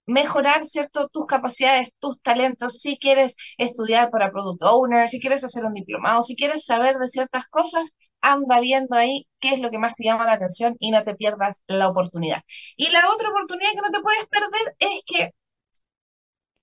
mejorar, 0.06 0.66
¿cierto?, 0.66 1.08
tus 1.08 1.26
capacidades, 1.26 1.90
tus 1.98 2.20
talentos, 2.22 2.80
si 2.80 2.98
quieres 2.98 3.36
estudiar 3.58 4.10
para 4.10 4.30
Product 4.32 4.62
Owner, 4.64 5.08
si 5.10 5.20
quieres 5.20 5.44
hacer 5.44 5.64
un 5.64 5.74
diplomado, 5.74 6.22
si 6.22 6.34
quieres 6.36 6.64
saber 6.64 6.96
de 6.98 7.08
ciertas 7.08 7.46
cosas, 7.48 7.90
anda 8.20 8.60
viendo 8.60 8.96
ahí 8.96 9.26
qué 9.38 9.50
es 9.54 9.60
lo 9.60 9.70
que 9.70 9.78
más 9.78 9.94
te 9.94 10.04
llama 10.04 10.24
la 10.24 10.32
atención 10.32 10.76
y 10.80 10.90
no 10.90 11.04
te 11.04 11.14
pierdas 11.14 11.62
la 11.66 11.88
oportunidad. 11.88 12.42
Y 12.76 12.88
la 12.90 13.02
otra 13.12 13.28
oportunidad 13.30 13.70
que 13.72 13.80
no 13.82 13.90
te 13.90 14.00
puedes 14.00 14.26
perder 14.26 14.76
es 14.78 15.00
que 15.06 15.30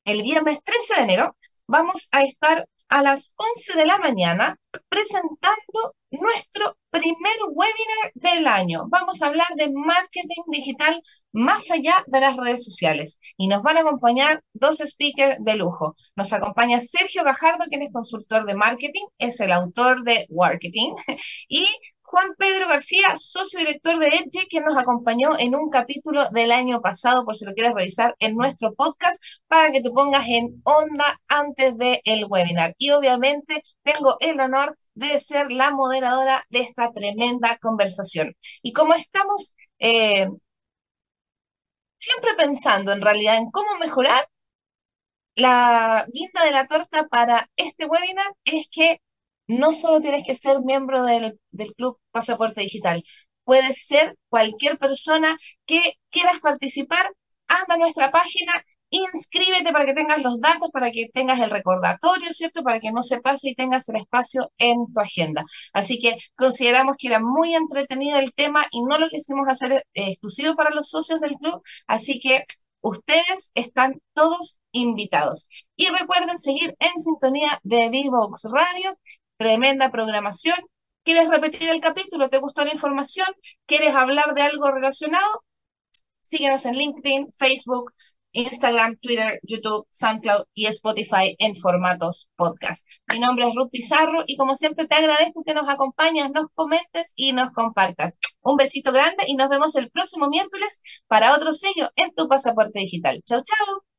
el 0.06 0.22
viernes 0.24 0.60
13 0.64 0.96
de 0.96 1.02
enero 1.02 1.38
vamos 1.68 2.08
a 2.12 2.24
estar 2.24 2.68
a 2.90 3.02
las 3.02 3.34
11 3.38 3.78
de 3.78 3.86
la 3.86 3.98
mañana 3.98 4.58
presentando 4.90 5.96
nuestro 6.12 6.78
primer 6.90 7.36
webinar 7.52 8.12
del 8.16 8.48
año. 8.48 8.86
Vamos 8.90 9.22
a 9.22 9.28
hablar 9.28 9.48
de 9.56 9.72
marketing 9.72 10.44
digital 10.48 11.02
más 11.32 11.70
allá 11.72 12.04
de 12.08 12.20
las 12.22 12.38
redes 12.38 12.64
sociales 12.64 13.20
y 13.38 13.48
nos 13.48 13.62
van 13.64 13.78
a 13.78 13.82
acompañar 13.82 14.44
dos 14.54 14.78
speakers 14.78 15.38
de 15.40 15.56
lujo. 15.56 15.96
Nos 16.16 16.32
acompaña 16.32 16.80
Sergio 16.80 17.24
Gajardo, 17.24 17.66
quien 17.66 17.82
es 17.82 17.92
consultor 17.92 18.46
de 18.46 18.56
marketing, 18.56 19.06
es 19.18 19.40
el 19.40 19.52
autor 19.52 20.04
de 20.04 20.26
Marketing, 20.30 20.94
y 21.50 21.68
Juan 22.06 22.36
Pedro 22.38 22.68
García, 22.68 23.16
socio 23.16 23.60
director 23.60 24.00
de 24.00 24.08
Edge, 24.08 24.48
que 24.50 24.62
nos 24.62 24.78
acompañó 24.78 25.38
en 25.38 25.56
un 25.56 25.70
capítulo 25.70 26.30
del 26.30 26.52
año 26.52 26.82
pasado, 26.82 27.26
por 27.26 27.36
si 27.36 27.46
lo 27.46 27.54
quieres 27.54 27.74
revisar 27.74 28.16
en 28.20 28.36
nuestro 28.36 28.74
podcast, 28.76 29.22
para 29.48 29.72
que 29.72 29.82
te 29.82 29.90
pongas 29.92 30.26
en 30.28 30.62
onda 30.64 31.20
antes 31.28 31.78
del 31.78 32.00
el 32.06 32.26
webinar. 32.30 32.76
Y 32.78 32.92
obviamente 32.92 33.64
tengo 33.84 34.18
el 34.20 34.40
honor 34.40 34.78
de 34.94 35.20
ser 35.20 35.52
la 35.52 35.72
moderadora 35.72 36.46
de 36.50 36.62
esta 36.62 36.92
tremenda 36.94 37.58
conversación. 37.62 38.36
Y 38.62 38.72
como 38.74 38.94
estamos 38.94 39.56
eh, 39.80 40.28
siempre 41.98 42.34
pensando 42.36 42.92
en 42.94 43.02
realidad 43.02 43.38
en 43.38 43.52
cómo 43.52 43.76
mejorar, 43.78 44.28
la 45.36 46.06
guinda 46.12 46.44
de 46.46 46.52
la 46.52 46.66
torta 46.68 47.08
para 47.08 47.50
este 47.56 47.86
webinar 47.86 48.32
es 48.46 48.68
que 48.70 49.02
no 49.48 49.72
solo 49.72 50.02
tienes 50.02 50.24
que 50.26 50.36
ser 50.36 50.62
miembro 50.62 51.04
del, 51.04 51.40
Club 51.76 52.00
Pasaporte 52.12 52.62
Digital, 52.62 53.04
puedes 53.44 53.86
ser 53.86 54.18
cualquier 54.30 54.78
persona 54.78 55.38
que 55.66 55.82
quieras 56.10 56.40
participar, 56.40 57.08
anda 57.48 57.76
a 57.76 57.78
nuestra 57.78 58.12
página, 58.12 58.54
inscríbete 58.90 59.72
para 59.72 59.86
que 59.86 59.94
tengas 59.94 60.22
los 60.22 60.40
datos, 60.40 60.70
para 60.72 60.92
que 60.92 61.08
tengas 61.14 61.40
el 61.40 61.52
recordatorio, 61.52 62.34
¿cierto? 62.34 62.64
Para 62.64 62.80
que 62.80 62.92
no 62.92 63.04
se 63.04 63.20
pase 63.22 63.50
y 63.50 63.56
tengas 63.56 63.90
el 63.90 63.98
espacio 63.98 64.52
en 64.58 64.78
tu 64.94 65.00
agenda. 65.00 65.44
Así 65.74 66.00
que 66.00 66.18
consideramos 66.36 66.96
que 66.98 67.08
era 67.08 67.20
muy 67.20 67.56
entretenido 67.56 68.18
el 68.20 68.34
tema 68.34 68.66
y 68.72 68.84
no 68.84 68.98
lo 68.98 69.10
quisimos 69.10 69.48
hacer 69.48 69.74
eh, 69.74 69.84
exclusivo 70.12 70.56
para 70.56 70.72
los 70.72 70.90
socios 70.90 71.20
del 71.22 71.36
club, 71.36 71.62
así 71.88 72.20
que 72.20 72.46
ustedes 72.82 73.52
están 73.56 74.02
todos 74.14 74.60
invitados. 74.72 75.48
Y 75.76 75.88
recuerden 75.88 76.38
seguir 76.38 76.76
en 76.80 76.98
sintonía 77.00 77.60
de 77.64 77.90
Divox 77.90 78.44
Radio 78.52 78.98
Tremenda 79.38 79.92
programación. 79.92 80.58
¿Quieres 81.04 81.30
repetir 81.30 81.70
el 81.70 81.82
capítulo? 81.82 82.30
¿Te 82.30 82.40
gustó 82.40 82.64
la 82.66 82.74
información? 82.74 83.28
¿Quieres 83.66 83.96
hablar 83.96 84.34
de 84.34 84.42
algo 84.42 84.72
relacionado? 84.72 85.44
Síguenos 86.22 86.66
en 86.66 86.76
LinkedIn, 86.78 87.32
Facebook, 87.38 87.94
Instagram, 88.32 88.98
Twitter, 89.02 89.40
YouTube, 89.44 89.88
SoundCloud 89.90 90.46
y 90.54 90.66
Spotify 90.68 91.36
en 91.40 91.56
formatos 91.56 92.28
podcast. 92.36 92.86
Mi 93.12 93.20
nombre 93.20 93.48
es 93.48 93.56
Ruth 93.56 93.70
Pizarro 93.72 94.24
y 94.28 94.38
como 94.38 94.56
siempre 94.56 94.88
te 94.88 94.96
agradezco 94.96 95.44
que 95.46 95.54
nos 95.54 95.70
acompañes, 95.70 96.32
nos 96.32 96.48
comentes 96.54 97.14
y 97.16 97.34
nos 97.34 97.52
compartas. 97.52 98.18
Un 98.42 98.58
besito 98.58 98.92
grande 98.92 99.26
y 99.28 99.36
nos 99.36 99.50
vemos 99.50 99.76
el 99.76 99.90
próximo 99.92 100.28
miércoles 100.30 100.82
para 101.08 101.36
otro 101.36 101.54
sello 101.54 101.90
en 101.96 102.14
tu 102.14 102.28
pasaporte 102.28 102.80
digital. 102.80 103.22
Chau, 103.26 103.42
chau. 103.44 103.95